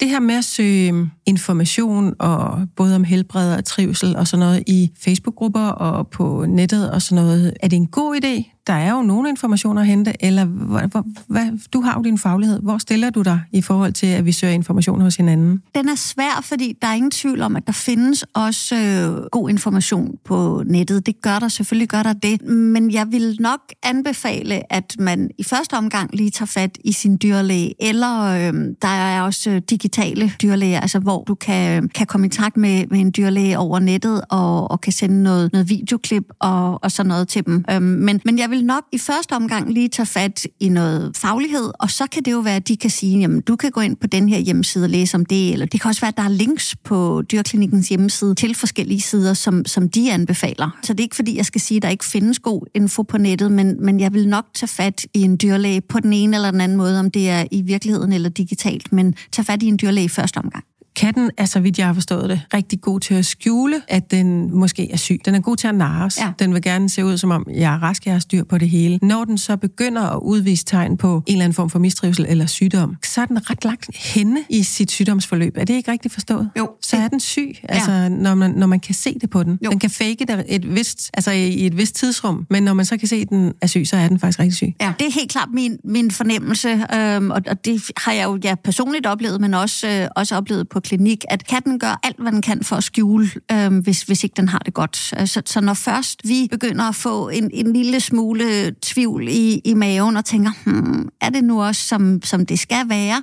Det 0.00 0.08
her 0.08 0.20
med 0.20 0.34
at 0.34 0.44
søge 0.44 0.88
øhm, 0.88 1.10
information, 1.26 2.14
og 2.18 2.68
både 2.76 2.96
om 2.96 3.04
helbred 3.04 3.54
og 3.54 3.64
trivsel 3.64 4.16
og 4.16 4.26
sådan 4.26 4.46
noget 4.46 4.62
i 4.66 4.90
Facebook-grupper 5.00 5.66
og 5.66 6.08
på 6.08 6.44
nettet 6.48 6.90
og 6.90 7.02
sådan 7.02 7.24
noget, 7.24 7.54
er 7.60 7.68
det 7.68 7.76
en 7.76 7.86
god 7.86 8.16
idé? 8.24 8.57
Der 8.68 8.74
er 8.74 8.90
jo 8.90 9.02
nogle 9.02 9.28
informationer 9.28 9.80
at 9.80 9.86
hente, 9.86 10.24
eller 10.24 10.44
hvad, 10.44 11.02
hvad, 11.26 11.58
du 11.72 11.80
har 11.80 11.94
jo 11.96 12.02
din 12.02 12.18
faglighed. 12.18 12.60
Hvor 12.62 12.78
stiller 12.78 13.10
du 13.10 13.22
dig 13.22 13.40
i 13.52 13.62
forhold 13.62 13.92
til, 13.92 14.06
at 14.06 14.24
vi 14.24 14.32
søger 14.32 14.54
information 14.54 15.00
hos 15.00 15.16
hinanden? 15.16 15.62
Den 15.74 15.88
er 15.88 15.94
svær, 15.94 16.40
fordi 16.42 16.76
der 16.82 16.88
er 16.88 16.94
ingen 16.94 17.10
tvivl 17.10 17.40
om, 17.40 17.56
at 17.56 17.66
der 17.66 17.72
findes 17.72 18.24
også 18.34 18.76
øh, 18.76 19.26
god 19.32 19.50
information 19.50 20.16
på 20.24 20.62
nettet. 20.66 21.06
Det 21.06 21.20
gør 21.22 21.38
der, 21.38 21.48
selvfølgelig 21.48 21.88
gør 21.88 22.02
der 22.02 22.12
det. 22.12 22.42
Men 22.48 22.90
jeg 22.90 23.06
vil 23.10 23.36
nok 23.40 23.60
anbefale, 23.82 24.72
at 24.72 24.96
man 24.98 25.30
i 25.38 25.44
første 25.44 25.74
omgang 25.74 26.16
lige 26.16 26.30
tager 26.30 26.46
fat 26.46 26.78
i 26.84 26.92
sin 26.92 27.18
dyrlæge, 27.22 27.74
eller 27.78 28.22
øh, 28.22 28.54
der 28.82 28.88
er 28.88 29.22
også 29.22 29.60
digitale 29.70 30.32
dyrlæger, 30.42 30.80
altså 30.80 30.98
hvor 30.98 31.24
du 31.24 31.34
kan, 31.34 31.88
kan 31.88 32.06
komme 32.06 32.26
i 32.26 32.30
takt 32.30 32.56
med, 32.56 32.86
med 32.90 33.00
en 33.00 33.12
dyrlæge 33.16 33.58
over 33.58 33.78
nettet, 33.78 34.22
og, 34.30 34.70
og 34.70 34.80
kan 34.80 34.92
sende 34.92 35.22
noget, 35.22 35.52
noget 35.52 35.68
videoklip 35.68 36.24
og, 36.38 36.84
og 36.84 36.90
sådan 36.90 37.08
noget 37.08 37.28
til 37.28 37.46
dem. 37.46 37.64
Øh, 37.70 37.82
men, 37.82 38.20
men 38.24 38.38
jeg 38.38 38.50
vil 38.50 38.57
vil 38.58 38.66
nok 38.66 38.84
i 38.92 38.98
første 38.98 39.32
omgang 39.32 39.72
lige 39.72 39.88
tage 39.88 40.06
fat 40.06 40.46
i 40.60 40.68
noget 40.68 41.16
faglighed, 41.16 41.70
og 41.78 41.90
så 41.90 42.06
kan 42.12 42.22
det 42.22 42.32
jo 42.32 42.38
være, 42.38 42.56
at 42.56 42.68
de 42.68 42.76
kan 42.76 42.90
sige, 42.90 43.18
jamen 43.18 43.40
du 43.40 43.56
kan 43.56 43.70
gå 43.70 43.80
ind 43.80 43.96
på 43.96 44.06
den 44.06 44.28
her 44.28 44.38
hjemmeside 44.38 44.84
og 44.84 44.90
læse 44.90 45.14
om 45.14 45.24
det, 45.24 45.52
eller 45.52 45.66
det 45.66 45.80
kan 45.80 45.88
også 45.88 46.00
være, 46.00 46.08
at 46.08 46.16
der 46.16 46.22
er 46.22 46.28
links 46.28 46.76
på 46.84 47.22
dyrklinikkens 47.32 47.88
hjemmeside 47.88 48.34
til 48.34 48.54
forskellige 48.54 49.00
sider, 49.00 49.34
som, 49.34 49.64
som 49.64 49.88
de 49.88 50.12
anbefaler. 50.12 50.78
Så 50.82 50.92
det 50.92 51.00
er 51.00 51.04
ikke 51.04 51.16
fordi, 51.16 51.36
jeg 51.36 51.46
skal 51.46 51.60
sige, 51.60 51.76
at 51.76 51.82
der 51.82 51.88
ikke 51.88 52.04
findes 52.04 52.38
god 52.38 52.66
info 52.74 53.02
på 53.02 53.18
nettet, 53.18 53.52
men, 53.52 53.84
men 53.84 54.00
jeg 54.00 54.14
vil 54.14 54.28
nok 54.28 54.44
tage 54.54 54.68
fat 54.68 55.06
i 55.14 55.22
en 55.22 55.36
dyrlæge 55.42 55.80
på 55.80 56.00
den 56.00 56.12
ene 56.12 56.36
eller 56.36 56.50
den 56.50 56.60
anden 56.60 56.78
måde, 56.78 57.00
om 57.00 57.10
det 57.10 57.30
er 57.30 57.44
i 57.50 57.62
virkeligheden 57.62 58.12
eller 58.12 58.28
digitalt, 58.28 58.92
men 58.92 59.14
tage 59.32 59.44
fat 59.44 59.62
i 59.62 59.66
en 59.66 59.78
dyrlæge 59.82 60.04
i 60.04 60.08
første 60.08 60.38
omgang. 60.38 60.64
Katten 60.98 61.30
er, 61.36 61.44
så 61.44 61.60
vidt 61.60 61.78
jeg 61.78 61.86
har 61.86 61.94
forstået 61.94 62.28
det, 62.28 62.40
rigtig 62.54 62.80
god 62.80 63.00
til 63.00 63.14
at 63.14 63.26
skjule, 63.26 63.82
at 63.88 64.10
den 64.10 64.56
måske 64.56 64.92
er 64.92 64.96
syg. 64.96 65.20
Den 65.24 65.34
er 65.34 65.40
god 65.40 65.56
til 65.56 65.68
at 65.68 65.74
narres. 65.74 66.18
Ja. 66.18 66.32
Den 66.38 66.54
vil 66.54 66.62
gerne 66.62 66.88
se 66.88 67.04
ud, 67.04 67.18
som 67.18 67.30
om 67.30 67.46
jeg 67.54 67.74
er 67.74 67.82
rask, 67.82 68.06
jeg 68.06 68.14
har 68.14 68.18
styr 68.20 68.44
på 68.44 68.58
det 68.58 68.70
hele. 68.70 68.98
Når 69.02 69.24
den 69.24 69.38
så 69.38 69.56
begynder 69.56 70.02
at 70.02 70.18
udvise 70.22 70.64
tegn 70.64 70.96
på 70.96 71.22
en 71.26 71.32
eller 71.32 71.44
anden 71.44 71.54
form 71.54 71.70
for 71.70 71.78
mistrivsel 71.78 72.26
eller 72.28 72.46
sygdom, 72.46 72.96
så 73.04 73.20
er 73.20 73.24
den 73.24 73.50
ret 73.50 73.64
langt 73.64 73.96
henne 73.96 74.40
i 74.48 74.62
sit 74.62 74.90
sygdomsforløb. 74.90 75.56
Er 75.56 75.64
det 75.64 75.74
ikke 75.74 75.92
rigtigt 75.92 76.14
forstået? 76.14 76.50
Jo. 76.58 76.70
Så 76.82 76.96
er 76.96 77.08
den 77.08 77.20
syg, 77.20 77.56
altså, 77.62 77.92
ja. 77.92 78.08
når, 78.08 78.34
man, 78.34 78.50
når 78.50 78.66
man 78.66 78.80
kan 78.80 78.94
se 78.94 79.18
det 79.20 79.30
på 79.30 79.42
den. 79.42 79.58
Jo. 79.64 79.70
Den 79.70 79.78
kan 79.78 79.90
fake 79.90 80.16
det 80.28 80.44
et 80.48 80.74
vist, 80.74 81.10
altså 81.14 81.30
i 81.30 81.66
et 81.66 81.76
vist 81.76 81.94
tidsrum, 81.94 82.46
men 82.50 82.62
når 82.62 82.74
man 82.74 82.84
så 82.84 82.96
kan 82.96 83.08
se, 83.08 83.16
at 83.16 83.28
den 83.28 83.52
er 83.62 83.66
syg, 83.66 83.86
så 83.86 83.96
er 83.96 84.08
den 84.08 84.18
faktisk 84.18 84.38
rigtig 84.38 84.56
syg. 84.56 84.74
Ja, 84.80 84.92
det 84.98 85.06
er 85.06 85.12
helt 85.12 85.30
klart 85.30 85.48
min, 85.52 85.76
min 85.84 86.10
fornemmelse, 86.10 86.86
øhm, 86.94 87.30
og, 87.30 87.42
og 87.46 87.64
det 87.64 87.82
har 87.96 88.12
jeg 88.12 88.24
jo 88.24 88.38
ja, 88.44 88.54
personligt 88.64 89.06
oplevet, 89.06 89.40
men 89.40 89.54
også, 89.54 89.88
øh, 89.88 90.08
også 90.16 90.36
oplevet 90.36 90.68
på 90.68 90.80
klinik, 90.88 91.24
at 91.28 91.46
katten 91.46 91.78
gør 91.78 92.00
alt, 92.02 92.16
hvad 92.18 92.32
den 92.32 92.42
kan 92.42 92.64
for 92.64 92.76
at 92.76 92.84
skjule, 92.84 93.30
øh, 93.52 93.78
hvis, 93.78 94.02
hvis 94.02 94.24
ikke 94.24 94.34
den 94.36 94.48
har 94.48 94.58
det 94.58 94.74
godt. 94.74 95.14
Øh, 95.20 95.26
så, 95.26 95.42
så 95.46 95.60
når 95.60 95.74
først 95.74 96.20
vi 96.24 96.48
begynder 96.50 96.84
at 96.84 96.94
få 96.94 97.28
en, 97.28 97.50
en 97.52 97.72
lille 97.72 98.00
smule 98.00 98.74
tvivl 98.82 99.28
i, 99.28 99.60
i 99.64 99.74
maven 99.74 100.16
og 100.16 100.24
tænker, 100.24 100.50
hmm, 100.64 101.08
er 101.20 101.30
det 101.30 101.44
nu 101.44 101.62
også, 101.62 101.82
som, 101.82 102.22
som 102.22 102.46
det 102.46 102.58
skal 102.58 102.88
være, 102.88 103.22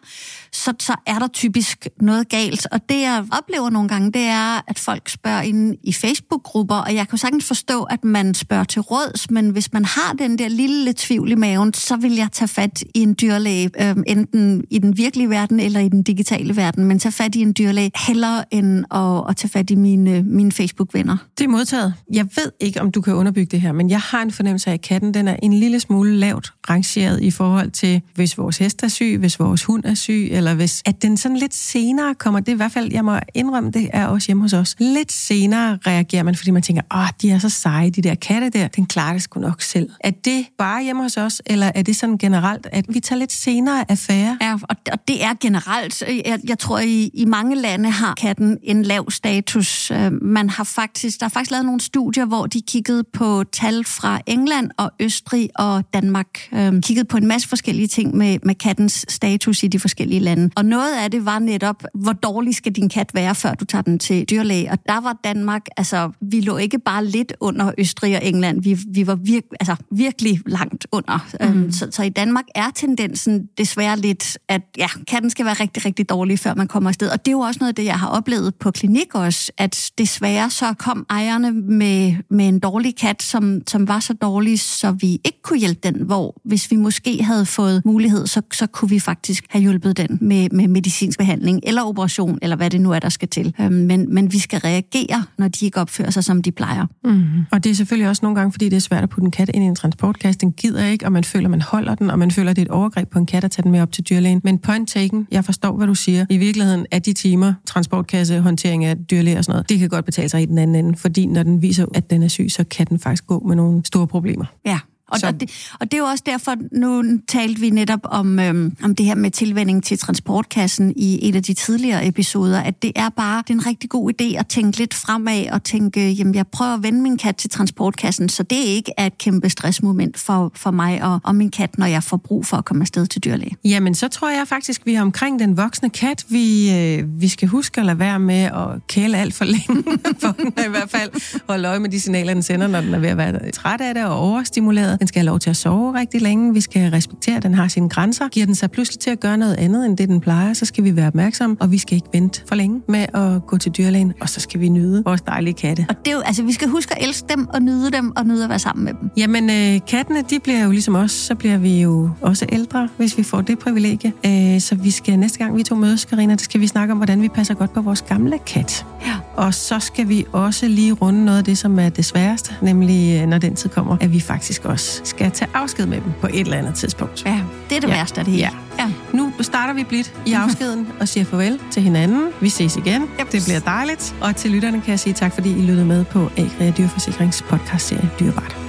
så, 0.52 0.74
så 0.80 0.96
er 1.06 1.20
der 1.20 1.28
typisk 1.28 1.88
noget 2.02 2.30
galt. 2.30 2.68
Og 2.72 2.90
det, 2.90 3.02
jeg 3.02 3.26
oplever 3.32 3.70
nogle 3.70 3.90
gange, 3.90 4.12
det 4.12 4.22
er, 4.22 4.62
at 4.68 4.80
folk 4.80 5.10
spørger 5.10 5.42
ind 5.42 5.76
i 5.84 5.94
Facebook-grupper, 5.94 6.76
og 6.76 6.96
jeg 6.96 7.08
kan 7.08 7.18
sagtens 7.18 7.46
forstå, 7.46 7.84
at 7.84 8.04
man 8.04 8.34
spørger 8.34 8.64
til 8.64 8.82
råds, 8.82 9.32
men 9.32 9.50
hvis 9.50 9.74
man 9.74 9.86
har 9.86 10.14
den 10.14 10.38
der 10.40 10.48
lille 10.48 10.94
tvivl 10.98 11.32
i 11.32 11.36
maven, 11.36 11.74
så 11.74 11.96
vil 11.96 12.16
jeg 12.16 12.30
tage 12.32 12.48
fat 12.48 12.84
i 12.96 13.00
en 13.00 13.16
dyrlæge, 13.22 13.70
øh, 13.82 13.96
enten 14.08 14.64
i 14.70 14.80
den 14.80 14.98
virkelige 14.98 15.30
verden 15.30 15.60
eller 15.60 15.80
i 15.80 15.90
den 15.90 16.04
digitale 16.04 16.56
verden, 16.56 16.86
men 16.86 17.00
tage 17.00 17.12
fat 17.12 17.36
i 17.36 17.42
en 17.46 17.54
dyrlæge 17.58 17.92
hellere 18.08 18.54
end 18.54 18.86
at, 18.92 19.30
at 19.30 19.36
tage 19.38 19.50
fat 19.50 19.70
i 19.70 19.76
mine, 19.76 20.24
mine 20.24 20.52
Facebook-venner. 20.52 21.18
Det 21.38 21.44
er 21.44 21.50
modtaget. 21.50 21.94
Jeg 22.14 22.26
ved 22.36 22.52
ikke, 22.60 22.82
om 22.82 22.92
du 22.92 23.02
kan 23.02 23.14
underbygge 23.14 23.52
det 23.52 23.62
her, 23.62 23.72
men 23.72 23.90
jeg 23.90 24.00
har 24.00 24.22
en 24.22 24.32
fornemmelse 24.32 24.70
af, 24.70 24.74
at 24.74 24.82
katten 24.82 25.14
den 25.14 25.28
er 25.28 25.36
en 25.44 25.54
lille 25.54 25.80
smule 25.80 26.18
lavt 26.18 26.54
rangeret 26.70 27.22
i 27.22 27.32
forhold 27.32 27.72
til, 27.72 28.02
hvis 28.16 28.38
vores 28.38 28.58
hest 28.58 28.84
er 28.84 28.88
syg, 28.88 29.18
hvis 29.20 29.40
vores 29.40 29.64
hund 29.64 29.84
er 29.86 29.94
syg, 29.94 30.28
eller 30.32 30.54
hvis 30.54 30.84
at 30.86 31.02
den 31.02 31.18
sådan 31.18 31.38
lidt 31.38 31.56
senere 31.56 32.16
kommer, 32.16 32.40
det 32.40 32.48
er 32.50 32.54
i 32.54 32.56
hvert 32.56 32.72
fald, 32.72 32.94
jeg 32.94 33.06
må 33.06 33.20
indrømme, 33.34 33.72
det 33.72 33.90
er 33.94 34.08
også 34.08 34.28
hjemme 34.28 34.44
hos 34.44 34.54
os. 34.54 34.76
Lidt 34.80 35.12
senere 35.12 35.80
reagerer 35.88 36.24
man, 36.24 36.36
fordi 36.36 36.52
man 36.52 36.62
tænker, 36.62 36.82
åh, 36.96 37.08
de 37.22 37.32
er 37.32 37.40
så 37.40 37.50
seje, 37.50 37.90
de 37.90 38.02
der 38.02 38.16
katte 38.16 38.50
der, 38.50 38.68
den 38.68 38.86
klarer 38.86 39.14
det 39.14 39.22
sgu 39.22 39.40
nok 39.40 39.62
selv. 39.62 39.90
Er 40.00 40.12
det 40.12 40.46
bare 40.58 40.84
hjemme 40.84 41.02
hos 41.02 41.18
os, 41.18 41.42
eller 41.46 41.72
er 41.76 41.82
det 41.82 41.96
sådan 41.96 42.18
generelt, 42.18 42.68
at 42.72 42.86
vi 42.90 43.00
tager 43.00 43.20
lidt 43.20 43.32
senere 43.32 43.92
affære? 43.92 44.38
Ja, 44.42 44.58
og, 44.64 44.76
det 45.08 45.24
er 45.24 45.34
generelt. 45.42 46.04
Jeg, 46.26 46.40
jeg 46.44 46.60
tror, 46.60 46.80
i, 46.80 47.12
i 47.14 47.26
mange 47.38 47.56
lande 47.56 47.90
har 47.90 48.14
katten 48.14 48.58
en 48.64 48.84
lav 48.84 49.12
status. 49.12 49.92
Øh, 49.92 50.12
man 50.22 50.50
har 50.50 50.64
faktisk, 50.64 51.20
der 51.20 51.26
er 51.26 51.30
faktisk 51.30 51.52
lavet 51.52 51.66
nogle 51.66 51.82
studier, 51.82 52.26
hvor 52.26 52.46
de 52.46 52.62
kiggede 52.62 53.04
på 53.14 53.44
tal 53.52 53.86
fra 53.86 54.20
England 54.26 54.72
og 54.78 54.92
Østrig 55.00 55.50
og 55.56 55.84
Danmark. 55.94 56.28
Øh, 56.54 56.82
kiggede 56.82 57.06
på 57.06 57.18
en 57.18 57.28
masse 57.28 57.48
forskellige 57.48 57.88
ting 57.88 58.18
med, 58.18 58.38
med 58.44 58.56
kattens 58.56 59.06
status 59.10 59.64
i 59.64 59.68
de 59.68 59.80
forskellige 59.80 60.20
lande. 60.20 60.50
Og 60.56 60.66
noget 60.66 60.96
af 61.04 61.12
det 61.12 61.26
var 61.26 61.40
netop, 61.40 61.84
hvor 61.94 62.14
dårlig 62.14 62.56
skal 62.56 62.72
din 62.72 62.90
kat 62.90 63.12
være, 63.14 63.36
før 63.36 63.54
du 63.54 63.66
tager 63.66 63.82
den 63.82 64.00
til 64.00 64.26
dyrlæge. 64.30 64.72
Og 64.72 64.78
der 64.88 65.02
var 65.02 65.18
Danmark, 65.24 65.66
altså 65.78 66.12
vi 66.22 66.42
lå 66.42 66.58
ikke 66.58 66.80
bare 66.80 67.06
lidt 67.06 67.34
under 67.40 67.72
Østrig 67.78 68.16
og 68.16 68.26
England, 68.26 68.64
vi, 68.64 68.78
vi 68.88 69.08
var 69.08 69.16
virk, 69.16 69.44
altså, 69.60 69.76
virkelig 69.92 70.40
langt 70.46 70.88
under. 70.92 71.28
Mm. 71.54 71.72
Så, 71.72 71.88
så 71.92 72.04
i 72.04 72.10
Danmark 72.10 72.46
er 72.56 72.70
tendensen 72.76 73.50
desværre 73.58 73.98
lidt, 73.98 74.38
at 74.48 74.62
ja, 74.78 74.88
katten 75.08 75.30
skal 75.30 75.46
være 75.46 75.54
rigtig, 75.54 75.86
rigtig 75.86 76.10
dårlig, 76.10 76.40
før 76.40 76.54
man 76.54 76.68
kommer 76.68 76.90
afsted. 76.90 77.10
Og 77.10 77.25
det 77.26 77.32
er 77.32 77.32
jo 77.32 77.40
også 77.40 77.58
noget 77.60 77.70
af 77.70 77.76
det, 77.76 77.86
jeg 77.86 78.00
har 78.00 78.08
oplevet 78.08 78.56
på 78.56 78.72
klinik 78.72 79.16
også, 79.16 79.52
at 79.58 79.92
desværre 79.98 80.50
så 80.50 80.74
kom 80.74 81.06
ejerne 81.10 81.52
med, 81.52 82.16
med 82.30 82.48
en 82.48 82.60
dårlig 82.60 82.96
kat, 82.96 83.24
som, 83.24 83.62
som 83.68 83.88
var 83.88 84.00
så 84.00 84.14
dårlig, 84.14 84.60
så 84.60 84.92
vi 84.92 85.12
ikke 85.12 85.42
kunne 85.44 85.60
hjælpe 85.60 85.80
den, 85.84 85.96
hvor 86.02 86.42
hvis 86.44 86.72
vi 86.72 86.76
måske 86.76 87.24
havde 87.24 87.46
fået 87.46 87.82
mulighed, 87.86 88.28
så, 88.28 88.42
så 88.54 88.68
kunne 88.68 88.90
vi 88.90 89.00
faktisk 89.00 89.46
have 89.50 89.62
hjulpet 89.62 89.98
den 89.98 90.18
med, 90.22 90.50
med 90.50 90.68
medicinsk 90.68 91.18
behandling 91.20 91.60
eller 91.64 91.84
operation, 91.84 92.40
eller 92.42 92.56
hvad 92.56 92.70
det 92.70 92.82
nu 92.82 92.92
er, 92.92 93.00
der 93.00 93.10
skal 93.10 93.28
til. 93.28 93.56
Øhm, 93.62 93.74
men, 93.74 94.14
men 94.14 94.32
vi 94.32 94.40
skal 94.40 94.60
reagere, 94.60 95.24
når 95.38 95.48
de 95.48 95.66
ikke 95.66 95.82
opfører 95.82 96.10
sig, 96.10 96.24
som 96.24 96.42
de 96.42 96.52
plejer. 96.52 96.86
Mm. 97.04 97.26
Og 97.52 97.64
det 97.64 97.70
er 97.70 97.76
selvfølgelig 97.76 98.10
også 98.10 98.20
nogle 98.24 98.36
gange, 98.40 98.52
fordi 98.52 98.70
det 98.70 98.76
er 98.76 98.82
svært 98.82 99.04
at 99.04 99.10
putte 99.10 99.26
en 99.26 99.32
kat 99.32 99.52
ind 99.54 99.64
i 99.64 99.68
en 99.68 99.76
transportkasse. 99.76 100.40
Den 100.40 100.52
gider 100.52 100.86
ikke, 100.86 101.06
og 101.06 101.12
man 101.12 101.24
føler, 101.24 101.50
man 101.50 101.62
holder 101.62 101.96
den, 101.96 102.10
og 102.10 102.20
man 102.20 102.32
føler, 102.32 102.54
det 102.54 102.62
er 102.62 102.66
et 102.66 102.72
overgreb 102.72 103.10
på 103.10 103.20
en 103.20 103.26
kat 103.26 103.44
at 103.44 103.52
tage 103.52 103.64
den 103.64 103.72
med 103.72 103.82
op 103.82 103.92
til 103.92 104.04
dyrlægen. 104.04 104.42
Men 104.44 104.60
point 104.60 104.90
taken, 104.90 105.28
jeg 105.32 105.46
forstår, 105.46 105.78
hvad 105.78 105.88
du 105.88 105.96
siger. 105.96 106.26
I 106.30 106.38
virkeligheden 106.38 106.86
er 106.92 107.00
de 107.00 107.14
timer, 107.16 107.54
transportkasse, 107.66 108.40
håndtering 108.40 108.86
af 108.86 108.98
dyrlæger 108.98 109.38
og 109.38 109.46
sådan 109.46 109.54
noget, 109.54 109.70
det 109.70 109.80
kan 109.80 109.90
godt 109.90 110.06
betale 110.06 110.30
sig 110.30 110.42
i 110.42 110.46
den 110.46 110.58
anden 110.58 110.86
ende, 110.86 110.98
fordi 110.98 111.26
når 111.26 111.44
den 111.44 111.62
viser, 111.62 111.86
at 111.94 112.10
den 112.10 112.24
er 112.24 112.28
syg, 112.28 112.48
så 112.50 112.64
kan 112.64 112.88
den 112.88 113.00
faktisk 113.00 113.28
gå 113.28 113.40
med 113.40 113.56
nogle 113.56 113.86
store 113.86 114.08
problemer. 114.08 114.46
Ja, 114.66 114.80
og, 115.08 115.20
og, 115.24 115.40
det, 115.40 115.52
og 115.80 115.92
det 115.92 115.94
er 115.94 116.02
jo 116.02 116.06
også 116.06 116.24
derfor, 116.26 116.56
nu 116.72 117.20
talte 117.28 117.62
vi 117.62 117.70
netop 117.70 118.00
om, 118.04 118.40
øhm, 118.40 118.78
om 118.84 118.96
det 118.96 119.06
her 119.06 119.16
med 119.16 119.32
tilvænding 119.32 119.84
til 119.84 119.98
transportkassen 119.98 120.94
i 120.96 121.20
en 121.22 121.36
af 121.36 121.44
de 121.44 121.54
tidligere 121.54 122.08
episoder, 122.08 122.62
at 122.62 122.82
det 122.82 122.92
er 122.96 123.10
bare 123.10 123.44
det 123.48 123.50
er 123.50 123.54
en 123.54 123.66
rigtig 123.66 123.90
god 123.90 124.12
idé 124.12 124.40
at 124.40 124.48
tænke 124.48 124.78
lidt 124.78 124.94
fremad 124.94 125.46
og 125.52 125.64
tænke, 125.64 126.12
jamen 126.12 126.36
jeg 126.36 126.48
prøver 126.48 126.74
at 126.74 126.84
vende 126.84 127.02
min 127.02 127.18
kat 127.18 127.36
til 127.36 127.50
transportkassen, 127.50 128.30
så 128.30 128.44
det 128.44 128.56
ikke 128.56 128.92
er 128.98 129.06
et 129.06 129.18
kæmpe 129.18 129.50
stressmoment 129.50 130.18
for, 130.18 130.52
for 130.56 130.72
mig 130.72 131.04
og, 131.04 131.20
og 131.24 131.36
min 131.36 131.52
kat, 131.52 131.78
når 131.78 131.86
jeg 131.86 132.04
får 132.04 132.18
brug 132.18 132.46
for 132.46 132.58
at 132.58 132.66
komme 132.66 132.82
afsted 132.84 133.06
til 133.06 133.24
dyrlæge. 133.24 133.58
Jamen 133.66 133.96
så 133.96 134.08
tror 134.08 134.30
jeg 134.30 134.48
faktisk, 134.48 134.86
vi 134.86 134.94
er 134.94 135.02
omkring 135.02 135.40
den 135.40 135.58
voksne 135.58 135.90
kat. 135.90 136.26
Vi, 136.30 136.72
øh, 136.72 137.22
vi 137.22 137.28
skal 137.28 137.48
huske 137.48 137.80
at 137.82 137.86
lade 137.86 138.00
være 138.00 138.20
med 138.20 138.44
at 138.44 138.88
kæle 138.88 139.18
alt 139.18 139.34
for 139.34 139.46
længe, 139.46 139.84
for 140.22 140.36
i 140.66 140.70
hvert 140.70 140.90
fald 140.90 141.12
holde 141.48 141.68
øje 141.68 141.80
med 141.80 141.90
de 141.90 142.00
signaler, 142.00 142.34
den 142.34 142.44
sender, 142.44 142.68
når 142.68 142.82
den 142.82 142.94
er 142.94 143.00
ved 143.00 143.10
at 143.10 143.18
være 143.18 143.52
træt 143.52 143.82
af 143.82 143.94
det 143.94 144.06
og 144.06 144.20
overstimuleret. 144.20 144.95
Den 145.00 145.08
skal 145.08 145.20
have 145.20 145.26
lov 145.26 145.40
til 145.40 145.50
at 145.50 145.56
sove 145.56 146.00
rigtig 146.00 146.22
længe. 146.22 146.54
Vi 146.54 146.62
skal 146.62 146.92
respektere, 146.92 147.38
at 147.38 147.44
den 147.44 147.54
har 147.54 147.68
sine 147.68 147.90
grænser. 147.90 148.28
Giver 148.28 148.46
den 148.46 148.56
sig 148.56 148.72
pludselig 148.72 149.00
til 149.00 149.10
at 149.10 149.20
gøre 149.20 149.38
noget 149.38 149.56
andet, 149.56 149.86
end 149.86 149.98
det 149.98 150.10
den 150.10 150.20
plejer, 150.20 150.54
så 150.54 150.66
skal 150.66 150.84
vi 150.84 150.96
være 150.96 151.08
opmærksomme, 151.08 151.56
og 151.60 151.72
vi 151.72 151.78
skal 151.78 151.96
ikke 151.96 152.08
vente 152.14 152.42
for 152.48 152.56
længe 152.56 152.82
med 152.88 153.06
at 153.14 153.48
gå 153.48 153.58
til 153.58 153.72
dyrlægen, 153.72 154.14
og 154.22 154.30
så 154.30 154.40
skal 154.40 154.60
vi 154.60 154.70
nyde 154.70 155.04
vores 155.06 155.22
dejlige 155.22 155.54
katte. 155.54 155.86
Og 155.90 155.96
det 156.06 156.12
er 156.12 156.16
jo, 156.16 156.22
altså, 156.22 156.44
vi 156.44 156.54
skal 156.54 156.68
huske 156.68 156.96
at 156.96 157.08
elske 157.08 157.28
dem 157.30 157.48
og 157.48 157.62
nyde 157.62 157.92
dem 157.92 158.14
og 158.16 158.26
nyde 158.26 158.44
at 158.44 158.50
være 158.50 158.60
sammen 158.60 158.86
med 158.86 158.94
dem. 159.02 159.10
Jamen, 159.18 159.50
øh, 159.50 159.80
kattene, 159.88 160.22
de 160.30 160.40
bliver 160.40 160.64
jo 160.64 160.72
ligesom 160.72 160.96
os, 160.96 161.12
så 161.12 161.36
bliver 161.36 161.58
vi 161.58 161.82
jo 161.82 162.10
også 162.22 162.46
ældre, 162.52 162.90
hvis 162.98 163.18
vi 163.18 163.24
får 163.24 163.42
det 163.42 163.60
privilegie. 163.60 164.14
Øh, 164.26 164.62
så 164.62 164.76
vi 164.76 164.92
skal 164.92 165.20
næste 165.20 165.38
gang, 165.38 165.58
vi 165.58 165.64
to 165.64 165.76
mødes, 165.76 166.06
Karina, 166.06 166.34
det 166.34 166.42
skal 166.42 166.62
vi 166.62 166.68
snakke 166.68 166.92
om, 166.92 166.98
hvordan 166.98 167.22
vi 167.22 167.30
passer 167.30 167.54
godt 167.54 167.74
på 167.74 167.82
vores 167.82 168.02
gamle 168.02 168.40
kat. 168.46 168.86
Ja. 169.06 169.16
Og 169.36 169.54
så 169.54 169.80
skal 169.80 170.10
vi 170.10 170.26
også 170.32 170.68
lige 170.68 170.92
runde 170.92 171.26
noget 171.26 171.38
af 171.38 171.44
det, 171.44 171.58
som 171.58 171.80
er 171.80 171.90
det 171.90 172.06
sværeste, 172.06 172.56
nemlig 172.62 173.22
øh, 173.22 173.28
når 173.28 173.38
den 173.38 173.56
tid 173.56 173.70
kommer, 173.70 173.98
at 174.02 174.14
vi 174.14 174.20
faktisk 174.20 174.66
også 174.66 175.02
skal 175.04 175.32
tage 175.32 175.52
afsked 175.54 175.86
med 175.86 176.02
dem 176.02 176.12
på 176.22 176.28
et 176.28 176.40
eller 176.40 176.58
andet 176.58 176.76
tidspunkt. 176.76 177.26
Ja, 177.26 177.42
det 177.70 177.76
er 177.76 177.82
det 177.82 177.88
ja. 177.88 177.94
værste 177.94 178.20
af 178.20 178.26
det 178.26 178.34
hele. 178.34 178.50
Ja. 178.78 178.84
ja. 178.84 178.92
Nu 179.14 179.34
starter 179.42 179.74
vi 179.74 179.84
blidt 179.84 180.14
i 180.26 180.34
afskeden 180.34 180.88
og 181.00 181.08
siger 181.08 181.26
farvel 181.26 181.60
til 181.72 181.84
hinanden. 181.84 182.28
Vi 182.42 182.50
ses 182.50 182.76
igen. 182.76 183.02
Yep. 183.02 183.32
Det 183.32 183.44
bliver 183.46 183.60
dejligt. 183.60 184.16
Og 184.22 184.36
til 184.36 184.52
lytterne 184.52 184.82
kan 184.82 184.92
jeg 184.92 185.00
sige 185.00 185.14
tak, 185.14 185.34
fordi 185.34 185.50
I 185.50 185.62
lyttede 185.62 185.86
med 185.86 186.06
på 186.06 186.32
Agria 186.38 186.72
Dyrforsikrings 186.78 187.42
podcast 187.42 187.88
serie 187.88 188.10
Dyrebart. 188.20 188.65